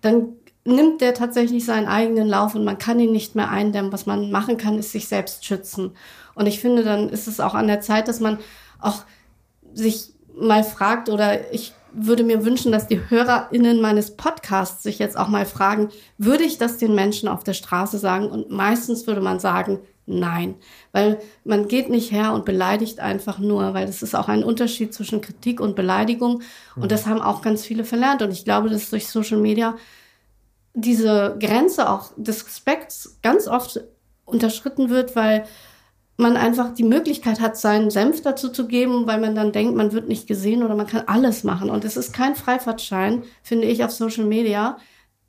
dann 0.00 0.34
nimmt 0.64 1.00
der 1.00 1.14
tatsächlich 1.14 1.64
seinen 1.64 1.88
eigenen 1.88 2.28
Lauf 2.28 2.54
und 2.54 2.64
man 2.64 2.78
kann 2.78 3.00
ihn 3.00 3.12
nicht 3.12 3.34
mehr 3.34 3.50
eindämmen. 3.50 3.92
Was 3.92 4.06
man 4.06 4.30
machen 4.30 4.56
kann, 4.56 4.78
ist 4.78 4.92
sich 4.92 5.08
selbst 5.08 5.44
schützen. 5.44 5.92
Und 6.34 6.46
ich 6.46 6.60
finde, 6.60 6.84
dann 6.84 7.08
ist 7.08 7.26
es 7.26 7.40
auch 7.40 7.54
an 7.54 7.66
der 7.66 7.80
Zeit, 7.80 8.08
dass 8.08 8.20
man 8.20 8.38
auch 8.78 9.02
sich 9.72 10.14
mal 10.40 10.64
fragt 10.64 11.08
oder 11.08 11.52
ich 11.52 11.72
würde 11.92 12.22
mir 12.22 12.44
wünschen, 12.44 12.72
dass 12.72 12.86
die 12.86 13.00
HörerInnen 13.08 13.80
meines 13.80 14.16
Podcasts 14.16 14.82
sich 14.82 14.98
jetzt 14.98 15.18
auch 15.18 15.28
mal 15.28 15.46
fragen, 15.46 15.88
würde 16.18 16.44
ich 16.44 16.58
das 16.58 16.78
den 16.78 16.94
Menschen 16.94 17.28
auf 17.28 17.44
der 17.44 17.54
Straße 17.54 17.98
sagen? 17.98 18.28
Und 18.30 18.50
meistens 18.50 19.06
würde 19.06 19.20
man 19.20 19.40
sagen, 19.40 19.80
nein. 20.06 20.54
Weil 20.92 21.20
man 21.44 21.68
geht 21.68 21.88
nicht 21.88 22.12
her 22.12 22.32
und 22.32 22.44
beleidigt 22.44 23.00
einfach 23.00 23.38
nur, 23.38 23.74
weil 23.74 23.88
es 23.88 24.02
ist 24.02 24.14
auch 24.14 24.28
ein 24.28 24.44
Unterschied 24.44 24.94
zwischen 24.94 25.20
Kritik 25.20 25.60
und 25.60 25.76
Beleidigung. 25.76 26.42
Und 26.76 26.92
das 26.92 27.06
haben 27.06 27.20
auch 27.20 27.42
ganz 27.42 27.64
viele 27.64 27.84
verlernt. 27.84 28.22
Und 28.22 28.30
ich 28.30 28.44
glaube, 28.44 28.70
dass 28.70 28.90
durch 28.90 29.08
Social 29.08 29.38
Media 29.38 29.76
diese 30.74 31.36
Grenze 31.40 31.90
auch 31.90 32.10
des 32.16 32.46
Respekts 32.46 33.18
ganz 33.22 33.48
oft 33.48 33.80
unterschritten 34.24 34.90
wird, 34.90 35.16
weil 35.16 35.44
man 36.20 36.36
einfach 36.36 36.74
die 36.74 36.84
Möglichkeit 36.84 37.40
hat, 37.40 37.56
seinen 37.56 37.90
Senf 37.90 38.22
dazu 38.22 38.50
zu 38.50 38.68
geben, 38.68 39.06
weil 39.06 39.20
man 39.20 39.34
dann 39.34 39.52
denkt, 39.52 39.74
man 39.74 39.92
wird 39.92 40.08
nicht 40.08 40.26
gesehen 40.26 40.62
oder 40.62 40.76
man 40.76 40.86
kann 40.86 41.04
alles 41.06 41.44
machen. 41.44 41.70
Und 41.70 41.84
es 41.84 41.96
ist 41.96 42.12
kein 42.12 42.36
Freifahrtschein, 42.36 43.24
finde 43.42 43.66
ich, 43.66 43.82
auf 43.84 43.90
Social 43.90 44.24
Media 44.24 44.78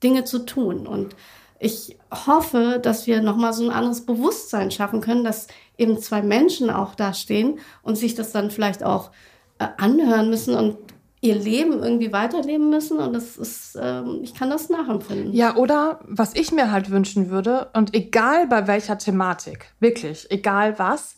Dinge 0.03 0.23
zu 0.23 0.39
tun. 0.39 0.85
Und 0.85 1.15
ich 1.59 1.97
hoffe, 2.27 2.79
dass 2.81 3.07
wir 3.07 3.21
nochmal 3.21 3.53
so 3.53 3.63
ein 3.63 3.71
anderes 3.71 4.05
Bewusstsein 4.05 4.71
schaffen 4.71 5.01
können, 5.01 5.23
dass 5.23 5.47
eben 5.77 5.99
zwei 5.99 6.21
Menschen 6.21 6.69
auch 6.69 6.95
da 6.95 7.13
stehen 7.13 7.59
und 7.83 7.95
sich 7.95 8.15
das 8.15 8.31
dann 8.31 8.51
vielleicht 8.51 8.83
auch 8.83 9.11
äh, 9.59 9.67
anhören 9.77 10.29
müssen 10.29 10.55
und 10.55 10.77
ihr 11.21 11.35
Leben 11.35 11.83
irgendwie 11.83 12.11
weiterleben 12.11 12.71
müssen 12.71 12.97
und 12.97 13.13
das 13.13 13.37
ist, 13.37 13.77
ähm, 13.79 14.21
ich 14.23 14.33
kann 14.33 14.49
das 14.49 14.69
nachempfinden. 14.69 15.31
Ja, 15.33 15.55
oder 15.55 15.99
was 16.03 16.35
ich 16.35 16.51
mir 16.51 16.71
halt 16.71 16.89
wünschen 16.89 17.29
würde, 17.29 17.69
und 17.73 17.93
egal 17.93 18.47
bei 18.47 18.65
welcher 18.67 18.97
Thematik, 18.97 19.71
wirklich, 19.79 20.29
egal 20.31 20.79
was, 20.79 21.17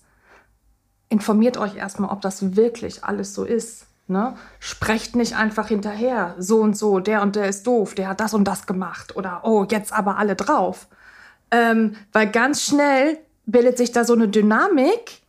informiert 1.08 1.58
euch 1.58 1.78
erstmal, 1.78 2.10
ob 2.10 2.22
das 2.22 2.58
wirklich 2.58 3.06
alles 3.06 3.34
so 3.34 3.46
ist. 3.46 3.88
Ne? 4.08 4.36
Sprecht 4.60 5.16
nicht 5.16 5.38
einfach 5.38 5.70
hinterher, 5.70 6.36
so 6.38 6.60
und 6.60 6.76
so, 6.76 7.00
der 7.00 7.22
und 7.22 7.38
der 7.38 7.48
ist 7.48 7.66
doof, 7.66 7.96
der 7.96 8.10
hat 8.10 8.20
das 8.20 8.34
und 8.34 8.44
das 8.44 8.68
gemacht 8.68 9.16
oder 9.16 9.42
oh, 9.44 9.66
jetzt 9.70 9.94
aber 9.94 10.18
alle 10.18 10.36
drauf. 10.36 10.88
Ähm, 11.52 11.96
weil 12.12 12.30
ganz 12.30 12.64
schnell 12.64 13.20
bildet 13.46 13.78
sich 13.78 13.94
da 13.94 14.04
so 14.04 14.14
eine 14.14 14.28
Dynamik, 14.28 15.22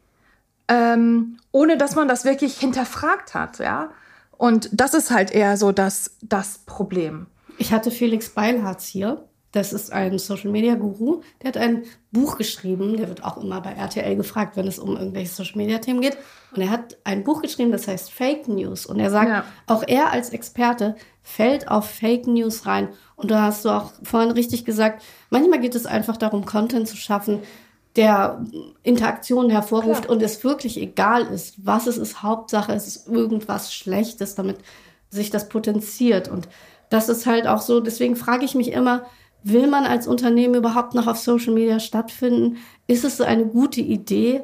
ähm, 0.66 1.38
ohne 1.52 1.76
dass 1.76 1.94
man 1.94 2.08
das 2.08 2.24
wirklich 2.24 2.58
hinterfragt 2.58 3.34
hat, 3.34 3.60
ja. 3.60 3.90
Und 4.37 4.68
das 4.73 4.94
ist 4.94 5.11
halt 5.11 5.31
eher 5.31 5.57
so 5.57 5.73
das, 5.73 6.16
das 6.23 6.59
Problem. 6.66 7.27
Ich 7.59 7.73
hatte 7.73 7.90
Felix 7.90 8.31
Beilharz 8.31 8.87
hier. 8.87 9.25
Das 9.53 9.73
ist 9.73 9.92
ein 9.92 10.18
Social 10.18 10.51
Media 10.51 10.75
Guru. 10.75 11.20
Der 11.40 11.49
hat 11.49 11.57
ein 11.57 11.85
Buch 12.11 12.37
geschrieben. 12.37 12.97
Der 12.97 13.09
wird 13.09 13.23
auch 13.23 13.37
immer 13.37 13.61
bei 13.61 13.70
RTL 13.70 14.16
gefragt, 14.16 14.57
wenn 14.57 14.66
es 14.66 14.81
um 14.81 14.97
irgendwelche 14.97 15.33
Social 15.33 15.59
Media 15.59 15.79
Themen 15.79 16.01
geht. 16.01 16.16
Und 16.55 16.61
er 16.61 16.70
hat 16.70 16.97
ein 17.05 17.23
Buch 17.23 17.40
geschrieben, 17.40 17.70
das 17.70 17.87
heißt 17.87 18.11
Fake 18.11 18.49
News. 18.49 18.85
Und 18.85 18.99
er 18.99 19.11
sagt, 19.11 19.29
ja. 19.29 19.44
auch 19.68 19.85
er 19.87 20.11
als 20.11 20.31
Experte 20.31 20.97
fällt 21.23 21.68
auf 21.68 21.88
Fake 21.88 22.27
News 22.27 22.66
rein. 22.66 22.88
Und 23.14 23.31
da 23.31 23.42
hast 23.42 23.64
du 23.64 23.68
auch 23.68 23.92
vorhin 24.03 24.33
richtig 24.33 24.64
gesagt, 24.64 25.05
manchmal 25.31 25.61
geht 25.61 25.77
es 25.77 25.87
einfach 25.87 26.16
darum, 26.16 26.44
Content 26.44 26.88
zu 26.88 26.97
schaffen, 26.97 27.38
der 27.96 28.44
Interaktion 28.83 29.50
hervorruft 29.50 30.04
Klar. 30.04 30.16
und 30.16 30.22
es 30.22 30.42
wirklich 30.42 30.80
egal 30.80 31.22
ist, 31.26 31.64
was 31.64 31.87
es 31.87 31.96
ist. 31.96 32.22
Hauptsache, 32.22 32.72
es 32.72 32.87
ist 32.88 33.09
irgendwas 33.09 33.72
Schlechtes, 33.72 34.35
damit 34.35 34.59
sich 35.11 35.30
das 35.30 35.48
potenziert. 35.48 36.28
Und 36.28 36.48
das 36.90 37.09
ist 37.09 37.26
halt 37.26 37.46
auch 37.46 37.61
so, 37.61 37.80
deswegen 37.80 38.16
frage 38.16 38.44
ich 38.44 38.54
mich 38.54 38.72
immer, 38.72 39.04
will 39.44 39.68
man 39.68 39.85
als 39.85 40.09
Unternehmen 40.09 40.54
überhaupt 40.54 40.94
noch 40.94 41.07
auf 41.07 41.18
Social 41.18 41.54
Media 41.54 41.78
stattfinden? 41.78 42.57
Ist 42.87 43.04
es 43.04 43.16
so 43.16 43.24
eine 43.24 43.46
gute 43.46 43.80
Idee? 43.80 44.42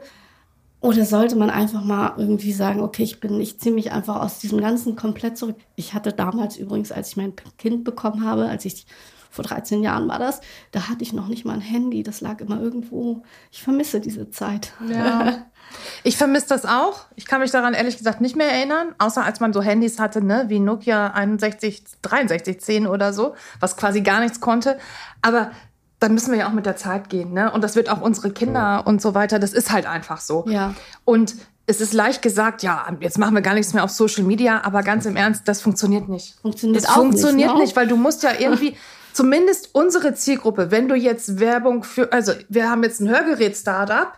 Oder 0.80 1.04
sollte 1.04 1.36
man 1.36 1.50
einfach 1.50 1.82
mal 1.84 2.14
irgendwie 2.16 2.52
sagen, 2.52 2.80
okay, 2.80 3.02
ich 3.02 3.20
bin, 3.20 3.40
ich 3.40 3.58
ziehe 3.58 3.74
mich 3.74 3.92
einfach 3.92 4.22
aus 4.22 4.38
diesem 4.38 4.60
Ganzen 4.60 4.96
komplett 4.96 5.36
zurück. 5.36 5.56
Ich 5.76 5.92
hatte 5.92 6.12
damals 6.12 6.56
übrigens, 6.56 6.92
als 6.92 7.10
ich 7.10 7.16
mein 7.16 7.34
Kind 7.58 7.84
bekommen 7.84 8.24
habe, 8.24 8.46
als 8.48 8.64
ich 8.64 8.86
vor 9.30 9.44
13 9.44 9.82
Jahren 9.82 10.08
war 10.08 10.18
das, 10.18 10.40
da 10.72 10.88
hatte 10.88 11.02
ich 11.02 11.12
noch 11.12 11.28
nicht 11.28 11.44
mal 11.44 11.54
ein 11.54 11.60
Handy, 11.60 12.02
das 12.02 12.20
lag 12.20 12.40
immer 12.40 12.60
irgendwo. 12.60 13.22
Ich 13.50 13.62
vermisse 13.62 14.00
diese 14.00 14.30
Zeit. 14.30 14.72
Ja. 14.88 15.46
Ich 16.02 16.16
vermisse 16.16 16.48
das 16.48 16.66
auch. 16.66 17.04
Ich 17.14 17.26
kann 17.26 17.40
mich 17.40 17.52
daran 17.52 17.74
ehrlich 17.74 17.96
gesagt 17.96 18.20
nicht 18.20 18.34
mehr 18.34 18.50
erinnern, 18.50 18.92
außer 18.98 19.24
als 19.24 19.38
man 19.38 19.52
so 19.52 19.62
Handys 19.62 20.00
hatte, 20.00 20.20
ne, 20.20 20.46
wie 20.48 20.58
Nokia 20.58 21.08
61, 21.08 21.84
6310 22.02 22.88
oder 22.88 23.12
so, 23.12 23.36
was 23.60 23.76
quasi 23.76 24.00
gar 24.00 24.18
nichts 24.18 24.40
konnte. 24.40 24.78
Aber 25.22 25.52
da 26.00 26.08
müssen 26.08 26.32
wir 26.32 26.40
ja 26.40 26.48
auch 26.48 26.52
mit 26.52 26.66
der 26.66 26.76
Zeit 26.76 27.08
gehen, 27.08 27.32
ne? 27.32 27.52
Und 27.52 27.62
das 27.62 27.76
wird 27.76 27.90
auch 27.90 28.00
unsere 28.00 28.30
Kinder 28.30 28.84
und 28.86 29.00
so 29.02 29.14
weiter. 29.14 29.38
Das 29.38 29.52
ist 29.52 29.70
halt 29.70 29.86
einfach 29.86 30.20
so. 30.20 30.44
Ja. 30.48 30.74
Und 31.04 31.36
es 31.66 31.80
ist 31.80 31.92
leicht 31.92 32.22
gesagt, 32.22 32.62
ja, 32.62 32.86
jetzt 33.00 33.18
machen 33.18 33.34
wir 33.34 33.42
gar 33.42 33.54
nichts 33.54 33.74
mehr 33.74 33.84
auf 33.84 33.90
Social 33.90 34.24
Media, 34.24 34.62
aber 34.64 34.82
ganz 34.82 35.06
im 35.06 35.14
Ernst, 35.14 35.46
das 35.46 35.60
funktioniert 35.60 36.08
nicht. 36.08 36.36
Funktioniert 36.42 36.82
das 36.82 36.90
auch 36.90 36.96
funktioniert 36.96 37.50
nicht, 37.50 37.58
ne? 37.58 37.62
nicht, 37.62 37.76
weil 37.76 37.86
du 37.86 37.96
musst 37.96 38.22
ja 38.22 38.30
irgendwie 38.38 38.76
zumindest 39.12 39.74
unsere 39.74 40.14
Zielgruppe, 40.14 40.70
wenn 40.70 40.88
du 40.88 40.94
jetzt 40.94 41.40
Werbung 41.40 41.82
für, 41.82 42.12
also 42.12 42.32
wir 42.48 42.70
haben 42.70 42.82
jetzt 42.82 43.00
ein 43.00 43.08
Hörgerät-Startup 43.08 44.12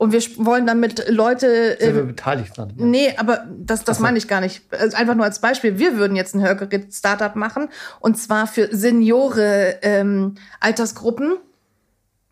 und 0.00 0.12
wir 0.12 0.22
wollen 0.38 0.66
damit 0.66 1.10
Leute. 1.10 1.76
Sind 1.78 1.94
wir 1.94 2.04
beteiligt 2.04 2.56
dran? 2.56 2.72
Ja. 2.74 2.84
Nee, 2.86 3.14
aber 3.18 3.46
das, 3.50 3.84
das 3.84 3.98
so. 3.98 4.02
meine 4.02 4.16
ich 4.16 4.28
gar 4.28 4.40
nicht. 4.40 4.62
Also 4.72 4.96
einfach 4.96 5.14
nur 5.14 5.26
als 5.26 5.40
Beispiel. 5.40 5.78
Wir 5.78 5.98
würden 5.98 6.16
jetzt 6.16 6.34
ein 6.34 6.42
Hörgerät-Startup 6.42 7.36
machen 7.36 7.68
und 8.00 8.16
zwar 8.16 8.46
für 8.46 8.74
Seniore 8.74 9.78
ähm, 9.82 10.36
Altersgruppen. 10.58 11.36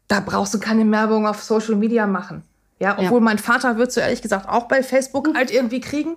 Da 0.06 0.20
brauchst 0.20 0.54
du 0.54 0.58
keine 0.58 0.90
Werbung 0.90 1.26
auf 1.26 1.42
Social 1.42 1.74
Media 1.74 2.06
machen. 2.06 2.42
Ja, 2.80 2.96
obwohl 2.98 3.18
ja. 3.18 3.24
mein 3.24 3.38
Vater 3.38 3.76
wird 3.76 3.90
so 3.90 4.00
ehrlich 4.00 4.22
gesagt 4.22 4.48
auch 4.48 4.68
bei 4.68 4.82
Facebook 4.82 5.28
halt 5.34 5.50
irgendwie 5.50 5.80
kriegen. 5.80 6.16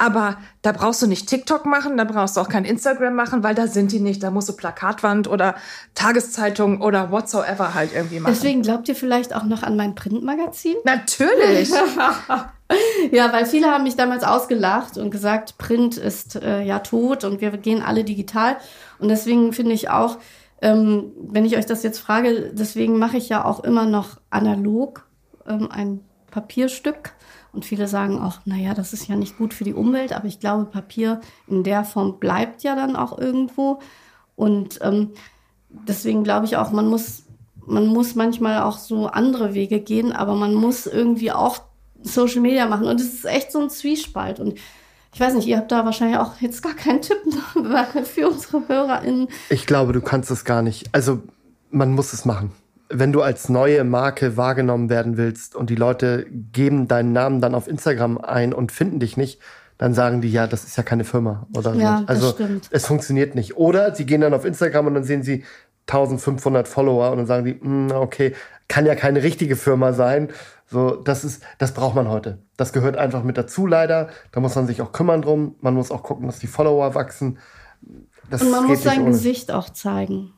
Aber 0.00 0.38
da 0.62 0.72
brauchst 0.72 1.02
du 1.02 1.06
nicht 1.06 1.28
TikTok 1.28 1.66
machen, 1.66 1.98
da 1.98 2.04
brauchst 2.04 2.36
du 2.36 2.40
auch 2.40 2.48
kein 2.48 2.64
Instagram 2.64 3.14
machen, 3.14 3.42
weil 3.42 3.54
da 3.54 3.66
sind 3.66 3.92
die 3.92 4.00
nicht. 4.00 4.22
Da 4.22 4.30
musst 4.30 4.48
du 4.48 4.54
Plakatwand 4.54 5.28
oder 5.28 5.56
Tageszeitung 5.94 6.80
oder 6.80 7.12
whatsoever 7.12 7.74
halt 7.74 7.90
irgendwie 7.94 8.18
machen. 8.18 8.32
Deswegen 8.32 8.62
glaubt 8.62 8.88
ihr 8.88 8.96
vielleicht 8.96 9.36
auch 9.36 9.44
noch 9.44 9.62
an 9.62 9.76
mein 9.76 9.94
Printmagazin? 9.94 10.76
Natürlich. 10.84 11.70
ja, 13.12 13.30
weil 13.30 13.44
viele 13.44 13.66
haben 13.66 13.84
mich 13.84 13.96
damals 13.96 14.24
ausgelacht 14.24 14.96
und 14.96 15.10
gesagt, 15.10 15.58
Print 15.58 15.98
ist 15.98 16.36
äh, 16.36 16.62
ja 16.62 16.78
tot 16.78 17.24
und 17.24 17.42
wir 17.42 17.50
gehen 17.58 17.82
alle 17.82 18.02
digital. 18.02 18.56
Und 19.00 19.08
deswegen 19.08 19.52
finde 19.52 19.72
ich 19.72 19.90
auch, 19.90 20.16
ähm, 20.62 21.12
wenn 21.30 21.44
ich 21.44 21.58
euch 21.58 21.66
das 21.66 21.82
jetzt 21.82 21.98
frage, 21.98 22.52
deswegen 22.54 22.98
mache 22.98 23.18
ich 23.18 23.28
ja 23.28 23.44
auch 23.44 23.62
immer 23.64 23.84
noch 23.84 24.18
analog 24.30 25.09
ähm, 25.46 25.70
ein 25.70 26.00
Papierstück. 26.30 27.12
Und 27.52 27.64
viele 27.64 27.88
sagen 27.88 28.20
auch, 28.20 28.38
naja, 28.44 28.74
das 28.74 28.92
ist 28.92 29.08
ja 29.08 29.16
nicht 29.16 29.36
gut 29.36 29.54
für 29.54 29.64
die 29.64 29.74
Umwelt, 29.74 30.12
aber 30.12 30.26
ich 30.26 30.38
glaube, 30.38 30.66
Papier 30.66 31.20
in 31.48 31.64
der 31.64 31.84
Form 31.84 32.20
bleibt 32.20 32.62
ja 32.62 32.76
dann 32.76 32.94
auch 32.94 33.18
irgendwo. 33.18 33.80
Und 34.36 34.78
ähm, 34.82 35.10
deswegen 35.68 36.22
glaube 36.22 36.46
ich 36.46 36.56
auch, 36.56 36.70
man 36.70 36.86
muss, 36.86 37.24
man 37.66 37.86
muss 37.88 38.14
manchmal 38.14 38.62
auch 38.62 38.78
so 38.78 39.08
andere 39.08 39.54
Wege 39.54 39.80
gehen, 39.80 40.12
aber 40.12 40.34
man 40.36 40.54
muss 40.54 40.86
irgendwie 40.86 41.32
auch 41.32 41.60
Social 42.02 42.40
Media 42.40 42.66
machen. 42.66 42.86
Und 42.86 43.00
es 43.00 43.14
ist 43.14 43.24
echt 43.24 43.50
so 43.50 43.60
ein 43.60 43.70
Zwiespalt. 43.70 44.38
Und 44.38 44.54
ich 45.12 45.18
weiß 45.18 45.34
nicht, 45.34 45.48
ihr 45.48 45.56
habt 45.56 45.72
da 45.72 45.84
wahrscheinlich 45.84 46.18
auch 46.18 46.40
jetzt 46.40 46.62
gar 46.62 46.74
keinen 46.74 47.02
Tipp 47.02 47.18
für 48.04 48.28
unsere 48.28 48.68
HörerInnen. 48.68 49.26
Ich 49.48 49.66
glaube, 49.66 49.92
du 49.92 50.00
kannst 50.00 50.30
es 50.30 50.44
gar 50.44 50.62
nicht. 50.62 50.88
Also, 50.92 51.20
man 51.72 51.92
muss 51.92 52.12
es 52.12 52.24
machen 52.24 52.52
wenn 52.90 53.12
du 53.12 53.22
als 53.22 53.48
neue 53.48 53.84
Marke 53.84 54.36
wahrgenommen 54.36 54.90
werden 54.90 55.16
willst 55.16 55.54
und 55.54 55.70
die 55.70 55.76
Leute 55.76 56.26
geben 56.30 56.88
deinen 56.88 57.12
Namen 57.12 57.40
dann 57.40 57.54
auf 57.54 57.68
Instagram 57.68 58.18
ein 58.18 58.52
und 58.52 58.72
finden 58.72 58.98
dich 58.98 59.16
nicht, 59.16 59.40
dann 59.78 59.94
sagen 59.94 60.20
die, 60.20 60.30
ja, 60.30 60.46
das 60.46 60.64
ist 60.64 60.76
ja 60.76 60.82
keine 60.82 61.04
Firma 61.04 61.46
oder 61.56 61.74
ja, 61.74 62.00
so. 62.00 62.06
Also 62.06 62.30
stimmt. 62.32 62.68
es 62.70 62.86
funktioniert 62.86 63.34
nicht. 63.34 63.56
Oder 63.56 63.94
sie 63.94 64.04
gehen 64.04 64.20
dann 64.20 64.34
auf 64.34 64.44
Instagram 64.44 64.88
und 64.88 64.94
dann 64.94 65.04
sehen 65.04 65.22
sie 65.22 65.44
1500 65.86 66.68
Follower 66.68 67.10
und 67.10 67.18
dann 67.18 67.26
sagen 67.26 67.44
die, 67.46 67.54
mm, 67.54 67.92
okay, 67.92 68.34
kann 68.68 68.86
ja 68.86 68.94
keine 68.94 69.22
richtige 69.22 69.56
Firma 69.56 69.92
sein. 69.92 70.28
So, 70.66 70.96
das 70.96 71.24
ist, 71.24 71.42
das 71.58 71.72
braucht 71.72 71.94
man 71.94 72.08
heute. 72.08 72.38
Das 72.56 72.72
gehört 72.72 72.96
einfach 72.96 73.22
mit 73.22 73.38
dazu, 73.38 73.66
leider. 73.66 74.10
Da 74.32 74.40
muss 74.40 74.54
man 74.54 74.66
sich 74.66 74.82
auch 74.82 74.92
kümmern 74.92 75.22
drum. 75.22 75.56
Man 75.60 75.74
muss 75.74 75.90
auch 75.90 76.02
gucken, 76.02 76.26
dass 76.26 76.38
die 76.38 76.46
Follower 76.46 76.94
wachsen. 76.94 77.38
Das 78.30 78.42
und 78.42 78.50
man 78.50 78.66
muss 78.66 78.82
sein. 78.82 79.06
Gesicht 79.06 79.50
auch 79.50 79.70
zeigen. 79.70 80.32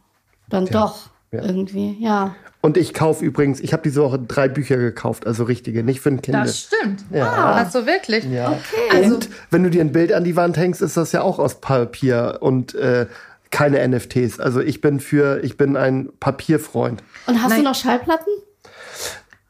Dann 0.48 0.66
ja. 0.66 0.72
doch. 0.72 1.10
Ja. 1.32 1.42
Irgendwie, 1.42 1.96
ja. 1.98 2.36
Und 2.60 2.76
ich 2.76 2.92
kaufe 2.92 3.24
übrigens, 3.24 3.58
ich 3.58 3.72
habe 3.72 3.82
diese 3.82 4.02
Woche 4.02 4.18
drei 4.18 4.48
Bücher 4.48 4.76
gekauft, 4.76 5.26
also 5.26 5.44
richtige, 5.44 5.82
nicht 5.82 6.00
für 6.00 6.10
ein 6.10 6.20
Kind. 6.20 6.36
Das 6.36 6.60
stimmt. 6.60 7.04
Ja. 7.10 7.26
Ah, 7.26 7.54
hast 7.56 7.74
du 7.74 7.86
wirklich? 7.86 8.24
Ja. 8.24 8.50
Okay. 8.50 8.98
Und 8.98 9.14
also, 9.14 9.20
wenn 9.50 9.62
du 9.64 9.70
dir 9.70 9.80
ein 9.80 9.92
Bild 9.92 10.12
an 10.12 10.24
die 10.24 10.36
Wand 10.36 10.58
hängst, 10.58 10.82
ist 10.82 10.96
das 10.96 11.10
ja 11.12 11.22
auch 11.22 11.38
aus 11.38 11.60
Papier 11.60 12.38
und 12.40 12.74
äh, 12.74 13.06
keine 13.50 13.86
NFTs. 13.88 14.40
Also 14.40 14.60
ich 14.60 14.80
bin 14.80 15.00
für, 15.00 15.42
ich 15.42 15.56
bin 15.56 15.76
ein 15.76 16.10
Papierfreund. 16.20 17.02
Und 17.26 17.42
hast 17.42 17.50
Nein. 17.50 17.58
du 17.60 17.64
noch 17.64 17.74
Schallplatten? 17.74 18.32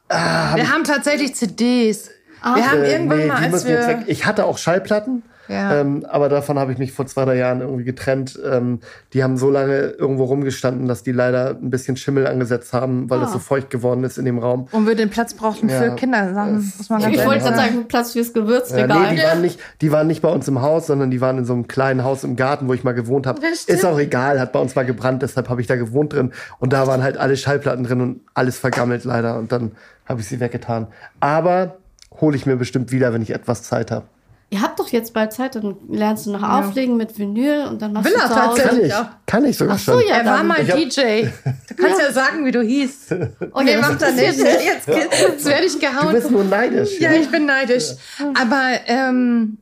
Ah, 0.09 0.55
wir 0.55 0.73
haben 0.73 0.85
tatsächlich 0.85 1.35
CDs. 1.35 2.11
Ah. 2.41 2.55
Wir 2.57 2.71
haben 2.71 2.83
äh, 2.83 2.93
irgendwann 2.93 3.19
nee, 3.19 3.27
mal, 3.27 3.43
als 3.43 3.67
wir... 3.67 4.05
Ich 4.07 4.25
hatte 4.25 4.45
auch 4.45 4.59
Schallplatten. 4.59 5.25
Ja. 5.53 5.81
Ähm, 5.81 6.05
aber 6.09 6.29
davon 6.29 6.59
habe 6.59 6.73
ich 6.73 6.79
mich 6.79 6.93
vor 6.93 7.07
zwei, 7.07 7.25
drei 7.25 7.37
Jahren 7.37 7.61
irgendwie 7.61 7.85
getrennt. 7.85 8.39
Ähm, 8.45 8.81
die 9.13 9.23
haben 9.23 9.37
so 9.37 9.51
lange 9.51 9.79
irgendwo 9.79 10.25
rumgestanden, 10.25 10.89
dass 10.89 11.03
die 11.03 11.13
leider 11.13 11.51
ein 11.51 11.71
bisschen 11.71 11.97
Schimmel 11.97 12.27
angesetzt 12.27 12.73
haben, 12.73 13.11
weil 13.11 13.21
es 13.23 13.31
oh. 13.31 13.33
so 13.35 13.39
feucht 13.39 13.71
geworden 13.71 14.05
ist 14.05 14.19
in 14.19 14.25
dem 14.25 14.39
Raum. 14.39 14.69
Und 14.73 14.87
wir 14.87 14.95
den 14.95 15.11
Platz 15.11 15.35
brauchten 15.35 15.69
ja. 15.69 15.79
für 15.79 15.95
Kindersachen. 15.95 16.73
ich 16.81 16.91
wollte 16.91 17.45
gerade 17.45 17.57
sagen, 17.57 17.85
Platz 17.89 18.13
fürs 18.13 18.33
Gewürzregal. 18.33 18.89
Ja, 18.89 19.11
nee, 19.11 19.17
die, 19.17 19.23
waren 19.23 19.41
nicht, 19.43 19.61
die 19.81 19.93
waren 19.93 20.07
nicht 20.07 20.23
bei 20.23 20.29
uns 20.31 20.49
im 20.49 20.63
Haus, 20.63 20.87
sondern 20.87 21.11
die 21.11 21.21
waren 21.21 21.39
in 21.39 21.45
so 21.45 21.53
einem 21.53 21.69
kleinen 21.69 22.05
Haus 22.05 22.25
im 22.25 22.37
Garten, 22.37 22.69
wo 22.69 22.75
ich 22.75 22.85
mal 22.85 22.93
gewohnt 22.93 23.27
habe. 23.27 23.41
Ist 23.67 23.85
auch 23.85 23.99
egal, 23.99 24.41
hat 24.41 24.53
bei 24.53 24.61
uns 24.61 24.75
mal 24.75 24.85
gebrannt, 24.85 25.23
deshalb 25.23 25.49
habe 25.49 25.61
ich 25.61 25.67
da 25.67 25.77
gewohnt 25.77 26.13
drin. 26.13 26.33
Und 26.59 26.73
da 26.73 26.87
waren 26.87 27.03
halt 27.03 27.19
alle 27.19 27.37
Schallplatten 27.37 27.85
drin 27.85 28.01
und 28.01 28.21
alles 28.35 28.59
vergammelt 28.59 29.05
leider. 29.05 29.39
Und 29.39 29.53
dann 29.53 29.73
habe 30.07 30.21
ich 30.21 30.27
sie 30.27 30.41
weggetan. 30.41 30.89
Aber 31.21 31.77
hole 32.21 32.37
ich 32.37 32.47
mir 32.47 32.57
bestimmt 32.57 32.93
wieder, 32.93 33.13
wenn 33.13 33.23
ich 33.23 33.31
etwas 33.31 33.63
Zeit 33.63 33.91
habe. 33.91 34.07
Ihr 34.53 34.61
habt 34.61 34.79
doch 34.79 34.89
jetzt 34.89 35.15
bald 35.15 35.33
Zeit, 35.33 35.55
dann 35.55 35.77
lernst 35.89 36.27
du 36.27 36.31
noch 36.33 36.43
ja. 36.43 36.61
auflegen 36.61 36.99
mit 36.99 37.19
Vinyl 37.19 37.69
und 37.71 37.81
dann 37.81 37.95
machst 37.95 38.11
Will 38.11 38.13
du 38.13 38.21
zu 38.21 38.47
Hause. 38.47 38.63
Kann 38.63 38.81
ich, 38.85 38.93
kann 39.25 39.45
ich 39.47 39.57
sogar 39.57 39.77
Ach 39.77 39.79
so, 39.79 39.93
schon. 39.93 40.07
Ja, 40.07 40.17
er 40.17 40.27
war 40.27 40.45
mal 40.45 40.63
DJ. 40.63 41.29
Du 41.69 41.75
kannst 41.75 41.99
ja. 41.99 42.09
ja 42.09 42.13
sagen, 42.13 42.45
wie 42.45 42.51
du 42.51 42.61
hieß. 42.61 43.13
Und 43.51 43.67
er 43.67 43.81
macht 43.81 44.03
dann 44.03 44.15
nicht. 44.15 44.37
Jetzt, 44.37 44.87
jetzt 44.87 45.47
werde 45.47 45.65
ich 45.65 45.81
gehauen. 45.81 46.09
Du 46.09 46.21
bist 46.21 46.31
nur 46.31 46.45
neidisch. 46.45 47.01
Ja, 47.01 47.13
ich 47.13 47.31
bin 47.31 47.47
neidisch. 47.47 47.93
Aber 48.35 48.73
ähm, 48.85 49.57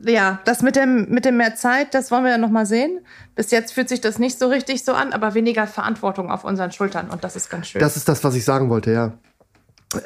ja, 0.00 0.40
das 0.44 0.62
mit 0.62 0.74
dem, 0.74 1.08
mit 1.10 1.24
dem 1.24 1.36
mehr 1.36 1.54
Zeit, 1.54 1.94
das 1.94 2.10
wollen 2.10 2.24
wir 2.24 2.32
ja 2.32 2.38
noch 2.38 2.50
mal 2.50 2.66
sehen. 2.66 2.98
Bis 3.36 3.52
jetzt 3.52 3.72
fühlt 3.72 3.88
sich 3.88 4.00
das 4.00 4.18
nicht 4.18 4.36
so 4.36 4.48
richtig 4.48 4.84
so 4.84 4.94
an, 4.94 5.12
aber 5.12 5.34
weniger 5.34 5.68
Verantwortung 5.68 6.32
auf 6.32 6.42
unseren 6.42 6.72
Schultern 6.72 7.08
und 7.08 7.22
das 7.22 7.36
ist 7.36 7.50
ganz 7.50 7.68
schön. 7.68 7.80
Das 7.80 7.96
ist 7.96 8.08
das, 8.08 8.24
was 8.24 8.34
ich 8.34 8.44
sagen 8.44 8.68
wollte, 8.68 8.90
ja. 8.90 9.12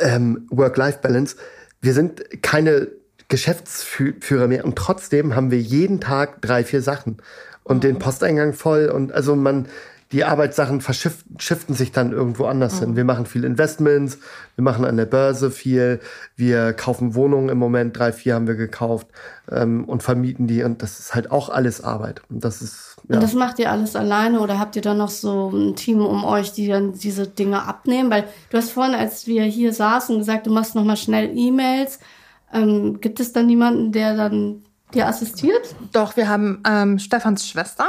Ähm, 0.01 0.47
Work-Life-Balance. 0.51 1.37
Wir 1.81 1.95
sind 1.95 2.43
keine 2.43 2.89
Geschäftsführer 3.33 4.47
mehr. 4.47 4.67
Und 4.67 4.77
trotzdem 4.77 5.35
haben 5.35 5.51
wir 5.51 5.59
jeden 5.59 6.01
Tag 6.01 6.43
drei, 6.43 6.65
vier 6.65 6.83
Sachen 6.83 7.17
und 7.65 7.79
mhm. 7.79 7.81
den 7.81 7.99
Posteingang 7.99 8.53
voll. 8.53 8.91
Und 8.95 9.11
also 9.11 9.35
man, 9.35 9.69
die 10.13 10.25
Arbeitssachen 10.25 10.83
verschiften 10.83 11.75
sich 11.75 11.93
dann 11.93 12.13
irgendwo 12.13 12.45
anders 12.45 12.75
mhm. 12.75 12.81
hin. 12.81 12.97
Wir 12.97 13.05
machen 13.05 13.25
viel 13.25 13.45
Investments, 13.45 14.19
wir 14.57 14.65
machen 14.65 14.85
an 14.85 14.99
der 14.99 15.07
Börse 15.07 15.51
viel, 15.51 16.01
wir 16.37 16.75
kaufen 16.75 17.15
Wohnungen 17.15 17.49
im 17.49 17.57
Moment, 17.57 17.99
drei, 17.99 18.13
vier 18.13 18.35
haben 18.35 18.47
wir 18.47 18.55
gekauft 18.55 19.07
ähm, 19.51 19.87
und 19.87 20.03
vermieten 20.03 20.47
die. 20.47 20.63
Und 20.63 20.83
das 20.83 20.99
ist 20.99 21.15
halt 21.15 21.31
auch 21.31 21.49
alles 21.49 21.83
Arbeit. 21.83 22.21
Und 22.29 22.45
das 22.45 22.61
ist. 22.61 22.97
Ja. 23.09 23.15
Und 23.15 23.23
das 23.23 23.33
macht 23.33 23.59
ihr 23.61 23.71
alles 23.71 23.97
alleine 23.97 24.41
oder 24.41 24.59
habt 24.59 24.77
ihr 24.77 24.83
dann 24.83 24.99
noch 24.99 25.09
so 25.09 25.49
ein 25.49 25.75
Team 25.75 26.05
um 26.05 26.23
euch, 26.27 26.53
die 26.53 26.69
dann 26.69 26.93
diese 26.93 27.27
Dinge 27.27 27.63
abnehmen? 27.63 28.11
Weil 28.11 28.25
du 28.51 28.59
hast 28.59 28.73
vorhin, 28.73 28.95
als 28.95 29.27
wir 29.27 29.45
hier 29.45 29.73
saßen, 29.73 30.19
gesagt, 30.19 30.47
du 30.47 30.53
machst 30.53 30.75
noch 30.75 30.85
mal 30.85 30.99
schnell 30.99 31.31
E-Mails. 31.35 31.99
Ähm, 32.53 33.01
gibt 33.01 33.21
es 33.21 33.33
dann 33.33 33.47
niemanden, 33.47 33.93
der 33.93 34.17
dann 34.17 34.63
dir 34.95 35.07
assistiert? 35.07 35.75
Doch, 35.93 36.17
wir 36.17 36.29
haben 36.29 36.63
ähm, 36.67 36.99
Stefans 36.99 37.49
Schwester. 37.49 37.89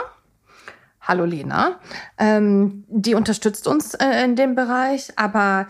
Hallo 1.02 1.26
Lena. 1.26 1.80
Ähm, 2.18 2.86
die 2.88 3.16
unterstützt 3.16 3.68
uns 3.68 3.94
äh, 3.94 4.24
in 4.24 4.36
dem 4.36 4.56
Bereich, 4.56 5.12
aber 5.18 5.68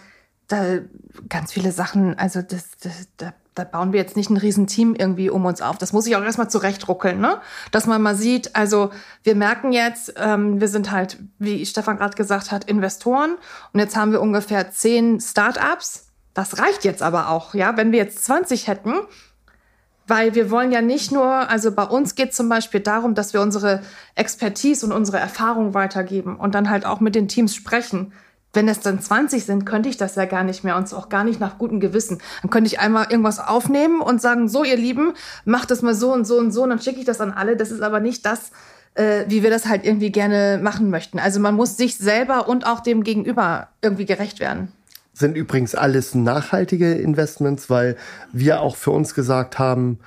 da 0.48 0.80
ganz 1.28 1.54
viele 1.54 1.72
Sachen, 1.72 2.18
also 2.20 2.42
das, 2.44 2.78
das, 2.82 3.08
da, 3.18 3.34
da 3.56 3.64
bauen 3.64 3.94
wir 3.94 4.00
jetzt 4.00 4.16
nicht 4.16 4.30
ein 4.30 4.38
Riesenteam 4.38 4.94
irgendwie 4.94 5.32
um 5.32 5.46
uns 5.46 5.62
auf. 5.62 5.80
Das 5.80 5.92
muss 5.92 6.06
ich 6.06 6.16
auch 6.16 6.24
erstmal 6.24 6.50
zurechtruckeln, 6.50 7.20
ne? 7.20 7.40
Dass 7.72 7.88
man 7.88 8.02
mal 8.02 8.16
sieht, 8.16 8.56
also 8.56 8.92
wir 9.24 9.36
merken 9.36 9.74
jetzt, 9.74 10.14
ähm, 10.18 10.62
wir 10.62 10.68
sind 10.68 10.92
halt, 10.92 11.18
wie 11.40 11.66
Stefan 11.66 11.98
gerade 11.98 12.16
gesagt 12.16 12.52
hat, 12.52 12.66
Investoren 12.66 13.36
und 13.72 13.80
jetzt 13.80 13.96
haben 13.96 14.12
wir 14.12 14.22
ungefähr 14.22 14.70
zehn 14.70 15.20
Startups 15.20 16.03
das 16.34 16.60
reicht 16.60 16.84
jetzt 16.84 17.02
aber 17.02 17.30
auch, 17.30 17.54
ja. 17.54 17.78
Wenn 17.78 17.92
wir 17.92 18.00
jetzt 18.00 18.24
20 18.26 18.68
hätten, 18.68 18.94
weil 20.08 20.36
wir 20.36 20.52
wollen 20.52 20.72
ja 20.72 20.82
nicht 20.82 21.12
nur, 21.12 21.28
also 21.28 21.72
bei 21.72 21.84
uns 21.84 22.16
geht 22.16 22.34
zum 22.34 22.50
Beispiel 22.50 22.82
darum, 22.82 23.16
dass 23.16 23.34
wir 23.34 23.42
unsere 23.42 23.82
Expertise 24.16 24.86
und 24.86 24.92
unsere 24.92 25.18
Erfahrung 25.18 25.74
weitergeben 25.74 26.36
und 26.36 26.56
dann 26.56 26.70
halt 26.70 26.86
auch 26.86 27.00
mit 27.00 27.16
den 27.16 27.28
Teams 27.28 27.56
sprechen. 27.56 28.12
Wenn 28.52 28.68
es 28.68 28.82
dann 28.82 29.02
20 29.02 29.46
sind, 29.46 29.66
könnte 29.66 29.90
ich 29.90 29.98
das 29.98 30.16
ja 30.16 30.26
gar 30.26 30.44
nicht 30.44 30.64
mehr 30.64 30.76
und 30.78 30.94
auch 30.94 31.10
gar 31.10 31.24
nicht 31.24 31.40
nach 31.40 31.58
gutem 31.58 31.80
Gewissen. 31.80 32.22
Dann 32.42 32.52
könnte 32.52 32.68
ich 32.68 32.80
einmal 32.80 33.08
irgendwas 33.10 33.40
aufnehmen 33.40 34.02
und 34.02 34.22
sagen, 34.22 34.48
so 34.48 34.64
ihr 34.64 34.76
Lieben, 34.76 35.14
macht 35.46 35.72
das 35.72 35.82
mal 35.82 35.96
so 35.96 36.14
und 36.14 36.26
so 36.26 36.38
und 36.38 36.52
so 36.52 36.64
und 36.64 36.70
dann 36.70 36.82
schicke 36.82 37.00
ich 37.00 37.06
das 37.06 37.22
an 37.22 37.32
alle. 37.32 37.56
Das 37.56 37.72
ist 37.72 37.82
aber 37.82 38.00
nicht 38.00 38.26
das, 38.26 38.52
äh, 38.94 39.26
wie 39.28 39.42
wir 39.42 39.50
das 39.50 39.68
halt 39.68 39.86
irgendwie 39.86 40.12
gerne 40.12 40.60
machen 40.62 40.92
möchten. 40.92 41.18
Also 41.18 41.40
man 41.40 41.56
muss 41.56 41.78
sich 41.78 41.98
selber 41.98 42.48
und 42.48 42.68
auch 42.68 42.82
dem 42.82 43.04
Gegenüber 43.04 43.70
irgendwie 43.82 44.06
gerecht 44.06 44.40
werden 44.40 44.72
sind 45.14 45.38
übrigens 45.38 45.76
alles 45.76 46.16
nachhaltige 46.16 46.94
Investments, 46.94 47.70
weil 47.70 47.96
wir 48.32 48.62
auch 48.62 48.76
für 48.76 48.92
uns 48.92 49.14
gesagt 49.14 49.60
haben, 49.60 50.00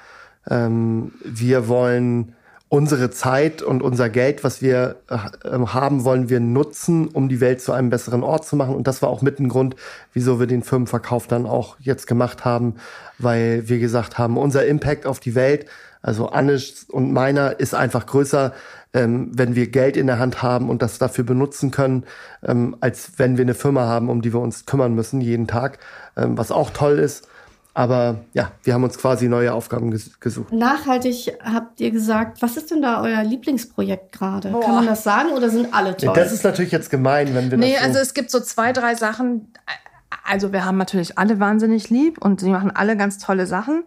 ähm, 0.49 1.13
wir 1.25 1.69
wollen 1.69 2.35
unsere 2.69 3.11
Zeit 3.11 3.63
und 3.63 3.83
unser 3.83 4.09
Geld, 4.09 4.43
was 4.43 4.61
wir 4.61 4.97
äh, 5.09 5.17
haben, 5.49 6.05
wollen 6.05 6.29
wir 6.29 6.41
nutzen, 6.41 7.07
um 7.07 7.29
die 7.29 7.41
Welt 7.41 7.61
zu 7.61 7.73
einem 7.73 7.91
besseren 7.91 8.25
Ort 8.25 8.45
zu 8.45 8.57
machen. 8.57 8.75
Und 8.75 8.89
das 8.89 9.03
war 9.03 9.09
auch 9.09 9.23
mit 9.23 9.39
ein 9.39 9.49
Grund, 9.49 9.77
wieso 10.13 10.41
wir 10.41 10.49
den 10.49 10.65
Firmenverkauf 10.65 11.29
dann 11.29 11.47
auch 11.47 11.77
jetzt 11.79 12.09
gemacht 12.09 12.45
haben, 12.45 12.75
weil 13.19 13.69
wir 13.69 13.79
gesagt 13.79 14.19
haben, 14.19 14.37
unser 14.37 14.67
Impact 14.67 15.07
auf 15.07 15.21
die 15.21 15.37
Welt, 15.37 15.67
also 16.07 16.29
Annes 16.29 16.87
und 16.89 17.13
meiner, 17.13 17.59
ist 17.59 17.75
einfach 17.75 18.07
größer, 18.07 18.53
ähm, 18.95 19.31
wenn 19.33 19.57
wir 19.57 19.67
Geld 19.67 19.97
in 19.97 20.07
der 20.07 20.21
Hand 20.21 20.41
haben 20.41 20.71
und 20.71 20.81
das 20.81 20.99
dafür 20.99 21.25
benutzen 21.25 21.73
können, 21.73 22.05
ähm, 22.45 22.77
als 22.81 23.15
wenn 23.17 23.37
wir 23.37 23.43
eine 23.43 23.55
Firma 23.55 23.87
haben, 23.87 24.09
um 24.09 24.23
die 24.23 24.33
wir 24.33 24.39
uns 24.39 24.67
kümmern 24.67 24.95
müssen 24.95 25.21
jeden 25.21 25.49
Tag, 25.49 25.81
ähm, 26.17 26.39
was 26.39 26.53
auch 26.53 26.71
toll 26.71 27.01
ist. 27.01 27.27
Aber 27.75 28.21
ja, 28.35 28.53
wir 28.63 28.73
haben 28.73 28.85
uns 28.85 28.99
quasi 28.99 29.29
neue 29.29 29.53
Aufgaben 29.53 29.91
ges 29.91 30.21
gesucht. 30.21 30.53
Nachhaltig 30.53 31.37
habt 31.43 31.81
ihr 31.81 31.91
gesagt, 31.91 32.41
was 32.41 32.57
ist 32.57 32.71
denn 32.71 32.83
da 32.83 33.03
euer 33.03 33.25
Lieblingsprojekt 33.25 34.13
gerade? 34.13 34.53
Kann 34.53 34.77
man 34.77 34.87
das 34.87 35.03
sagen 35.03 35.33
oder 35.33 35.51
sind 35.51 35.75
alle 35.75 35.97
toll? 35.97 36.15
Das 36.15 36.31
ist 36.31 36.45
natürlich 36.45 36.71
jetzt 36.71 36.89
gemein, 36.89 37.35
wenn 37.35 37.51
wir 37.51 37.59
nee, 37.59 37.73
das 37.73 37.81
Nee, 37.81 37.83
so 37.83 37.85
also 37.85 37.99
es 37.99 38.15
gibt 38.15 38.31
so 38.31 38.39
zwei, 38.39 38.73
drei 38.73 38.95
Sachen. 38.95 39.53
Also 40.25 40.53
wir 40.53 40.65
haben 40.65 40.79
natürlich 40.79 41.19
alle 41.19 41.41
wahnsinnig 41.41 41.91
lieb 41.91 42.25
und 42.25 42.41
sie 42.41 42.49
machen 42.49 42.71
alle 42.71 42.97
ganz 42.97 43.19
tolle 43.19 43.47
Sachen. 43.47 43.85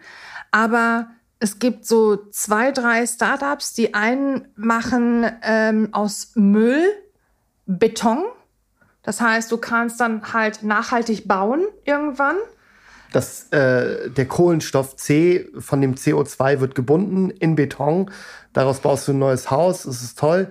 Aber 0.52 1.08
es 1.40 1.60
gibt 1.60 1.86
so 1.86 2.18
zwei, 2.32 2.72
drei 2.72 3.06
Startups, 3.06 3.74
die 3.74 3.94
einen 3.94 4.48
machen 4.56 5.26
ähm, 5.42 5.90
aus 5.94 6.32
Müll 6.36 6.84
Beton. 7.66 8.26
Das 9.04 9.22
heißt, 9.22 9.52
du 9.52 9.58
kannst 9.58 10.02
dann 10.02 10.34
halt 10.34 10.64
nachhaltig 10.64 11.28
bauen 11.28 11.66
irgendwann. 11.86 12.36
das, 13.14 13.48
äh, 13.52 14.10
der 14.10 14.28
Kohlenstoff 14.28 14.98
C 14.98 15.50
von 15.58 15.82
dem 15.82 15.96
CO2 15.96 16.60
wird 16.60 16.76
gebunden 16.76 17.30
in 17.30 17.56
Beton. 17.56 18.12
Daraus 18.54 18.82
baust 18.82 19.08
du 19.08 19.14
ein 19.14 19.20
neues 19.20 19.50
Haus. 19.50 19.84
Das 19.84 20.04
ist 20.04 20.20
toll. 20.20 20.50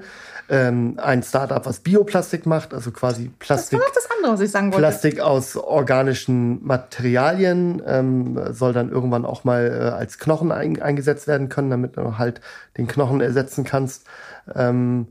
Ähm, 0.51 0.99
ein 1.03 1.23
Startup, 1.23 1.65
was 1.67 1.81
Bioplastik 1.81 2.47
macht, 2.47 2.73
also 2.73 2.91
quasi 2.91 3.31
Plastik. 3.39 3.79
Das 3.79 3.87
war 3.87 3.95
das 3.95 4.11
andere, 4.17 4.33
was 4.33 4.41
ich 4.41 4.51
sagen 4.51 4.73
wollte. 4.73 4.79
Plastik 4.79 5.21
aus 5.21 5.57
organischen 5.57 6.65
Materialien 6.65 7.83
ähm, 7.87 8.41
soll 8.55 8.73
dann 8.73 8.91
irgendwann 8.91 9.27
auch 9.27 9.45
mal 9.45 9.67
äh, 9.67 9.95
als 9.95 10.19
Knochen 10.19 10.51
ein, 10.51 10.81
eingesetzt 10.81 11.27
werden 11.27 11.51
können, 11.51 11.69
damit 11.69 11.99
du 11.99 12.17
halt 12.17 12.41
den 12.79 12.87
Knochen 12.87 13.21
ersetzen 13.21 13.65
kannst. 13.65 14.07
Ähm, 14.55 15.09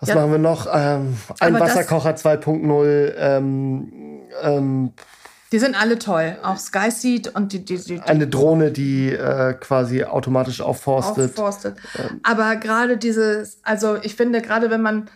was 0.00 0.08
Ja. 0.08 0.14
machen 0.16 0.32
wir 0.32 0.38
noch? 0.38 0.66
Ähm, 0.72 1.16
ein 1.40 1.60
Wasserkocher 1.60 2.16
2.0. 2.16 3.12
Ähm, 3.16 3.92
ähm, 4.42 4.92
Die 5.52 5.58
sind 5.58 5.80
alle 5.80 5.98
toll. 5.98 6.38
Auch 6.42 6.58
Skyseed 6.58 7.34
und 7.36 7.52
die, 7.52 7.64
die, 7.64 7.76
die, 7.76 7.96
die 7.96 8.00
eine 8.00 8.26
Drohne, 8.26 8.72
die 8.72 9.12
äh, 9.12 9.52
quasi 9.54 10.02
automatisch 10.04 10.62
aufforstet. 10.62 11.32
aufforstet. 11.32 11.76
Aber 12.22 12.56
gerade 12.56 12.96
dieses, 12.96 13.58
also 13.62 13.96
ich 14.02 14.16
finde, 14.16 14.40
gerade 14.40 14.70
wenn 14.70 14.80
man 14.80 15.10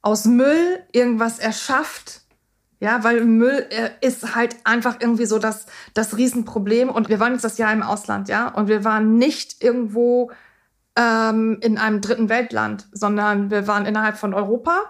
aus 0.00 0.24
Müll 0.24 0.80
irgendwas 0.92 1.40
erschafft, 1.40 2.20
ja, 2.78 3.04
weil 3.04 3.24
Müll 3.24 3.66
äh, 3.70 3.90
ist 4.06 4.34
halt 4.34 4.56
einfach 4.64 4.96
irgendwie 5.00 5.26
so 5.26 5.38
das, 5.38 5.66
das 5.94 6.16
Riesenproblem. 6.16 6.88
Und 6.88 7.08
wir 7.08 7.18
waren 7.18 7.32
jetzt 7.32 7.44
das 7.44 7.58
Jahr 7.58 7.72
im 7.72 7.82
Ausland, 7.82 8.28
ja, 8.28 8.48
und 8.48 8.68
wir 8.68 8.84
waren 8.84 9.18
nicht 9.18 9.62
irgendwo 9.62 10.30
ähm, 10.96 11.58
in 11.60 11.78
einem 11.78 12.00
dritten 12.00 12.28
Weltland, 12.28 12.88
sondern 12.92 13.50
wir 13.50 13.66
waren 13.66 13.86
innerhalb 13.86 14.16
von 14.16 14.32
Europa. 14.32 14.80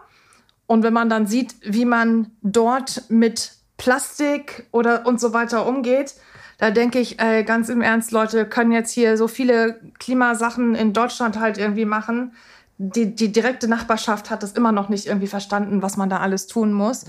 Und 0.66 0.82
wenn 0.82 0.93
man 0.93 1.09
dann 1.09 1.26
sieht, 1.26 1.55
wie 1.62 1.84
man 1.84 2.30
dort 2.43 3.05
mit 3.09 3.61
Plastik 3.82 4.68
oder 4.70 5.06
und 5.06 5.20
so 5.20 5.32
weiter 5.32 5.66
umgeht, 5.66 6.14
da 6.58 6.70
denke 6.70 7.00
ich 7.00 7.18
äh, 7.18 7.42
ganz 7.42 7.68
im 7.68 7.80
Ernst, 7.82 8.12
Leute 8.12 8.46
können 8.46 8.70
jetzt 8.70 8.92
hier 8.92 9.16
so 9.16 9.26
viele 9.26 9.80
Klimasachen 9.98 10.76
in 10.76 10.92
Deutschland 10.92 11.40
halt 11.40 11.58
irgendwie 11.58 11.84
machen. 11.84 12.32
Die, 12.78 13.12
die 13.16 13.32
direkte 13.32 13.66
Nachbarschaft 13.66 14.30
hat 14.30 14.44
das 14.44 14.52
immer 14.52 14.70
noch 14.70 14.88
nicht 14.88 15.06
irgendwie 15.06 15.26
verstanden, 15.26 15.82
was 15.82 15.96
man 15.96 16.08
da 16.08 16.18
alles 16.18 16.46
tun 16.46 16.72
muss. 16.72 17.06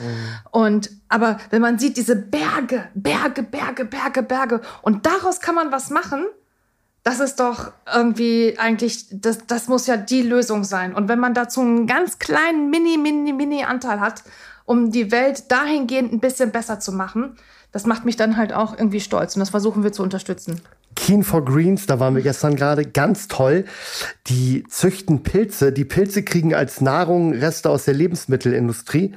Und 0.49 0.89
aber 1.09 1.37
wenn 1.51 1.61
man 1.61 1.77
sieht 1.77 1.97
diese 1.97 2.15
Berge, 2.15 2.85
Berge, 2.95 3.43
Berge, 3.43 3.85
Berge, 3.85 4.23
Berge 4.23 4.61
und 4.81 5.05
daraus 5.05 5.41
kann 5.41 5.53
man 5.53 5.71
was 5.71 5.91
machen, 5.91 6.25
das 7.03 7.19
ist 7.19 7.39
doch 7.39 7.71
irgendwie 7.93 8.55
eigentlich, 8.57 9.07
das, 9.11 9.45
das 9.45 9.67
muss 9.67 9.85
ja 9.85 9.97
die 9.97 10.23
Lösung 10.23 10.63
sein. 10.63 10.95
Und 10.95 11.09
wenn 11.09 11.19
man 11.19 11.35
dazu 11.35 11.61
einen 11.61 11.85
ganz 11.85 12.17
kleinen 12.17 12.71
Mini, 12.71 12.97
Mini, 12.97 13.33
Mini 13.33 13.63
Anteil 13.63 13.99
hat, 13.99 14.23
um 14.65 14.91
die 14.91 15.11
Welt 15.11 15.51
dahingehend 15.51 16.13
ein 16.13 16.19
bisschen 16.19 16.51
besser 16.51 16.79
zu 16.79 16.91
machen, 16.91 17.35
das 17.71 17.85
macht 17.85 18.05
mich 18.05 18.15
dann 18.15 18.37
halt 18.37 18.53
auch 18.53 18.77
irgendwie 18.77 18.99
stolz. 18.99 19.35
Und 19.35 19.39
das 19.39 19.49
versuchen 19.49 19.83
wir 19.83 19.91
zu 19.91 20.03
unterstützen. 20.03 20.61
Keen 20.95 21.23
for 21.23 21.43
Greens, 21.43 21.87
da 21.87 21.99
waren 21.99 22.15
wir 22.15 22.21
gestern 22.21 22.55
gerade, 22.55 22.85
ganz 22.85 23.27
toll. 23.27 23.65
Die 24.27 24.63
züchten 24.69 25.23
Pilze. 25.23 25.71
Die 25.71 25.85
Pilze 25.85 26.23
kriegen 26.23 26.53
als 26.53 26.81
Nahrung 26.81 27.33
Reste 27.33 27.71
aus 27.71 27.85
der 27.85 27.95
Lebensmittelindustrie. 27.95 29.15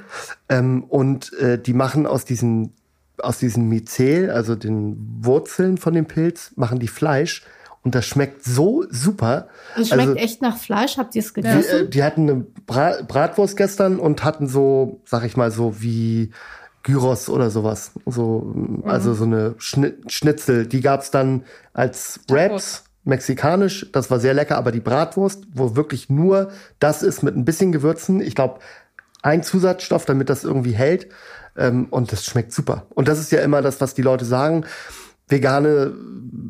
Ähm, 0.49 0.83
und 0.83 1.33
äh, 1.33 1.61
die 1.61 1.73
machen 1.73 2.07
aus 2.07 2.25
diesen, 2.25 2.73
aus 3.19 3.37
diesem 3.37 3.69
Myzel, 3.69 4.31
also 4.31 4.55
den 4.55 4.97
Wurzeln 5.21 5.77
von 5.77 5.93
dem 5.93 6.07
Pilz, 6.07 6.51
machen 6.55 6.79
die 6.79 6.87
Fleisch. 6.87 7.43
Und 7.83 7.95
das 7.95 8.05
schmeckt 8.05 8.43
so 8.43 8.85
super. 8.89 9.47
Es 9.77 9.87
schmeckt 9.89 10.01
Also- 10.09 10.15
echt 10.15 10.41
nach 10.41 10.57
Fleisch. 10.57 10.97
Habt 10.97 11.15
ihr 11.15 11.21
es 11.21 11.29
Die, 11.29 11.41
gegessen? 11.41 11.85
äh, 11.85 11.89
die 11.89 12.03
hatten 12.03 12.29
eine 12.29 12.45
Bra 12.65 13.01
Bratwurst 13.07 13.55
gestern 13.55 13.99
und 13.99 14.23
hatten 14.23 14.47
so, 14.47 15.01
sag 15.05 15.23
ich 15.23 15.37
mal, 15.37 15.51
so 15.51 15.81
wie 15.81 16.31
Gyros 16.83 17.29
oder 17.29 17.49
sowas. 17.49 17.91
So, 18.05 18.53
also 18.83 19.13
so 19.13 19.23
eine 19.25 19.55
Schni 19.57 19.93
Schnitzel. 20.07 20.65
Die 20.67 20.81
gab's 20.81 21.11
dann 21.11 21.43
als 21.73 22.19
Wraps, 22.29 22.83
mexikanisch. 23.05 23.89
Das 23.93 24.11
war 24.11 24.19
sehr 24.19 24.33
lecker, 24.33 24.57
aber 24.57 24.71
die 24.71 24.79
Bratwurst, 24.81 25.43
wo 25.53 25.75
wirklich 25.75 26.09
nur 26.09 26.49
das 26.79 27.03
ist 27.03 27.23
mit 27.23 27.35
ein 27.37 27.45
bisschen 27.45 27.71
Gewürzen. 27.71 28.19
Ich 28.21 28.35
glaube, 28.35 28.59
ein 29.21 29.43
Zusatzstoff, 29.43 30.05
damit 30.05 30.29
das 30.29 30.43
irgendwie 30.43 30.73
hält. 30.73 31.07
Ähm, 31.57 31.87
und 31.89 32.11
das 32.11 32.23
schmeckt 32.25 32.53
super. 32.53 32.85
Und 32.89 33.07
das 33.07 33.17
ist 33.19 33.31
ja 33.31 33.39
immer 33.41 33.61
das, 33.61 33.81
was 33.81 33.93
die 33.95 34.01
Leute 34.03 34.25
sagen. 34.25 34.65
Vegane 35.27 35.93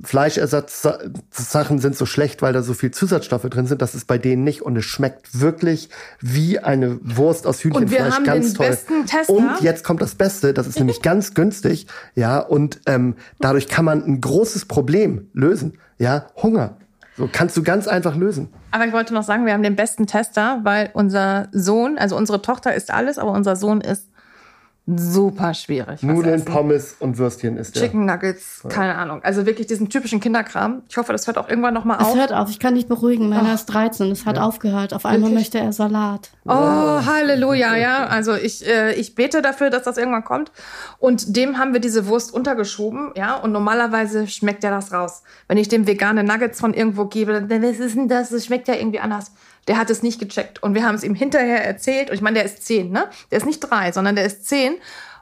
Fleischersatzsachen 0.03 1.80
sind 1.80 1.95
so 1.95 2.05
schlecht, 2.05 2.41
weil 2.41 2.53
da 2.53 2.61
so 2.61 2.73
viel 2.73 2.91
Zusatzstoffe 2.91 3.43
drin 3.49 3.65
sind. 3.65 3.82
Das 3.82 3.95
ist 3.95 4.05
bei 4.05 4.17
denen 4.17 4.43
nicht. 4.43 4.61
Und 4.61 4.75
es 4.78 4.86
schmeckt 4.86 5.39
wirklich 5.39 5.89
wie 6.19 6.59
eine 6.59 6.99
Wurst 7.01 7.47
aus 7.47 7.63
Hühnchenfleisch. 7.63 8.13
haben 8.13 8.23
ganz 8.23 8.49
den 8.49 8.55
toll. 8.55 8.67
besten 8.67 9.05
Tester. 9.05 9.34
Und 9.34 9.61
jetzt 9.61 9.84
kommt 9.84 10.01
das 10.01 10.15
Beste. 10.15 10.53
Das 10.53 10.67
ist 10.67 10.78
nämlich 10.78 11.01
ganz 11.03 11.34
günstig. 11.34 11.88
Ja, 12.15 12.39
und 12.39 12.80
ähm, 12.86 13.15
dadurch 13.39 13.67
kann 13.67 13.86
man 13.86 14.03
ein 14.05 14.21
großes 14.21 14.65
Problem 14.65 15.30
lösen. 15.34 15.78
Ja, 15.97 16.28
Hunger. 16.41 16.78
So 17.17 17.28
kannst 17.32 17.57
du 17.57 17.63
ganz 17.63 17.88
einfach 17.88 18.15
lösen. 18.15 18.49
Aber 18.69 18.86
ich 18.86 18.93
wollte 18.93 19.13
noch 19.13 19.23
sagen, 19.23 19.45
wir 19.47 19.53
haben 19.53 19.63
den 19.63 19.75
besten 19.75 20.05
Tester, 20.05 20.59
weil 20.63 20.91
unser 20.93 21.47
Sohn, 21.51 21.97
also 21.97 22.15
unsere 22.15 22.43
Tochter 22.43 22.75
isst 22.75 22.93
alles, 22.93 23.17
aber 23.17 23.32
unser 23.32 23.55
Sohn 23.55 23.82
ist 23.82 24.07
super 24.95 25.53
schwierig. 25.53 26.01
Nudeln. 26.01 26.45
Pommes 26.45 26.95
und 26.99 27.17
Würstchen 27.17 27.57
ist 27.57 27.75
der. 27.75 27.83
Chicken 27.83 28.05
Nuggets, 28.05 28.63
keine 28.69 28.95
Ahnung. 28.95 29.21
Also 29.21 29.45
wirklich 29.45 29.67
diesen 29.67 29.89
typischen 29.89 30.21
Kinderkram. 30.21 30.83
Ich 30.88 30.95
hoffe, 30.95 31.11
das 31.11 31.27
hört 31.27 31.38
auch 31.38 31.49
irgendwann 31.49 31.73
noch 31.73 31.83
mal 31.83 31.97
Es 31.99 32.07
auf. 32.07 32.15
hört 32.15 32.31
auf, 32.31 32.49
ich 32.49 32.59
kann 32.59 32.75
dich 32.75 32.88
beruhigen. 32.88 33.27
Meiner 33.29 33.53
ist 33.53 33.65
13, 33.65 34.09
es 34.11 34.25
hat 34.25 34.38
aufgehört. 34.39 34.93
Auf 34.93 35.05
einmal 35.05 35.31
Wirklich? 35.31 35.39
möchte 35.51 35.59
er 35.59 35.73
Salat. 35.73 36.31
Oh, 36.45 36.51
Halleluja, 36.51 37.75
ja. 37.75 38.05
Also 38.07 38.33
ich, 38.33 38.65
äh, 38.65 38.93
ich 38.93 39.13
bete 39.15 39.41
dafür, 39.41 39.69
dass 39.69 39.83
das 39.83 39.97
irgendwann 39.97 40.23
kommt. 40.23 40.51
Und 40.99 41.35
dem 41.35 41.57
haben 41.57 41.73
wir 41.73 41.81
diese 41.81 42.07
Wurst 42.07 42.33
untergeschoben, 42.33 43.11
ja. 43.15 43.35
Und 43.35 43.51
normalerweise 43.51 44.27
schmeckt 44.27 44.63
ja 44.63 44.71
das 44.71 44.93
raus. 44.93 45.23
Wenn 45.49 45.57
ich 45.57 45.67
dem 45.67 45.85
vegane 45.85 46.23
Nuggets 46.23 46.59
von 46.61 46.73
irgendwo 46.73 47.05
gebe, 47.05 47.41
dann 47.41 47.61
was 47.61 47.79
ist 47.79 47.95
denn 47.95 48.07
das? 48.07 48.29
Das 48.29 48.45
schmeckt 48.45 48.67
ja 48.69 48.75
irgendwie 48.75 48.99
anders. 48.99 49.31
Der 49.68 49.78
hat 49.78 49.89
es 49.89 50.01
nicht 50.03 50.20
gecheckt. 50.20 50.63
Und 50.63 50.76
wir 50.76 50.84
haben 50.86 50.95
es 50.95 51.03
ihm 51.03 51.15
hinterher 51.15 51.65
erzählt. 51.65 52.09
Und 52.09 52.15
ich 52.15 52.22
meine, 52.22 52.36
der 52.36 52.45
ist 52.45 52.65
zehn, 52.65 52.91
ne? 52.91 53.05
Der 53.32 53.38
ist 53.39 53.45
nicht 53.45 53.59
drei, 53.59 53.91
sondern 53.91 54.15
der 54.15 54.26
ist 54.26 54.47
zehn. 54.47 54.76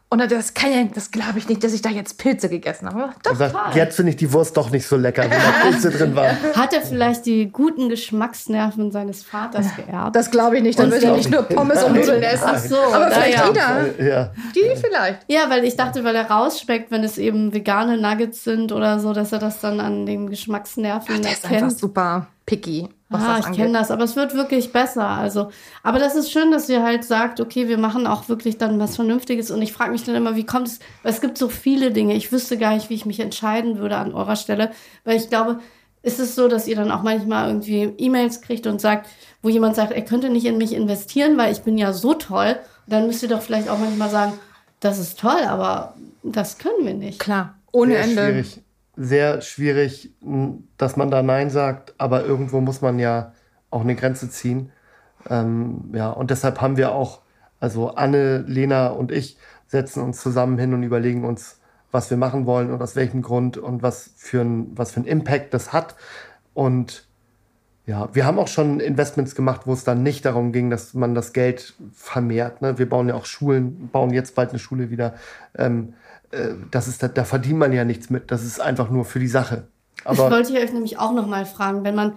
Und 0.07 0.19
er 0.19 0.25
hat 0.25 0.31
das 0.31 0.53
kann 0.53 0.71
ja, 0.71 0.83
das 0.93 1.09
glaube 1.09 1.39
ich 1.39 1.49
nicht, 1.49 1.63
dass 1.63 1.73
ich 1.73 1.81
da 1.81 1.89
jetzt 1.89 2.19
Pilze 2.19 2.47
gegessen 2.47 2.87
habe. 2.87 3.09
Doch, 3.23 3.35
sagt, 3.35 3.75
jetzt 3.75 3.95
finde 3.95 4.11
ich 4.11 4.15
die 4.15 4.31
Wurst 4.31 4.55
doch 4.55 4.69
nicht 4.69 4.85
so 4.87 4.97
lecker, 4.97 5.23
wenn 5.23 5.31
da 5.31 5.37
Pilze 5.69 5.89
drin 5.89 6.15
waren. 6.15 6.37
Hat 6.55 6.73
er 6.75 6.81
vielleicht 6.83 7.25
die 7.25 7.51
guten 7.51 7.89
Geschmacksnerven 7.89 8.91
seines 8.91 9.23
Vaters 9.23 9.75
geerbt? 9.75 10.15
das 10.15 10.29
glaube 10.29 10.57
ich 10.57 10.63
nicht. 10.63 10.77
Dann 10.77 10.85
Und 10.85 10.91
wird 10.91 11.03
er 11.03 11.11
nicht 11.13 11.25
ich- 11.25 11.31
nur 11.31 11.41
Pommes 11.43 11.83
und 11.83 11.95
Nudeln 11.95 12.21
essen. 12.21 12.43
Ach 12.47 12.57
so, 12.59 12.77
Aber 12.77 13.09
vielleicht 13.09 13.37
ja. 13.37 13.49
Ida. 13.49 13.85
Ja. 14.05 14.31
Die 14.55 14.75
vielleicht. 14.79 15.21
Ja, 15.27 15.49
weil 15.49 15.63
ich 15.65 15.75
dachte, 15.75 16.03
weil 16.03 16.15
er 16.15 16.29
rausschmeckt, 16.29 16.91
wenn 16.91 17.03
es 17.03 17.17
eben 17.17 17.51
vegane 17.51 17.97
Nuggets 17.97 18.43
sind 18.43 18.71
oder 18.71 18.99
so, 18.99 19.11
dass 19.11 19.31
er 19.31 19.39
das 19.39 19.59
dann 19.59 19.79
an 19.79 20.05
den 20.05 20.29
Geschmacksnerven 20.29 21.23
Der 21.23 21.31
ist 21.31 21.43
einfach 21.45 21.55
erkennt. 21.55 21.79
super 21.79 22.27
picky, 22.45 22.87
was 23.15 23.23
Ah, 23.23 23.27
das 23.29 23.39
ich 23.39 23.45
angeht. 23.47 23.61
kenne 23.65 23.77
das, 23.79 23.91
aber 23.91 24.03
es 24.03 24.15
wird 24.15 24.33
wirklich 24.35 24.71
besser. 24.71 25.07
Also, 25.07 25.49
aber 25.83 25.99
das 25.99 26.15
ist 26.15 26.31
schön, 26.31 26.51
dass 26.51 26.69
ihr 26.69 26.83
halt 26.83 27.03
sagt, 27.03 27.39
okay, 27.41 27.67
wir 27.67 27.77
machen 27.77 28.07
auch 28.07 28.29
wirklich 28.29 28.57
dann 28.57 28.79
was 28.79 28.95
Vernünftiges. 28.95 29.51
Und 29.51 29.61
ich 29.61 29.73
frage 29.73 29.91
mich 29.91 30.03
dann 30.03 30.15
immer, 30.15 30.35
wie 30.35 30.45
kommt 30.45 30.67
es? 30.67 30.79
Weil 31.03 31.11
es 31.13 31.21
gibt 31.21 31.37
so 31.37 31.49
viele 31.49 31.91
Dinge. 31.91 32.13
Ich 32.15 32.31
wüsste 32.31 32.57
gar 32.57 32.73
nicht, 32.73 32.89
wie 32.89 32.95
ich 32.95 33.05
mich 33.05 33.19
entscheiden 33.19 33.77
würde 33.79 33.97
an 33.97 34.13
eurer 34.13 34.35
Stelle, 34.35 34.71
weil 35.03 35.17
ich 35.17 35.29
glaube, 35.29 35.59
ist 36.03 36.19
es 36.19 36.35
so, 36.35 36.47
dass 36.47 36.67
ihr 36.67 36.75
dann 36.75 36.91
auch 36.91 37.01
manchmal 37.01 37.47
irgendwie 37.47 37.91
E-Mails 37.97 38.41
kriegt 38.41 38.67
und 38.67 38.79
sagt, 38.79 39.09
wo 39.41 39.49
jemand 39.49 39.75
sagt, 39.75 39.91
er 39.91 40.03
könnte 40.03 40.29
nicht 40.29 40.45
in 40.45 40.57
mich 40.59 40.73
investieren, 40.73 41.35
weil 41.37 41.51
ich 41.51 41.61
bin 41.61 41.77
ja 41.79 41.93
so 41.93 42.13
toll. 42.13 42.57
Und 42.85 42.93
dann 42.93 43.07
müsst 43.07 43.23
ihr 43.23 43.29
doch 43.29 43.41
vielleicht 43.41 43.69
auch 43.69 43.79
manchmal 43.79 44.09
sagen, 44.11 44.33
das 44.81 44.99
ist 44.99 45.19
toll, 45.19 45.41
aber 45.47 45.95
das 46.21 46.59
können 46.59 46.85
wir 46.85 46.93
nicht. 46.93 47.17
Klar, 47.19 47.55
ohne 47.71 47.93
Sehr 47.93 48.03
Ende. 48.03 48.21
schwierig. 48.43 48.61
Sehr 48.97 49.41
schwierig, 49.41 50.13
dass 50.77 50.95
man 50.95 51.11
da 51.11 51.21
Nein 51.21 51.49
sagt, 51.49 51.95
aber 51.97 52.25
irgendwo 52.25 52.61
muss 52.61 52.81
man 52.81 52.97
ja 52.99 53.33
auch 53.69 53.81
eine 53.81 53.95
Grenze 53.95 54.29
ziehen. 54.29 54.71
Ähm, 55.29 55.91
ja, 55.93 56.09
und 56.11 56.31
deshalb 56.31 56.61
haben 56.61 56.77
wir 56.77 56.93
auch, 56.93 57.21
also 57.59 57.95
Anne, 57.95 58.39
Lena 58.47 58.87
und 58.87 59.11
ich 59.11 59.37
setzen 59.67 60.01
uns 60.01 60.21
zusammen 60.21 60.57
hin 60.57 60.73
und 60.73 60.83
überlegen 60.83 61.25
uns, 61.25 61.59
was 61.91 62.09
wir 62.09 62.17
machen 62.17 62.45
wollen 62.45 62.71
und 62.71 62.81
aus 62.81 62.95
welchem 62.95 63.21
Grund 63.21 63.57
und 63.57 63.81
was 63.81 64.11
für 64.15 64.41
ein, 64.41 64.77
was 64.77 64.91
für 64.91 65.01
ein 65.01 65.05
Impact 65.05 65.53
das 65.53 65.73
hat. 65.73 65.95
Und 66.53 67.07
ja, 67.85 68.09
wir 68.13 68.25
haben 68.25 68.39
auch 68.39 68.47
schon 68.47 68.79
Investments 68.79 69.35
gemacht, 69.35 69.61
wo 69.65 69.73
es 69.73 69.83
dann 69.83 70.03
nicht 70.03 70.25
darum 70.25 70.51
ging, 70.51 70.69
dass 70.69 70.93
man 70.93 71.13
das 71.13 71.33
Geld 71.33 71.75
vermehrt. 71.93 72.61
Ne? 72.61 72.77
Wir 72.77 72.89
bauen 72.89 73.07
ja 73.07 73.15
auch 73.15 73.25
Schulen, 73.25 73.89
bauen 73.91 74.11
jetzt 74.11 74.35
bald 74.35 74.49
eine 74.49 74.59
Schule 74.59 74.89
wieder. 74.89 75.15
Ähm, 75.55 75.93
äh, 76.31 76.53
das 76.71 76.87
ist, 76.87 77.03
da, 77.03 77.07
da 77.07 77.23
verdient 77.23 77.59
man 77.59 77.73
ja 77.73 77.85
nichts 77.85 78.09
mit. 78.09 78.31
Das 78.31 78.43
ist 78.43 78.59
einfach 78.59 78.89
nur 78.89 79.05
für 79.05 79.19
die 79.19 79.27
Sache. 79.27 79.67
Das 80.03 80.19
Aber 80.19 80.31
wollte 80.31 80.53
ich 80.53 80.63
euch 80.63 80.73
nämlich 80.73 80.99
auch 80.99 81.13
noch 81.13 81.27
mal 81.27 81.45
fragen, 81.45 81.83
wenn 81.83 81.95
man 81.95 82.15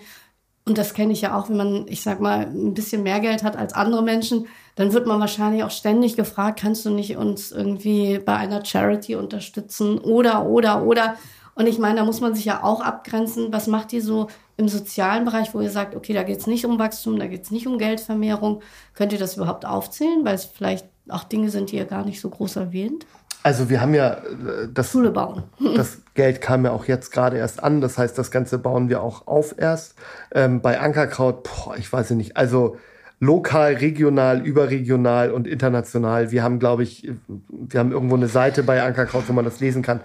und 0.66 0.76
das 0.76 0.92
kenne 0.92 1.14
ich 1.14 1.22
ja 1.22 1.34
auch, 1.34 1.48
wenn 1.48 1.56
man, 1.56 1.86
ich 1.88 2.02
sag 2.02 2.20
mal, 2.20 2.40
ein 2.40 2.74
bisschen 2.74 3.02
mehr 3.02 3.20
Geld 3.20 3.42
hat 3.42 3.56
als 3.56 3.72
andere 3.72 4.02
Menschen, 4.02 4.48
dann 4.74 4.92
wird 4.92 5.06
man 5.06 5.18
wahrscheinlich 5.18 5.64
auch 5.64 5.70
ständig 5.70 6.14
gefragt, 6.14 6.61
kannst 6.61 6.84
du 6.84 6.90
nicht 6.90 7.16
uns 7.16 7.52
irgendwie 7.52 8.18
bei 8.18 8.36
einer 8.36 8.62
Charity 8.62 9.16
unterstützen 9.16 9.96
oder 9.98 10.44
oder 10.44 10.82
oder 10.82 11.14
und 11.59 11.66
ich 11.66 11.80
meine, 11.80 11.96
da 11.96 12.04
muss 12.04 12.20
man 12.20 12.36
sich 12.36 12.44
ja 12.44 12.62
auch 12.62 12.80
abgrenzen, 12.80 13.52
was 13.52 13.66
macht 13.66 13.92
ihr 13.92 14.00
so 14.00 14.28
im 14.56 14.68
sozialen 14.68 15.24
Bereich, 15.24 15.54
wo 15.54 15.61
ihr 15.61 15.70
sagt, 15.70 15.96
okay, 15.96 16.12
da 16.12 16.22
geht 16.22 16.38
es 16.38 16.46
nicht 16.46 16.64
um 16.64 16.78
Wachstum, 16.78 17.18
da 17.18 17.26
geht 17.26 17.42
es 17.42 17.50
nicht 17.50 17.66
um 17.66 17.78
Geldvermehrung. 17.78 18.62
Könnt 18.94 19.12
ihr 19.12 19.18
das 19.18 19.36
überhaupt 19.36 19.66
aufzählen, 19.66 20.24
weil 20.24 20.36
es 20.36 20.44
vielleicht 20.44 20.86
auch 21.09 21.24
Dinge 21.24 21.50
sind, 21.50 21.72
die 21.72 21.76
ihr 21.76 21.84
gar 21.84 22.04
nicht 22.04 22.20
so 22.20 22.30
groß 22.30 22.54
erwähnt? 22.54 23.06
Also 23.43 23.70
wir 23.70 23.80
haben 23.80 23.95
ja 23.95 24.14
äh, 24.14 24.68
das, 24.72 24.91
Schule 24.91 25.11
bauen. 25.11 25.45
das 25.76 25.99
Geld 26.14 26.41
kam 26.41 26.64
ja 26.64 26.72
auch 26.72 26.84
jetzt 26.86 27.12
gerade 27.12 27.36
erst 27.39 27.62
an. 27.62 27.80
Das 27.80 27.97
heißt, 27.99 28.18
das 28.18 28.30
Ganze 28.30 28.59
bauen 28.59 28.89
wir 28.89 29.03
auch 29.03 29.26
auf 29.26 29.55
erst. 29.59 29.95
Ähm, 30.32 30.61
bei 30.61 30.80
Ankerkraut, 30.80 31.45
boah, 31.45 31.76
ich 31.76 31.91
weiß 31.93 32.11
nicht. 32.11 32.36
Also 32.36 32.76
lokal, 33.20 33.74
regional, 33.74 34.45
überregional 34.47 35.30
und 35.32 35.47
international. 35.47 36.30
Wir 36.30 36.43
haben, 36.43 36.59
glaube 36.59 36.82
ich, 36.82 37.11
wir 37.51 37.80
haben 37.80 37.93
irgendwo 37.93 38.16
eine 38.16 38.28
Seite 38.28 38.62
bei 38.62 38.82
Ankerkraut, 38.82 39.24
wo 39.28 39.32
man 39.32 39.45
das 39.45 39.61
lesen 39.61 39.82
kann. 39.82 40.01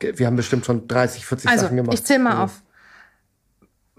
Wir 0.00 0.26
haben 0.26 0.36
bestimmt 0.36 0.66
schon 0.66 0.86
30, 0.86 1.24
40 1.26 1.48
Also, 1.50 1.64
Sachen 1.64 1.76
gemacht. 1.76 1.94
ich 1.94 2.04
zähle 2.04 2.18
mal 2.20 2.30
Also, 2.32 2.42
auf. 2.42 2.62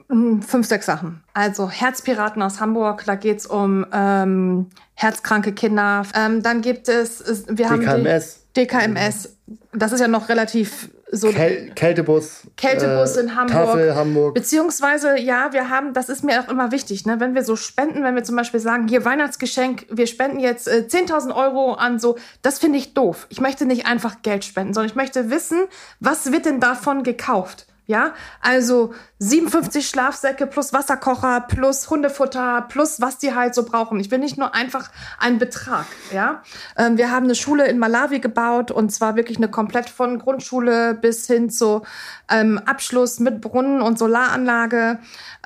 Mm, 0.10 0.42
Fünf, 0.42 0.68
sechs 0.68 0.86
Sachen. 0.86 1.24
Also 1.34 1.70
Herzpiraten 1.70 2.42
aus 2.44 2.60
Hamburg, 2.60 3.04
da 3.06 3.16
geht's 3.16 3.48
um 3.48 3.86
ähm, 3.92 4.68
herzkranke 4.94 5.52
Kinder. 5.54 6.04
Ähm, 6.16 6.44
dann 6.44 6.62
gibt 6.62 6.88
es, 6.90 7.20
es- 7.22 7.46
wir 7.50 7.70
haben 7.70 7.80
DKMS. 7.82 8.42
die 8.42 8.45
DKMS. 8.56 9.38
Das 9.74 9.92
ist 9.92 10.00
ja 10.00 10.08
noch 10.08 10.30
relativ 10.30 10.90
so 11.12 11.30
Käl 11.30 11.72
Kältebus. 11.76 12.42
Kältebus 12.58 13.16
äh, 13.16 13.22
in 13.22 13.36
Hamburg. 13.36 13.52
Tafel 13.52 13.96
Hamburg. 13.96 14.34
Beziehungsweise, 14.34 15.20
ja, 15.20 15.54
wir 15.54 15.70
haben, 15.70 15.94
das 15.94 16.10
ist 16.10 16.24
mir 16.24 16.42
auch 16.42 16.50
immer 16.50 16.72
wichtig, 16.72 17.06
ne? 17.06 17.20
wenn 17.20 17.36
wir 17.36 17.44
so 17.44 17.56
spenden, 17.56 18.04
wenn 18.04 18.16
wir 18.16 18.24
zum 18.24 18.36
Beispiel 18.36 18.60
sagen, 18.60 18.88
hier 18.88 19.06
Weihnachtsgeschenk, 19.06 19.86
wir 19.90 20.08
spenden 20.08 20.40
jetzt 20.40 20.68
äh, 20.68 20.86
10.000 20.88 21.36
Euro 21.36 21.74
an 21.74 22.00
so, 22.00 22.18
das 22.42 22.60
finde 22.60 22.80
ich 22.80 22.94
doof. 22.94 23.28
Ich 23.30 23.40
möchte 23.40 23.66
nicht 23.66 23.86
einfach 23.86 24.22
Geld 24.24 24.46
spenden, 24.46 24.74
sondern 24.74 24.90
ich 24.90 24.96
möchte 24.96 25.30
wissen, 25.30 25.66
was 26.00 26.32
wird 26.32 26.46
denn 26.46 26.60
davon 26.60 27.04
gekauft? 27.04 27.68
Ja, 27.88 28.14
also 28.42 28.94
57 29.20 29.88
Schlafsäcke 29.88 30.48
plus 30.48 30.74
Wasserkocher 30.74 31.42
plus 31.42 31.90
Hundefutter 31.90 32.66
plus 32.68 33.00
was 33.00 33.20
die 33.20 33.36
halt 33.36 33.54
so 33.54 33.64
brauchen. 33.64 34.00
Ich 34.00 34.10
will 34.10 34.18
nicht 34.18 34.38
nur 34.38 34.56
einfach 34.56 34.90
einen 35.20 35.38
Betrag. 35.38 35.86
Ja, 36.12 36.42
ähm, 36.78 36.98
wir 36.98 37.12
haben 37.12 37.26
eine 37.26 37.36
Schule 37.36 37.68
in 37.68 37.78
Malawi 37.78 38.20
gebaut 38.20 38.72
und 38.72 38.92
zwar 38.92 39.16
wirklich 39.16 39.38
eine 39.38 39.50
komplett 39.50 39.90
von 39.90 40.18
Grundschule 40.18 40.96
bis 40.96 41.28
hin 41.28 41.50
zu 41.50 41.84
ähm, 42.30 42.60
Abschluss 42.66 43.20
mit 43.20 43.42
Brunnen 43.42 43.82
und 43.82 44.00
Solaranlage. 44.00 45.00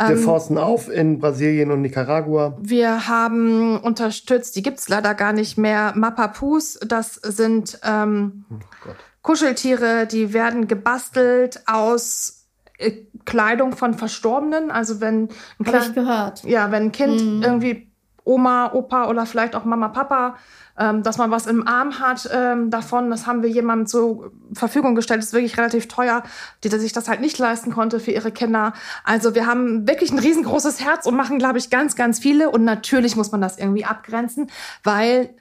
Wir 0.08 0.18
forsten 0.18 0.58
auf 0.58 0.88
in 0.88 1.20
Brasilien 1.20 1.72
und 1.72 1.82
Nicaragua. 1.82 2.58
Wir 2.62 3.10
haben 3.10 3.78
unterstützt, 3.78 4.56
die 4.56 4.62
gibt's 4.62 4.88
leider 4.88 5.14
gar 5.14 5.34
nicht 5.34 5.58
mehr, 5.58 5.92
Mapapus. 5.96 6.80
Das 6.88 7.16
sind 7.16 7.80
ähm, 7.84 8.46
Gott. 8.82 8.96
Kuscheltiere, 9.30 10.08
die 10.08 10.34
werden 10.34 10.68
gebastelt 10.68 11.62
aus 11.68 12.48
äh, 12.80 12.94
Kleidung 13.26 13.76
von 13.76 13.94
Verstorbenen. 13.94 14.72
Also 14.72 15.02
wenn 15.02 15.30
ein 15.60 15.68
Habe 15.68 15.78
ich 15.86 15.94
gehört. 15.94 16.44
ja, 16.46 16.72
wenn 16.72 16.86
ein 16.86 16.92
Kind 16.92 17.44
irgendwie 17.44 17.92
Oma, 18.24 18.74
Opa 18.74 19.08
oder 19.08 19.28
vielleicht 19.28 19.56
auch 19.56 19.66
Mama, 19.66 19.90
Papa, 19.90 20.36
ähm, 20.80 21.04
dass 21.04 21.20
man 21.20 21.30
was 21.30 21.46
im 21.46 21.68
Arm 21.68 22.00
hat 22.00 22.28
ähm, 22.34 22.72
davon, 22.72 23.12
das 23.12 23.28
haben 23.28 23.44
wir 23.44 23.52
jemandem 23.52 23.86
zur 23.86 24.32
Verfügung 24.54 24.96
gestellt. 24.96 25.20
Das 25.20 25.28
ist 25.28 25.34
wirklich 25.34 25.60
relativ 25.60 25.88
teuer, 25.88 26.24
die 26.64 26.70
sich 26.70 26.92
das 26.92 27.08
halt 27.08 27.22
nicht 27.22 27.38
leisten 27.38 27.72
konnte 27.72 28.00
für 28.00 28.10
ihre 28.10 28.32
Kinder. 28.32 28.74
Also 29.04 29.36
wir 29.36 29.46
haben 29.46 29.88
wirklich 29.88 30.12
ein 30.12 30.18
riesengroßes 30.18 30.84
Herz 30.84 31.06
und 31.06 31.16
machen, 31.16 31.38
glaube 31.38 31.60
ich, 31.60 31.70
ganz, 31.70 31.96
ganz 31.96 32.18
viele. 32.18 32.50
Und 32.50 32.64
natürlich 32.64 33.16
muss 33.16 33.32
man 33.32 33.42
das 33.42 33.60
irgendwie 33.60 33.86
abgrenzen, 33.86 34.50
weil 34.84 35.36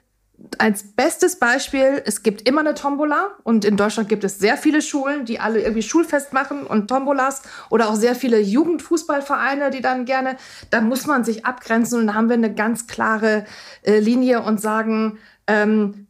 als 0.57 0.83
bestes 0.83 1.37
Beispiel, 1.37 2.01
es 2.05 2.23
gibt 2.23 2.47
immer 2.47 2.61
eine 2.61 2.73
Tombola 2.73 3.29
und 3.43 3.65
in 3.65 3.77
Deutschland 3.77 4.09
gibt 4.09 4.23
es 4.23 4.39
sehr 4.39 4.57
viele 4.57 4.81
Schulen, 4.81 5.25
die 5.25 5.39
alle 5.39 5.61
irgendwie 5.61 5.81
Schulfest 5.81 6.33
machen 6.33 6.63
und 6.63 6.87
Tombolas 6.87 7.41
oder 7.69 7.89
auch 7.89 7.95
sehr 7.95 8.15
viele 8.15 8.39
Jugendfußballvereine, 8.39 9.69
die 9.69 9.81
dann 9.81 10.05
gerne, 10.05 10.37
da 10.69 10.81
muss 10.81 11.05
man 11.05 11.23
sich 11.23 11.45
abgrenzen 11.45 12.01
und 12.01 12.07
da 12.07 12.13
haben 12.13 12.29
wir 12.29 12.35
eine 12.35 12.53
ganz 12.53 12.87
klare 12.87 13.45
äh, 13.83 13.99
Linie 13.99 14.41
und 14.41 14.59
sagen, 14.59 15.17
ähm, 15.47 16.07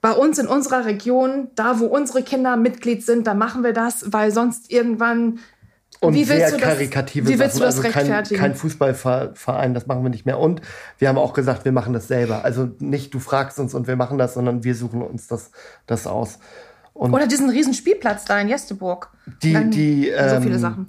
bei 0.00 0.12
uns 0.12 0.38
in 0.38 0.48
unserer 0.48 0.84
Region, 0.84 1.50
da 1.54 1.78
wo 1.78 1.86
unsere 1.86 2.24
Kinder 2.24 2.56
Mitglied 2.56 3.06
sind, 3.06 3.26
da 3.28 3.34
machen 3.34 3.62
wir 3.62 3.72
das, 3.72 4.12
weil 4.12 4.32
sonst 4.32 4.72
irgendwann 4.72 5.38
Und 6.02 6.14
Wie 6.14 6.24
sehr 6.24 6.50
du 6.50 6.56
das- 6.56 6.60
karikative 6.62 7.28
wie 7.28 7.38
willst 7.38 7.54
Sachen. 7.54 7.60
du 7.60 7.66
das 7.66 7.76
also 7.76 7.82
kein, 7.88 7.92
rechtfertigen? 8.06 8.40
kein 8.40 8.54
Fußballverein, 8.56 9.72
das 9.72 9.86
machen 9.86 10.02
wir 10.02 10.10
nicht 10.10 10.26
mehr. 10.26 10.40
Und 10.40 10.60
wir 10.98 11.08
haben 11.08 11.16
auch 11.16 11.32
gesagt, 11.32 11.64
wir 11.64 11.70
machen 11.70 11.92
das 11.92 12.08
selber. 12.08 12.44
Also 12.44 12.68
nicht 12.80 13.14
du 13.14 13.20
fragst 13.20 13.60
uns 13.60 13.72
und 13.72 13.86
wir 13.86 13.94
machen 13.94 14.18
das, 14.18 14.34
sondern 14.34 14.64
wir 14.64 14.74
suchen 14.74 15.00
uns 15.00 15.28
das, 15.28 15.52
das 15.86 16.08
aus. 16.08 16.40
Und 16.92 17.14
oder 17.14 17.28
diesen 17.28 17.48
riesen 17.50 17.72
Spielplatz 17.72 18.24
da 18.24 18.38
in 18.40 18.48
Jesteburg. 18.48 19.10
die, 19.44 19.52
Dann 19.52 19.70
die, 19.70 20.06
so 20.06 20.16
ähm, 20.36 20.42
viele 20.42 20.58
Sachen. 20.58 20.88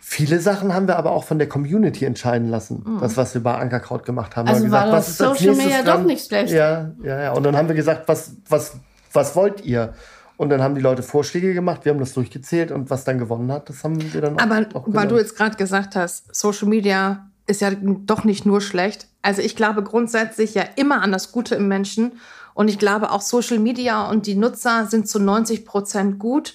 Viele 0.00 0.38
Sachen 0.38 0.74
haben 0.74 0.86
wir 0.86 0.96
aber 0.96 1.12
auch 1.12 1.24
von 1.24 1.38
der 1.38 1.48
Community 1.48 2.04
entscheiden 2.04 2.48
lassen. 2.50 2.98
Das, 3.00 3.16
was 3.16 3.32
wir 3.34 3.42
bei 3.42 3.54
Ankerkraut 3.56 4.04
gemacht 4.04 4.36
haben. 4.36 4.48
Also 4.48 4.70
war 4.70 4.82
haben 4.82 4.92
das 4.92 5.06
was 5.06 5.08
ist 5.08 5.20
als 5.22 5.38
Social 5.40 5.56
Media 5.56 5.82
doch 5.82 6.02
nicht 6.04 6.26
schlecht. 6.26 6.52
Ja, 6.52 6.92
ja, 7.02 7.22
ja. 7.22 7.32
Und 7.32 7.42
dann 7.42 7.56
haben 7.56 7.68
wir 7.68 7.74
gesagt, 7.74 8.06
was, 8.06 8.32
was, 8.48 8.74
was 9.14 9.34
wollt 9.34 9.64
ihr? 9.64 9.94
Und 10.36 10.50
dann 10.50 10.62
haben 10.62 10.74
die 10.74 10.80
Leute 10.80 11.02
Vorschläge 11.02 11.54
gemacht, 11.54 11.84
wir 11.84 11.92
haben 11.92 11.98
das 11.98 12.12
durchgezählt 12.12 12.70
und 12.70 12.90
was 12.90 13.04
dann 13.04 13.18
gewonnen 13.18 13.50
hat, 13.50 13.68
das 13.68 13.84
haben 13.84 14.12
wir 14.12 14.20
dann 14.20 14.38
auch, 14.38 14.42
Aber 14.42 14.66
auch 14.74 14.84
weil 14.88 15.08
du 15.08 15.16
jetzt 15.16 15.36
gerade 15.36 15.56
gesagt 15.56 15.96
hast, 15.96 16.34
Social 16.34 16.68
Media 16.68 17.30
ist 17.46 17.60
ja 17.60 17.70
doch 17.74 18.24
nicht 18.24 18.44
nur 18.44 18.60
schlecht. 18.60 19.08
Also 19.22 19.40
ich 19.40 19.56
glaube 19.56 19.82
grundsätzlich 19.82 20.54
ja 20.54 20.64
immer 20.76 21.02
an 21.02 21.12
das 21.12 21.32
Gute 21.32 21.54
im 21.54 21.68
Menschen. 21.68 22.12
Und 22.54 22.68
ich 22.68 22.78
glaube 22.78 23.10
auch 23.10 23.20
Social 23.20 23.58
Media 23.58 24.08
und 24.08 24.26
die 24.26 24.34
Nutzer 24.34 24.86
sind 24.86 25.08
zu 25.08 25.18
90 25.18 25.64
Prozent 25.64 26.18
gut 26.18 26.54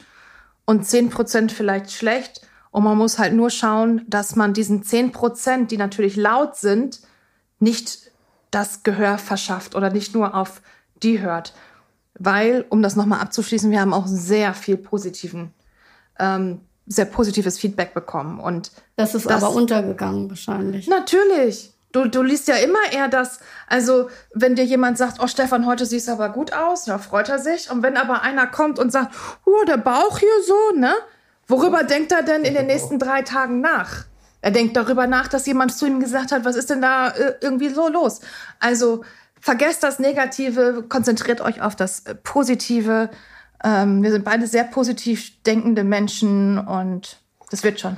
und 0.65 0.86
10 0.86 1.09
Prozent 1.09 1.51
vielleicht 1.51 1.91
schlecht. 1.91 2.41
Und 2.71 2.84
man 2.84 2.97
muss 2.97 3.19
halt 3.19 3.34
nur 3.34 3.49
schauen, 3.49 4.03
dass 4.07 4.36
man 4.36 4.53
diesen 4.53 4.84
10 4.84 5.11
Prozent, 5.11 5.71
die 5.71 5.77
natürlich 5.77 6.15
laut 6.15 6.55
sind, 6.55 7.01
nicht 7.59 8.11
das 8.49 8.84
Gehör 8.84 9.17
verschafft 9.17 9.75
oder 9.75 9.91
nicht 9.91 10.13
nur 10.13 10.36
auf 10.36 10.61
die 11.03 11.19
hört. 11.21 11.53
Weil, 12.24 12.65
um 12.69 12.82
das 12.84 12.95
nochmal 12.95 13.19
abzuschließen, 13.22 13.72
wir 13.72 13.82
haben 13.82 13.93
auch 13.93 14.05
sehr 14.05 14.53
viel 14.53 14.78
positiven, 14.78 15.53
ähm, 16.19 16.61
sehr 16.86 17.05
positives 17.05 17.57
Feedback 17.57 17.93
bekommen. 17.93 18.39
Und 18.39 18.72
Das 18.95 19.15
ist 19.15 19.28
Das- 19.30 19.43
aber 19.43 19.53
untergegangen 19.55 20.30
wahrscheinlich. 20.30 20.88
natürlich, 20.88 21.74
du, 21.93 22.07
du 22.07 22.22
liest 22.22 22.47
ja 22.47 22.55
immer 22.55 22.80
eher 22.91 23.07
das, 23.07 23.39
also 23.67 24.09
wenn 24.36 24.55
dir 24.55 24.65
jemand 24.65 24.97
sagt, 24.99 25.17
oh 25.19 25.28
Stefan, 25.28 25.65
heute 25.65 25.86
siehst 25.88 26.07
du 26.07 26.11
aber 26.11 26.30
gut 26.30 26.53
aus, 26.53 26.86
ja, 26.86 26.97
freut 26.99 27.30
er 27.30 27.39
sich. 27.39 27.72
Und 27.72 27.82
wenn 27.82 27.97
aber 27.97 28.22
einer 28.22 28.45
kommt 28.45 28.78
und 28.78 28.91
sagt, 28.91 29.15
oh, 29.45 29.63
der 29.65 29.78
Bauch 29.78 30.19
hier 30.19 30.30
so, 30.45 30.78
ne? 30.80 30.93
Worüber 31.47 31.84
denkt 31.84 32.11
er 32.11 32.22
denn 32.24 32.43
in 32.43 32.53
den 32.53 32.67
nächsten 32.67 32.99
drei 32.99 33.24
Tagen 33.24 33.61
nach? 33.61 34.05
Er 34.41 34.51
denkt 34.51 34.76
darüber 34.78 35.05
nach, 35.07 35.28
dass 35.28 35.45
jemand 35.47 35.74
zu 35.76 35.86
ihm 35.88 35.99
gesagt 35.99 36.32
hat, 36.32 36.45
was 36.45 36.55
ist 36.55 36.69
denn 36.69 36.82
da 36.82 37.09
äh, 37.09 37.36
irgendwie 37.41 37.69
so 37.69 37.88
los? 37.89 38.22
Also 38.59 39.03
vergesst 39.41 39.83
das 39.83 39.99
Negative, 39.99 40.85
konzentriert 40.87 41.41
euch 41.41 41.61
auf 41.61 41.75
das 41.75 42.01
äh, 42.01 42.15
Positive. 42.15 43.09
Ähm, 43.63 44.01
wir 44.03 44.11
sind 44.11 44.23
beide 44.23 44.47
sehr 44.47 44.63
positiv 44.63 45.31
denkende 45.43 45.83
Menschen 45.83 46.57
und 46.57 47.19
das 47.49 47.63
wird 47.63 47.79
schon. 47.79 47.97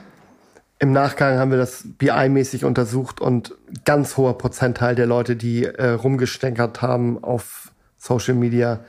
Im 0.80 0.92
Nachgang 0.92 1.38
haben 1.38 1.52
wir 1.52 1.58
das 1.58 1.84
BI-mäßig 1.86 2.66
untersucht 2.66 3.22
und 3.22 3.56
ganz 3.86 4.18
hoher 4.18 4.38
Prozentteil 4.38 4.96
der 4.96 5.06
Leute, 5.06 5.36
die 5.36 5.66
äh, 5.66 5.92
rumgestänkert 5.92 6.82
haben 6.82 7.24
auf 7.24 7.72
Social 7.98 8.34
Media, 8.34 8.82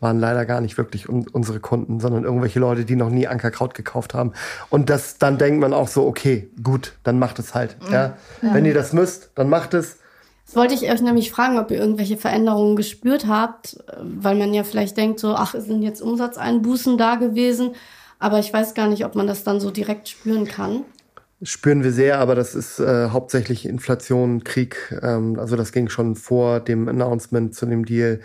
waren 0.00 0.18
leider 0.18 0.44
gar 0.44 0.60
nicht 0.60 0.76
wirklich 0.76 1.08
un 1.08 1.26
unsere 1.28 1.60
Kunden, 1.60 2.00
sondern 2.00 2.24
irgendwelche 2.24 2.58
Leute, 2.58 2.84
die 2.84 2.96
noch 2.96 3.10
nie 3.10 3.26
Ankerkraut 3.26 3.74
gekauft 3.74 4.12
haben. 4.14 4.32
Und 4.68 4.90
das, 4.90 5.18
dann 5.18 5.38
denkt 5.38 5.60
man 5.60 5.72
auch 5.72 5.88
so, 5.88 6.06
okay, 6.06 6.50
gut, 6.62 6.94
dann 7.04 7.18
macht 7.18 7.38
es 7.38 7.54
halt. 7.54 7.76
Ja? 7.90 8.16
Wenn 8.40 8.64
ihr 8.64 8.74
das 8.74 8.92
müsst, 8.92 9.30
dann 9.34 9.48
macht 9.48 9.74
es. 9.74 9.98
Das 10.50 10.56
wollte 10.56 10.74
ich 10.74 10.90
euch 10.90 11.00
nämlich 11.00 11.30
fragen, 11.30 11.60
ob 11.60 11.70
ihr 11.70 11.78
irgendwelche 11.78 12.16
Veränderungen 12.16 12.74
gespürt 12.74 13.28
habt, 13.28 13.78
weil 14.02 14.34
man 14.34 14.52
ja 14.52 14.64
vielleicht 14.64 14.96
denkt, 14.96 15.20
so, 15.20 15.36
ach, 15.36 15.54
es 15.54 15.66
sind 15.66 15.80
jetzt 15.80 16.02
Umsatzeinbußen 16.02 16.98
da 16.98 17.14
gewesen, 17.14 17.76
aber 18.18 18.40
ich 18.40 18.52
weiß 18.52 18.74
gar 18.74 18.88
nicht, 18.88 19.04
ob 19.04 19.14
man 19.14 19.28
das 19.28 19.44
dann 19.44 19.60
so 19.60 19.70
direkt 19.70 20.08
spüren 20.08 20.46
kann. 20.46 20.82
Spüren 21.40 21.84
wir 21.84 21.92
sehr, 21.92 22.18
aber 22.18 22.34
das 22.34 22.56
ist 22.56 22.80
äh, 22.80 23.10
hauptsächlich 23.10 23.64
Inflation, 23.64 24.42
Krieg. 24.42 24.92
Ähm, 25.00 25.38
also 25.38 25.54
das 25.54 25.70
ging 25.70 25.88
schon 25.88 26.16
vor 26.16 26.58
dem 26.58 26.88
Announcement 26.88 27.54
zu 27.54 27.66
dem 27.66 27.84
Deal, 27.84 28.18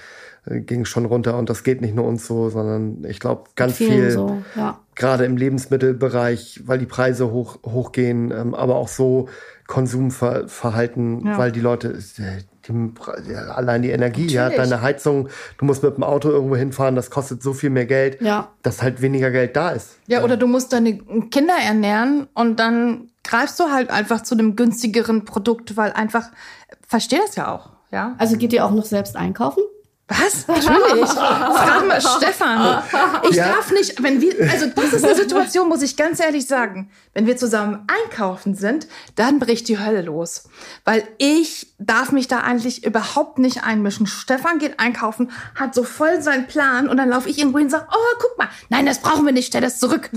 äh, 0.45 0.61
ging 0.61 0.83
schon 0.85 1.05
runter. 1.05 1.37
Und 1.37 1.51
das 1.51 1.63
geht 1.63 1.79
nicht 1.79 1.93
nur 1.93 2.05
uns 2.05 2.25
so, 2.25 2.49
sondern 2.49 3.05
ich 3.05 3.19
glaube 3.19 3.51
ganz 3.55 3.77
viel, 3.77 4.09
so, 4.09 4.41
ja. 4.55 4.79
gerade 4.95 5.25
im 5.25 5.37
Lebensmittelbereich, 5.37 6.63
weil 6.65 6.79
die 6.79 6.87
Preise 6.87 7.31
hoch, 7.31 7.59
hochgehen, 7.63 8.31
ähm, 8.31 8.55
aber 8.55 8.77
auch 8.77 8.87
so 8.87 9.29
Konsumverhalten, 9.67 11.25
Ja. 11.25 11.37
weil 11.37 11.51
die 11.51 11.59
Leute, 11.59 11.89
äh, 11.89 12.41
die, 12.67 13.31
ja, 13.31 13.39
allein 13.53 13.81
die 13.81 13.89
Energie, 13.91 14.27
ja, 14.27 14.45
Natürlich. 14.49 14.69
deine 14.69 14.81
Heizung, 14.81 15.29
du 15.57 15.65
musst 15.65 15.83
mit 15.83 15.95
dem 15.97 16.03
Auto 16.03 16.29
irgendwo 16.29 16.55
hinfahren, 16.55 16.95
das 16.95 17.09
kostet 17.09 17.41
so 17.43 17.53
viel 17.53 17.69
mehr 17.69 17.85
Geld, 17.85 18.21
Ja. 18.21 18.49
dass 18.63 18.81
halt 18.81 19.01
weniger 19.01 19.31
Geld 19.31 19.55
da 19.55 19.69
ist. 19.71 19.97
Ja, 20.07 20.23
oder 20.23 20.37
du 20.37 20.47
musst 20.47 20.73
deine 20.73 20.97
Kinder 20.97 21.55
ernähren 21.63 22.27
und 22.33 22.59
dann 22.59 23.09
greifst 23.23 23.59
du 23.59 23.65
halt 23.71 23.89
einfach 23.89 24.21
zu 24.23 24.35
einem 24.35 24.55
günstigeren 24.55 25.25
Produkt, 25.25 25.77
weil 25.77 25.91
einfach, 25.93 26.29
verstehe 26.87 27.19
das 27.25 27.35
ja 27.35 27.51
auch, 27.53 27.71
ja. 27.91 28.15
Also 28.17 28.37
geht 28.37 28.53
ihr 28.53 28.65
auch 28.65 28.71
noch 28.71 28.85
selbst 28.85 29.15
einkaufen? 29.15 29.63
Was? 30.07 30.47
Natürlich. 30.47 31.09
Frag 31.09 31.87
mal 31.87 31.99
Stefan. 31.99 32.83
Ich 33.27 33.35
Ja. 33.37 33.47
darf 33.55 33.71
nicht, 33.71 34.03
wenn 34.03 34.21
wir, 34.21 34.35
also 34.51 34.67
das 34.67 34.93
ist 34.93 35.03
eine 35.03 35.15
Situation, 35.15 35.67
muss 35.67 35.81
ich 35.81 35.97
ganz 35.97 36.19
ehrlich 36.19 36.45
sagen. 36.45 36.91
Wenn 37.15 37.25
wir 37.25 37.37
zusammen 37.37 37.87
einkaufen 37.87 38.53
sind, 38.53 38.87
dann 39.15 39.39
bricht 39.39 39.67
die 39.67 39.79
Hölle 39.79 40.03
los. 40.03 40.43
Weil 40.83 41.07
ich 41.17 41.73
darf 41.79 42.11
mich 42.11 42.27
da 42.27 42.41
eigentlich 42.41 42.85
überhaupt 42.85 43.39
nicht 43.39 43.63
einmischen. 43.63 44.05
Stefan 44.05 44.59
geht 44.59 44.79
einkaufen, 44.79 45.31
hat 45.55 45.73
so 45.73 45.83
voll 45.83 46.21
seinen 46.21 46.45
Plan 46.45 46.87
und 46.87 46.97
dann 46.97 47.09
laufe 47.09 47.27
ich 47.27 47.39
irgendwo 47.39 47.57
hin 47.57 47.65
und 47.67 47.71
sage, 47.71 47.87
oh, 47.91 48.15
guck 48.19 48.37
mal, 48.37 48.49
nein, 48.69 48.85
das 48.85 48.99
brauchen 48.99 49.25
wir 49.25 49.33
nicht, 49.33 49.47
stell 49.47 49.61
das 49.61 49.79
zurück. 49.79 50.11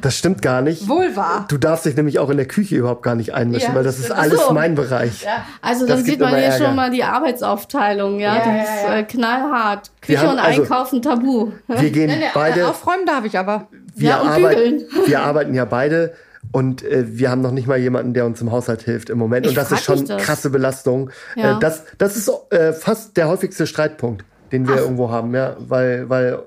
Das 0.00 0.16
stimmt 0.18 0.42
gar 0.42 0.60
nicht. 0.62 0.88
Wohl 0.88 1.16
wahr. 1.16 1.46
Du 1.48 1.56
darfst 1.58 1.84
dich 1.86 1.96
nämlich 1.96 2.18
auch 2.18 2.30
in 2.30 2.36
der 2.36 2.46
Küche 2.46 2.76
überhaupt 2.76 3.02
gar 3.02 3.14
nicht 3.14 3.34
einmischen, 3.34 3.70
Ja, 3.70 3.74
weil 3.74 3.84
das 3.84 3.98
ist 3.98 4.10
alles 4.10 4.40
Ach 4.42 4.48
so. 4.48 4.54
mein 4.54 4.74
Bereich. 4.74 5.26
Also 5.62 5.86
Das 5.86 5.96
dann 5.98 6.04
sieht 6.04 6.20
man 6.20 6.30
hier 6.30 6.38
Ärger. 6.44 6.64
schon 6.66 6.76
mal 6.76 6.90
die 6.90 7.04
Arbeitsaufteilung, 7.04 8.20
ja, 8.20 8.36
Ja, 8.36 8.42
die 8.42 8.48
ja, 8.50 8.62
ist 8.62 8.82
ja. 8.84 8.94
äh, 8.98 9.02
knallhart. 9.04 9.90
Küche 10.00 10.18
haben 10.20 10.30
und 10.30 10.38
also- 10.38 10.62
Einkaufen 10.62 11.02
tabu. 11.02 11.52
Wir 11.68 11.90
gehen 11.90 12.12
beide, 12.34 12.68
Aufräumen 12.68 13.06
darf 13.06 13.24
ich 13.24 13.38
aber. 13.38 13.68
wir, 13.94 14.08
Ja, 14.10 14.20
und 14.20 14.28
arbeiten, 14.28 14.82
wir 15.06 15.22
arbeiten 15.22 15.54
ja 15.54 15.64
beide 15.64 16.14
und 16.52 16.82
äh, 16.84 17.04
wir 17.18 17.30
haben 17.30 17.40
noch 17.40 17.52
nicht 17.52 17.66
mal 17.66 17.78
jemanden, 17.78 18.12
der 18.14 18.26
uns 18.26 18.40
im 18.40 18.52
Haushalt 18.52 18.82
hilft 18.82 19.08
im 19.10 19.18
Moment. 19.18 19.46
Ich 19.46 19.50
und 19.50 19.56
das 19.58 19.72
ist 19.72 19.84
schon 19.84 20.04
das. 20.06 20.22
krasse 20.22 20.50
Belastung. 20.50 21.10
Ja. 21.36 21.56
Äh, 21.56 21.60
das, 21.60 21.84
das 21.98 22.16
ist 22.16 22.30
äh, 22.50 22.72
fast 22.72 23.16
der 23.16 23.28
häufigste 23.28 23.66
Streitpunkt, 23.66 24.24
den 24.52 24.68
wir 24.68 24.76
irgendwo 24.76 25.10
haben, 25.10 25.34
ja, 25.34 25.56
weil, 25.58 26.08
weil, 26.10 26.38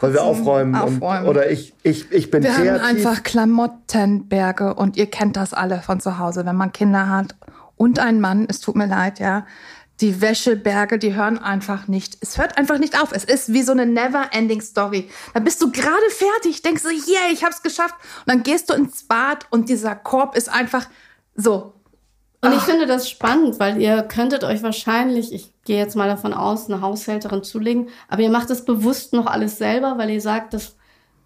weil 0.00 0.12
wir 0.12 0.22
aufräumen, 0.22 0.74
Aufräumen. 0.74 1.24
Und, 1.24 1.28
oder 1.30 1.50
ich, 1.50 1.74
ich, 1.82 2.10
ich 2.12 2.30
bin 2.30 2.42
Wir 2.42 2.56
haben 2.56 2.64
kreativ. 2.64 2.84
einfach 2.84 3.22
Klamottenberge 3.22 4.74
und 4.74 4.96
ihr 4.96 5.06
kennt 5.06 5.36
das 5.36 5.54
alle 5.54 5.80
von 5.80 6.00
zu 6.00 6.18
Hause, 6.18 6.44
wenn 6.46 6.56
man 6.56 6.72
Kinder 6.72 7.08
hat 7.08 7.34
und 7.76 7.98
einen 7.98 8.20
Mann, 8.20 8.46
es 8.48 8.60
tut 8.60 8.76
mir 8.76 8.86
leid, 8.86 9.18
ja. 9.18 9.46
Die 10.00 10.20
Wäscheberge, 10.20 10.98
die 10.98 11.14
hören 11.14 11.38
einfach 11.38 11.88
nicht. 11.88 12.18
Es 12.20 12.36
hört 12.36 12.58
einfach 12.58 12.78
nicht 12.78 13.00
auf. 13.00 13.12
Es 13.12 13.24
ist 13.24 13.54
wie 13.54 13.62
so 13.62 13.72
eine 13.72 13.86
never-ending 13.86 14.60
Story. 14.60 15.08
Da 15.32 15.40
bist 15.40 15.62
du 15.62 15.72
gerade 15.72 16.10
fertig, 16.10 16.60
denkst 16.60 16.82
du, 16.82 16.90
yeah, 16.90 17.32
ich 17.32 17.42
hab's 17.42 17.62
geschafft. 17.62 17.94
Und 18.26 18.28
dann 18.28 18.42
gehst 18.42 18.68
du 18.68 18.74
ins 18.74 19.04
Bad 19.04 19.46
und 19.48 19.70
dieser 19.70 19.94
Korb 19.94 20.36
ist 20.36 20.50
einfach 20.50 20.86
so. 21.34 21.72
Und 22.46 22.56
ich 22.56 22.62
finde 22.62 22.86
das 22.86 23.08
spannend, 23.10 23.58
weil 23.58 23.80
ihr 23.80 24.02
könntet 24.02 24.44
euch 24.44 24.62
wahrscheinlich, 24.62 25.32
ich 25.32 25.52
gehe 25.64 25.78
jetzt 25.78 25.96
mal 25.96 26.08
davon 26.08 26.32
aus, 26.32 26.70
eine 26.70 26.80
Haushälterin 26.80 27.42
zulegen, 27.42 27.88
aber 28.08 28.22
ihr 28.22 28.30
macht 28.30 28.50
das 28.50 28.64
bewusst 28.64 29.12
noch 29.12 29.26
alles 29.26 29.58
selber, 29.58 29.98
weil 29.98 30.10
ihr 30.10 30.20
sagt, 30.20 30.54
das 30.54 30.76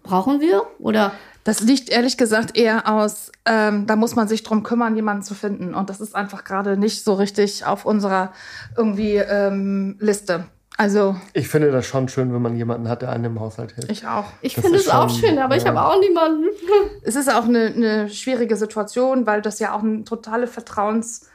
brauchen 0.03 0.41
wir? 0.41 0.63
Oder 0.79 1.13
Das 1.43 1.61
liegt 1.61 1.89
ehrlich 1.89 2.17
gesagt 2.17 2.55
eher 2.55 2.87
aus, 2.87 3.31
ähm, 3.45 3.87
da 3.87 3.95
muss 3.95 4.15
man 4.15 4.27
sich 4.27 4.43
drum 4.43 4.61
kümmern, 4.61 4.95
jemanden 4.95 5.23
zu 5.23 5.33
finden. 5.33 5.73
Und 5.73 5.89
das 5.89 5.99
ist 5.99 6.15
einfach 6.15 6.43
gerade 6.43 6.77
nicht 6.77 7.03
so 7.03 7.13
richtig 7.15 7.65
auf 7.65 7.85
unserer 7.85 8.31
irgendwie 8.77 9.15
ähm, 9.15 9.97
Liste. 9.99 10.45
Also 10.81 11.15
Ich 11.33 11.47
finde 11.47 11.71
das 11.71 11.85
schon 11.85 12.09
schön, 12.09 12.33
wenn 12.33 12.41
man 12.41 12.55
jemanden 12.55 12.89
hat, 12.89 13.03
der 13.03 13.11
einem 13.11 13.35
im 13.35 13.39
Haushalt 13.39 13.73
hilft. 13.73 13.91
ich 13.91 14.07
auch. 14.07 14.25
ich 14.41 14.55
finde 14.55 14.77
ist 14.77 14.87
es 14.87 14.91
auch 14.91 15.11
schön, 15.11 15.37
aber 15.37 15.55
ich 15.55 15.61
ja. 15.61 15.69
habe 15.69 15.85
auch 15.85 15.99
niemanden. 15.99 16.45
Es 17.03 17.15
ist 17.15 17.31
auch 17.31 17.43
eine, 17.43 17.67
eine 17.67 18.09
schwierige 18.09 18.55
Situation, 18.55 19.27
weil 19.27 19.43
das 19.43 19.59
ja 19.59 19.75
auch 19.75 19.83
ein 19.83 20.05
totale 20.05 20.47
Vertrauens, 20.47 21.29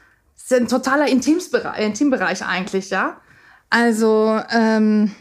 ein 0.51 0.67
totaler 0.67 1.07
Intimsbereich, 1.07 1.79
Intimbereich 1.79 2.45
eigentlich, 2.45 2.89
ja. 2.89 3.21
Also 3.69 4.37
ähm, 4.51 5.15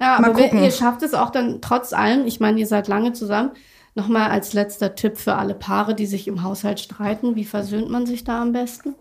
Ja, 0.00 0.20
Mal 0.20 0.30
aber 0.30 0.38
wer, 0.38 0.52
ihr 0.54 0.70
schafft 0.70 1.02
es 1.02 1.12
auch 1.12 1.30
dann 1.30 1.60
trotz 1.60 1.92
allem, 1.92 2.26
ich 2.26 2.38
meine, 2.38 2.60
ihr 2.60 2.68
seid 2.68 2.86
lange 2.86 3.14
zusammen, 3.14 3.50
nochmal 3.96 4.30
als 4.30 4.52
letzter 4.52 4.94
Tipp 4.94 5.18
für 5.18 5.34
alle 5.34 5.54
Paare, 5.54 5.96
die 5.96 6.06
sich 6.06 6.28
im 6.28 6.44
Haushalt 6.44 6.78
streiten. 6.78 7.34
Wie 7.34 7.44
versöhnt 7.44 7.90
man 7.90 8.06
sich 8.06 8.22
da 8.22 8.42
am 8.42 8.52
besten? 8.52 8.94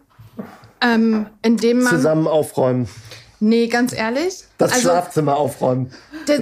ähm, 0.81 1.27
indem 1.41 1.83
man, 1.83 1.93
Zusammen 1.93 2.27
aufräumen. 2.27 2.87
Nee, 3.39 3.67
ganz 3.67 3.93
ehrlich, 3.93 4.43
Das 4.57 4.71
also 4.71 4.89
Schlafzimmer 4.89 5.37
aufräumen. 5.37 5.91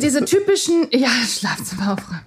diese 0.01 0.25
typischen, 0.25 0.87
ja, 0.91 1.09
Schlafzimmer 1.27 1.93
aufräumen. 1.93 2.23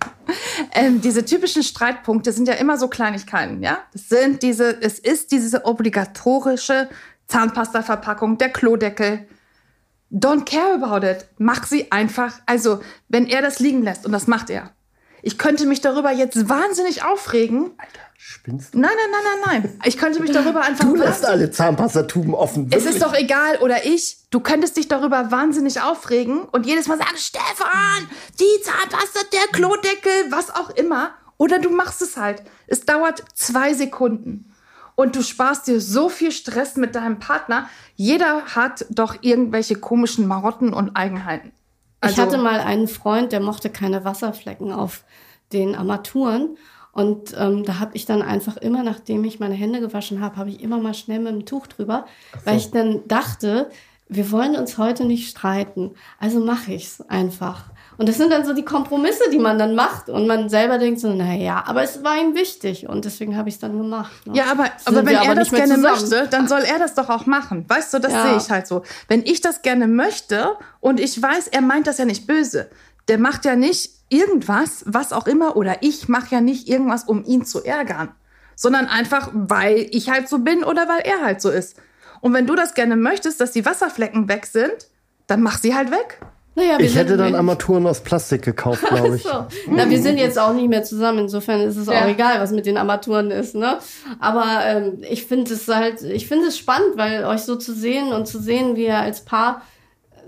Ähm, 0.75 1.01
diese 1.01 1.25
typischen 1.25 1.62
Streitpunkte 1.62 2.33
sind 2.33 2.47
ja 2.49 2.55
immer 2.55 2.79
so 2.79 2.89
Kleinigkeiten, 2.89 3.62
ja. 3.62 3.79
Das 3.93 4.09
sind 4.09 4.43
diese, 4.43 4.81
es 4.81 4.99
ist 4.99 5.33
diese 5.33 5.64
obligatorische 5.64 6.89
Zahnpasta-Verpackung, 7.29 8.39
der 8.39 8.51
Klodeckel. 8.51 9.27
Don't 10.12 10.45
care 10.45 10.75
about 10.75 11.07
it. 11.07 11.27
Mach 11.39 11.66
sie 11.66 11.91
einfach. 11.93 12.41
Also, 12.47 12.81
wenn 13.09 13.27
er 13.27 13.43
das 13.43 13.61
liegen 13.61 13.83
lässt, 13.83 14.05
und 14.05 14.12
das 14.12 14.27
macht 14.27 14.51
er. 14.51 14.73
Ich 15.23 15.39
könnte 15.39 15.66
mich 15.66 15.81
darüber 15.81 16.11
jetzt 16.11 16.49
wahnsinnig 16.49 17.05
aufregen. 17.05 17.73
Spinnst 18.16 18.75
du? 18.75 18.81
Nein, 18.81 18.91
nein, 18.95 19.11
nein, 19.11 19.23
nein, 19.45 19.62
nein. 19.62 19.81
Ich 19.85 19.97
könnte 19.97 20.21
mich 20.21 20.31
darüber 20.31 20.61
einfach. 20.61 20.85
Du 20.85 20.95
lässt 20.95 21.25
alle 21.25 21.51
Zahnpastatuben 21.51 22.35
offen. 22.35 22.66
Es 22.66 22.85
wirklich. 22.85 22.95
ist 22.95 23.03
doch 23.03 23.14
egal, 23.14 23.57
oder 23.59 23.85
ich. 23.87 24.18
Du 24.31 24.41
könntest 24.41 24.77
dich 24.77 24.89
darüber 24.89 25.31
wahnsinnig 25.31 25.81
aufregen 25.81 26.43
und 26.43 26.66
jedes 26.66 26.87
Mal 26.87 26.99
sagen, 26.99 27.16
Stefan, 27.16 28.09
die 28.39 28.62
Zahnpasta, 28.62 29.21
der 29.33 29.49
Klodeckel, 29.53 30.31
was 30.31 30.55
auch 30.55 30.71
immer. 30.71 31.14
Oder 31.39 31.59
du 31.59 31.71
machst 31.71 32.03
es 32.03 32.16
halt. 32.16 32.43
Es 32.66 32.85
dauert 32.85 33.25
zwei 33.35 33.73
Sekunden. 33.75 34.53
Und 34.95 35.16
du 35.16 35.23
sparst 35.23 35.66
dir 35.66 35.81
so 35.81 36.11
viel 36.11 36.31
Stress 36.31 36.77
mit 36.77 36.95
deinem 36.95 37.18
Partner. 37.18 37.71
Jeder 37.97 38.45
hat 38.55 38.85
doch 38.91 39.16
irgendwelche 39.23 39.77
komischen 39.77 40.27
Marotten 40.27 40.75
und 40.75 40.95
Eigenheiten. 40.97 41.53
Ich 42.03 42.09
Also- 42.19 42.23
hatte 42.23 42.39
mal 42.39 42.61
einen 42.61 42.89
Freund, 42.89 43.33
der 43.33 43.41
mochte 43.41 43.71
keine 43.71 44.05
Wasserflecken 44.05 44.73
auf 44.73 45.05
den 45.53 45.75
Armaturen. 45.75 46.57
Und 46.93 47.35
ähm, 47.39 47.65
da 47.65 47.79
habe 47.79 47.93
ich 47.95 48.05
dann 48.05 48.21
einfach 48.21 48.57
immer, 48.57 48.83
nachdem 48.83 49.25
ich 49.25 49.39
meine 49.39 49.55
Hände 49.55 49.81
gewaschen 49.81 50.21
habe, 50.21 50.37
habe 50.37 50.51
ich 50.51 50.61
immer 50.61 50.79
mal 50.79 50.95
schnell 50.95 51.21
mit 51.21 51.33
dem 51.33 51.47
Tuch 51.47 51.69
drüber, 51.69 52.05
weil 52.45 52.57
ich 52.57 52.73
dann 52.73 53.07
dachte, 53.07 53.71
wir 54.09 54.33
wollen 54.33 54.57
uns 54.57 54.77
heute 54.77 55.05
nicht 55.05 55.29
streiten. 55.31 55.93
Also 56.19 56.41
mache 56.41 56.73
ich's 56.73 57.01
einfach. 57.03 57.70
Und 58.01 58.09
das 58.09 58.17
sind 58.17 58.33
dann 58.33 58.47
so 58.47 58.55
die 58.55 58.65
Kompromisse, 58.65 59.25
die 59.31 59.39
man 59.39 59.59
dann 59.59 59.75
macht. 59.75 60.09
Und 60.09 60.27
man 60.27 60.49
selber 60.49 60.79
denkt 60.79 61.01
so, 61.01 61.13
naja, 61.13 61.63
aber 61.67 61.83
es 61.83 62.03
war 62.03 62.17
ihm 62.19 62.35
wichtig. 62.35 62.89
Und 62.89 63.05
deswegen 63.05 63.37
habe 63.37 63.51
ich 63.51 63.57
es 63.57 63.61
dann 63.61 63.77
gemacht. 63.77 64.27
ne? 64.27 64.39
Ja, 64.39 64.45
aber, 64.51 64.71
aber 64.87 65.05
wenn 65.05 65.17
er 65.17 65.21
aber 65.21 65.35
das 65.35 65.51
gerne 65.51 65.75
zusammen. 65.75 66.01
möchte, 66.01 66.27
dann 66.31 66.49
soll 66.49 66.63
er 66.63 66.79
das 66.79 66.95
doch 66.95 67.11
auch 67.11 67.27
machen. 67.27 67.67
Weißt 67.69 67.93
du, 67.93 67.99
das 67.99 68.15
Ja. 68.15 68.23
sehe 68.23 68.37
ich 68.39 68.51
halt 68.51 68.67
so. 68.67 68.85
Wenn 69.09 69.23
ich 69.27 69.43
das 69.43 69.61
gerne 69.61 69.87
möchte 69.87 70.57
und 70.81 70.99
ich 70.99 71.21
weiß, 71.21 71.49
er 71.49 71.61
meint 71.61 71.87
das 71.87 71.99
ja 71.99 72.07
nicht 72.07 72.27
böse, 72.27 72.71
der 73.09 73.19
macht 73.19 73.45
ja 73.45 73.55
nicht 73.55 73.91
irgendwas, 74.09 74.83
was 74.87 75.13
auch 75.13 75.27
immer, 75.27 75.59
oder 75.59 75.83
ich 75.83 76.09
mache 76.09 76.35
ja 76.35 76.41
nicht 76.41 76.71
irgendwas, 76.71 77.05
um 77.05 77.23
ihn 77.27 77.45
zu 77.45 77.63
ärgern, 77.63 78.09
sondern 78.57 78.87
einfach, 78.87 79.29
weil 79.35 79.89
ich 79.91 80.09
halt 80.09 80.27
so 80.27 80.39
bin 80.39 80.65
oder 80.65 80.89
weil 80.89 81.01
er 81.01 81.21
halt 81.21 81.43
so 81.43 81.51
ist. 81.51 81.77
Und 82.23 82.33
wenn 82.33 82.47
du 82.47 82.55
das 82.55 82.73
gerne 82.73 82.97
möchtest, 82.97 83.43
dass 83.43 83.53
die 83.53 83.67
Wasserflecken 83.67 84.27
weg 84.27 84.47
sind, 84.47 84.89
dann 85.27 85.43
mach 85.43 85.59
sie 85.59 85.75
halt 85.75 85.91
weg. 85.91 86.19
Naja, 86.55 86.79
wir 86.79 86.85
Ich 86.87 86.97
hätte 86.97 87.17
dann 87.17 87.35
Armaturen 87.35 87.87
aus 87.87 88.01
Plastik 88.01 88.43
gekauft, 88.43 88.85
glaube 88.89 89.17
ich. 89.17 89.23
So. 89.23 89.47
Na, 89.69 89.89
wir 89.89 90.01
sind 90.03 90.19
jetzt 90.19 90.39
auch 90.39 90.53
nicht 90.53 90.69
mehr 90.69 90.83
zusammen, 90.83 91.21
insofern 91.21 91.61
ist 91.61 91.77
es 91.77 91.87
Ja. 91.87 92.03
auch 92.05 92.09
egal, 92.09 92.41
was 92.41 92.51
mit 92.51 92.67
den 92.67 92.77
Armaturen 92.77 93.31
ist, 93.31 93.55
ne? 93.55 93.79
Aber 94.19 94.45
ähm, 94.65 94.99
ich 95.09 95.27
finde 95.27 95.53
es 95.55 95.69
halt, 95.69 96.03
ich 96.03 96.27
finde 96.27 96.47
es 96.49 96.59
spannend, 96.59 96.97
weil 96.97 97.25
euch 97.25 97.43
so 97.43 97.57
zu 97.57 97.73
sehen 97.73 98.13
und 98.13 98.27
zu 98.27 98.41
sehen, 98.41 98.77
wie 98.77 98.87
ihr 98.87 98.99
als 98.99 99.21
Paar 99.25 99.63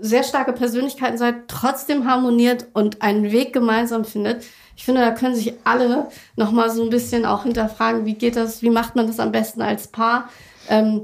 sehr 0.01 0.23
starke 0.23 0.53
Persönlichkeiten 0.53 1.17
seid, 1.17 1.35
trotzdem 1.47 2.07
harmoniert 2.09 2.67
und 2.73 3.01
einen 3.01 3.31
Weg 3.31 3.53
gemeinsam 3.53 4.03
findet. 4.05 4.43
Ich 4.75 4.85
finde, 4.85 5.01
da 5.01 5.11
können 5.11 5.35
sich 5.35 5.53
alle 5.65 6.07
noch 6.35 6.51
mal 6.51 6.69
so 6.69 6.81
ein 6.83 6.89
bisschen 6.89 7.25
auch 7.25 7.43
hinterfragen, 7.43 8.05
wie 8.05 8.15
geht 8.15 8.35
das, 8.35 8.61
wie 8.63 8.69
macht 8.71 8.95
man 8.95 9.07
das 9.07 9.19
am 9.19 9.31
besten 9.31 9.61
als 9.61 9.87
Paar? 9.87 10.29
Ähm, 10.67 11.01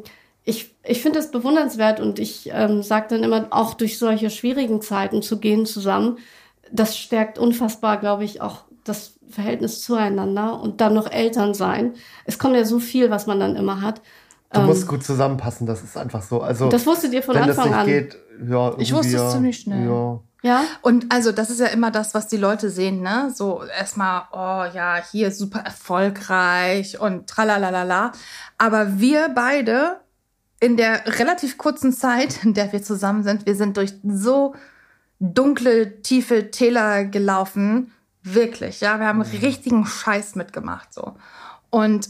ich, 0.49 0.75
ich 0.83 1.01
finde 1.01 1.19
es 1.19 1.31
bewundernswert 1.31 1.99
und 1.99 2.19
ich 2.19 2.49
ähm, 2.51 2.81
sage 2.83 3.07
dann 3.09 3.23
immer, 3.23 3.47
auch 3.51 3.75
durch 3.75 3.97
solche 3.97 4.29
schwierigen 4.29 4.81
Zeiten 4.81 5.21
zu 5.21 5.39
gehen 5.39 5.65
zusammen, 5.65 6.17
das 6.71 6.97
stärkt 6.97 7.37
unfassbar, 7.37 7.97
glaube 7.97 8.23
ich, 8.23 8.41
auch 8.41 8.63
das 8.83 9.13
Verhältnis 9.29 9.81
zueinander 9.83 10.59
und 10.59 10.81
dann 10.81 10.93
noch 10.93 11.09
Eltern 11.09 11.53
sein. 11.53 11.93
Es 12.25 12.39
kommt 12.39 12.55
ja 12.55 12.65
so 12.65 12.79
viel, 12.79 13.09
was 13.09 13.27
man 13.27 13.39
dann 13.39 13.55
immer 13.55 13.81
hat. 13.81 14.01
Du 14.51 14.61
musst 14.61 14.87
gut 14.87 15.03
zusammenpassen, 15.03 15.67
das 15.67 15.83
ist 15.83 15.95
einfach 15.95 16.23
so. 16.23 16.41
Also, 16.41 16.69
Das 16.69 16.87
wusstet 16.87 17.13
ihr 17.13 17.21
von 17.21 17.35
wenn 17.35 17.45
das 17.45 17.59
Anfang 17.59 17.71
nicht 17.71 17.79
an. 17.79 17.85
geht, 17.85 18.17
ja, 18.49 18.73
Ich 18.79 18.91
wusste 18.93 19.17
es 19.17 19.31
ziemlich 19.31 19.59
schnell. 19.59 19.87
Ja. 19.87 20.19
Ja? 20.41 20.63
Und 20.81 21.11
also, 21.11 21.31
das 21.31 21.51
ist 21.51 21.59
ja 21.59 21.67
immer 21.67 21.91
das, 21.91 22.15
was 22.15 22.27
die 22.27 22.37
Leute 22.37 22.71
sehen, 22.71 23.01
ne? 23.01 23.31
So 23.35 23.61
erstmal, 23.77 24.23
oh 24.31 24.65
ja, 24.73 24.95
hier 25.11 25.31
super 25.31 25.59
erfolgreich 25.59 26.99
und 26.99 27.27
tralalala. 27.27 28.13
Aber 28.57 28.99
wir 28.99 29.29
beide 29.35 29.99
in 30.59 30.77
der 30.77 31.19
relativ 31.19 31.57
kurzen 31.57 31.93
Zeit, 31.93 32.43
in 32.43 32.53
der 32.53 32.71
wir 32.71 32.83
zusammen 32.83 33.23
sind, 33.23 33.45
wir 33.45 33.55
sind 33.55 33.77
durch 33.77 33.93
so 34.03 34.55
dunkle, 35.19 36.01
tiefe 36.01 36.51
Täler 36.51 37.05
gelaufen. 37.05 37.91
Wirklich, 38.23 38.81
ja. 38.81 38.99
Wir 38.99 39.07
haben 39.07 39.21
richtigen 39.21 39.85
Scheiß 39.85 40.35
mitgemacht, 40.35 40.93
so. 40.93 41.15
Und 41.69 42.09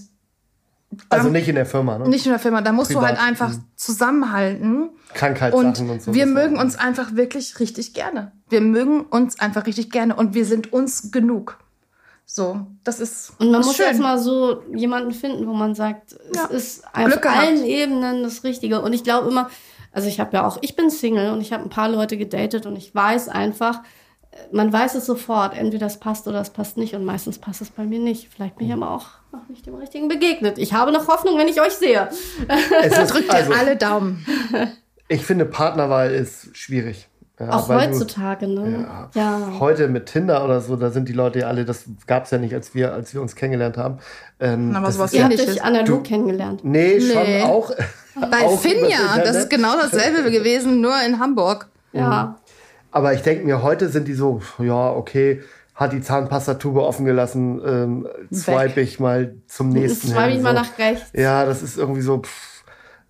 Also 1.09 1.25
dann- 1.25 1.33
nicht 1.33 1.47
in 1.47 1.55
der 1.55 1.67
Firma, 1.67 1.99
ne? 1.99 2.09
nicht 2.09 2.25
in 2.25 2.31
der 2.31 2.39
Firma, 2.39 2.61
da 2.61 2.71
musst 2.71 2.89
du 2.91 2.95
Privat, 2.95 3.17
halt 3.17 3.27
einfach 3.27 3.49
mhm. 3.49 3.63
zusammenhalten. 3.75 4.89
Krankheitssachen 5.13 5.67
Und, 5.67 5.89
und, 5.89 6.01
so. 6.01 6.13
wir 6.13 6.25
mögen 6.25 6.57
uns 6.57 6.75
einfach 6.75 7.15
wirklich 7.15 7.59
richtig 7.59 7.93
gerne. 7.93 8.31
Wir 8.49 8.61
mögen 8.61 9.01
uns 9.01 9.39
einfach 9.39 9.67
richtig 9.67 9.91
gerne 9.91 10.15
und 10.15 10.33
wir 10.33 10.45
sind 10.45 10.73
uns 10.73 11.11
genug. 11.11 11.59
So, 12.31 12.67
das 12.83 12.99
ist 12.99 13.33
Und 13.39 13.49
man 13.49 13.61
ist 13.61 13.67
muss 13.67 13.75
schön. 13.77 13.87
jetzt 13.87 13.99
mal 13.99 14.19
so 14.19 14.61
jemanden 14.75 15.11
finden, 15.13 15.47
wo 15.47 15.53
man 15.53 15.73
sagt, 15.73 16.15
Ja. 16.35 16.45
es 16.51 16.77
ist 16.79 16.93
Glück 16.93 17.25
auf 17.25 17.35
allen 17.35 17.65
Ebenen 17.65 18.21
das 18.21 18.43
Richtige. 18.43 18.81
Und 18.81 18.93
ich 18.93 19.03
glaube 19.03 19.27
immer, 19.29 19.49
Also 19.91 20.07
ich 20.07 20.19
habe 20.19 20.37
ja 20.37 20.45
auch, 20.45 20.59
ich 20.61 20.75
bin 20.75 20.91
Single 20.91 21.31
und 21.31 21.41
ich 21.41 21.51
habe 21.51 21.63
ein 21.63 21.69
paar 21.71 21.89
Leute 21.89 22.17
gedatet 22.17 22.67
und 22.67 22.75
ich 22.75 22.93
weiß 22.93 23.29
einfach, 23.29 23.81
man 24.51 24.71
weiß 24.71 24.93
es 24.93 25.07
sofort, 25.07 25.57
entweder 25.57 25.87
das 25.87 25.99
passt 25.99 26.27
oder 26.27 26.39
es 26.39 26.51
passt 26.51 26.77
nicht 26.77 26.93
und 26.93 27.03
meistens 27.03 27.39
passt 27.39 27.61
es 27.61 27.71
bei 27.71 27.83
mir 27.83 27.97
nicht. 27.99 28.29
Vielleicht 28.31 28.57
bin 28.57 28.67
ich 28.67 28.73
aber 28.73 28.91
auch 28.91 29.07
noch 29.31 29.49
nicht 29.49 29.65
dem 29.65 29.73
Richtigen 29.73 30.07
begegnet. 30.07 30.59
Ich 30.59 30.73
habe 30.73 30.91
noch 30.91 31.07
Hoffnung, 31.07 31.35
wenn 31.39 31.47
ich 31.47 31.59
euch 31.59 31.73
sehe. 31.73 32.07
Es 32.83 32.95
ist, 32.95 33.11
Drückt 33.11 33.31
also, 33.33 33.51
dir 33.51 33.57
alle 33.59 33.75
Daumen. 33.75 34.23
ich 35.07 35.25
finde, 35.25 35.45
Partnerwahl 35.45 36.11
ist 36.11 36.55
schwierig. 36.55 37.08
Ja, 37.39 37.51
auch 37.53 37.69
weil 37.69 37.87
du- 37.87 37.93
heutzutage, 37.93 38.47
ne? 38.47 38.85
Ja, 39.15 39.39
Ja. 39.39 39.59
Heute 39.59 39.87
mit 39.87 40.07
Tinder 40.07 40.43
oder 40.43 40.59
so, 40.59 40.75
da 40.75 40.89
sind 40.91 41.07
die 41.07 41.13
Leute 41.13 41.39
ja 41.39 41.47
alle, 41.47 41.63
das 41.63 41.85
gab 42.05 42.25
es 42.25 42.31
ja 42.31 42.37
nicht, 42.37 42.53
als 42.53 42.75
wir, 42.75 42.93
als 42.93 43.13
wir 43.13 43.21
uns 43.21 43.35
kennengelernt 43.35 43.77
haben. 43.77 43.99
Ähm, 44.41 44.73
das 44.73 44.95
sowas 44.95 45.11
ist 45.11 45.13
Ihr 45.13 45.19
ja, 45.29 45.29
habt 45.29 45.49
euch 45.49 45.63
analog 45.63 45.85
Du- 45.85 46.09
kennengelernt. 46.09 46.61
Nee, 46.63 46.99
schon 46.99 47.23
Nee. 47.23 47.43
auch. 47.43 47.71
Bei 48.31 48.45
auch 48.45 48.59
Finja, 48.59 49.17
das 49.23 49.35
ist 49.37 49.49
genau 49.49 49.73
dasselbe 49.81 50.29
gewesen, 50.31 50.81
nur 50.81 50.93
in 51.07 51.19
Hamburg. 51.19 51.67
Ja. 51.93 52.37
Aber 52.91 53.13
ich 53.13 53.21
denke 53.21 53.45
mir, 53.45 53.63
heute 53.63 53.87
sind 53.87 54.07
die 54.09 54.13
so, 54.15 54.41
ja, 54.57 54.89
okay, 54.91 55.41
hat 55.75 55.93
die 55.93 56.01
Zahnpastatube 56.01 56.83
offen 56.83 57.05
gelassen, 57.05 57.61
ähm, 57.65 58.07
swipe 58.33 58.81
ich 58.81 58.99
mal 58.99 59.35
zum 59.47 59.69
nächsten. 59.73 60.07
Jetzt 60.07 60.15
schreibe 60.17 60.31
hin, 60.31 60.37
ich 60.39 60.43
mal 60.43 60.55
so. 60.55 60.61
nach 60.61 60.77
rechts. 60.77 61.09
Ja, 61.13 61.45
das 61.45 61.63
ist 61.63 61.77
irgendwie 61.77 62.01
so, 62.01 62.17
pff, 62.17 62.63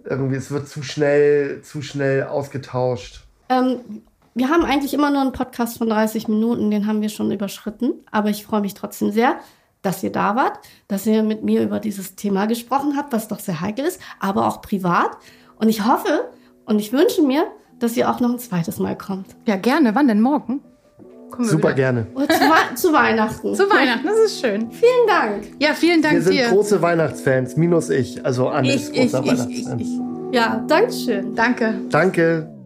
irgendwie, 0.04 0.36
es 0.36 0.52
wird 0.52 0.68
zu 0.68 0.84
schnell, 0.84 1.62
zu 1.64 1.82
schnell 1.82 2.24
ausgetauscht. 2.26 3.26
Ähm, 3.50 3.80
wir 4.40 4.50
haben 4.50 4.64
eigentlich 4.66 4.94
immer 4.94 5.12
nur 5.12 5.22
einen 5.22 5.34
Podcast 5.34 5.78
von 5.78 5.90
30 5.90 6.28
Minuten, 6.28 6.72
den 6.72 6.88
haben 6.88 7.02
wir 7.02 7.10
schon 7.10 7.32
überschritten. 7.32 7.94
Aber 8.12 8.30
ich 8.30 8.44
freue 8.46 8.62
mich 8.62 8.74
trotzdem 8.74 9.12
sehr, 9.12 9.36
dass 9.82 10.02
ihr 10.02 10.12
da 10.12 10.36
wart, 10.36 10.60
dass 10.88 11.06
ihr 11.06 11.22
mit 11.24 11.44
mir 11.44 11.62
über 11.62 11.80
dieses 11.80 12.16
Thema 12.16 12.48
gesprochen 12.48 12.96
habt, 12.98 13.14
was 13.14 13.28
doch 13.28 13.40
sehr 13.40 13.62
heikel 13.62 13.86
ist, 13.86 14.02
aber 14.20 14.48
auch 14.48 14.62
privat. 14.62 15.12
Und 15.58 15.70
ich 15.70 15.86
hoffe 15.86 16.30
und 16.66 16.80
ich 16.80 16.92
wünsche 16.92 17.22
mir, 17.22 17.44
dass 17.80 17.96
ihr 17.96 18.10
auch 18.10 18.20
noch 18.20 18.30
ein 18.32 18.40
zweites 18.40 18.80
Mal 18.80 18.98
kommt. 18.98 19.28
Ja, 19.46 19.56
gerne. 19.56 19.94
Wann 19.96 20.08
denn 20.08 20.22
morgen? 20.22 20.62
Super 21.40 21.70
wieder. 21.70 21.74
gerne. 21.76 22.08
Oder 22.16 22.28
zu, 22.76 22.88
zu 22.88 22.94
Weihnachten. 22.94 23.54
Zu 23.56 23.70
Weihnachten, 23.70 24.08
das 24.08 24.18
ist 24.20 24.42
schön. 24.42 24.72
Vielen 24.72 25.08
Dank. 25.08 25.44
Ja, 25.60 25.74
vielen 25.74 26.02
Dank 26.02 26.16
Wir 26.16 26.22
sind 26.24 26.34
dir. 26.34 26.48
große 26.50 26.82
Weihnachtsfans, 26.82 27.56
minus 27.56 27.90
ich. 27.90 28.26
Also 28.26 28.50
Anne 28.50 28.74
ist 28.74 28.90
Ich, 28.94 28.98
ich, 29.06 29.12
großer 29.12 29.24
ich, 29.26 29.32
ich, 29.32 29.40
Weihnachtsfan. 29.40 29.80
ich. 29.80 30.36
Ja, 30.36 30.64
Dankeschön. 30.68 31.36
Danke. 31.36 31.76
Danke. 31.90 32.59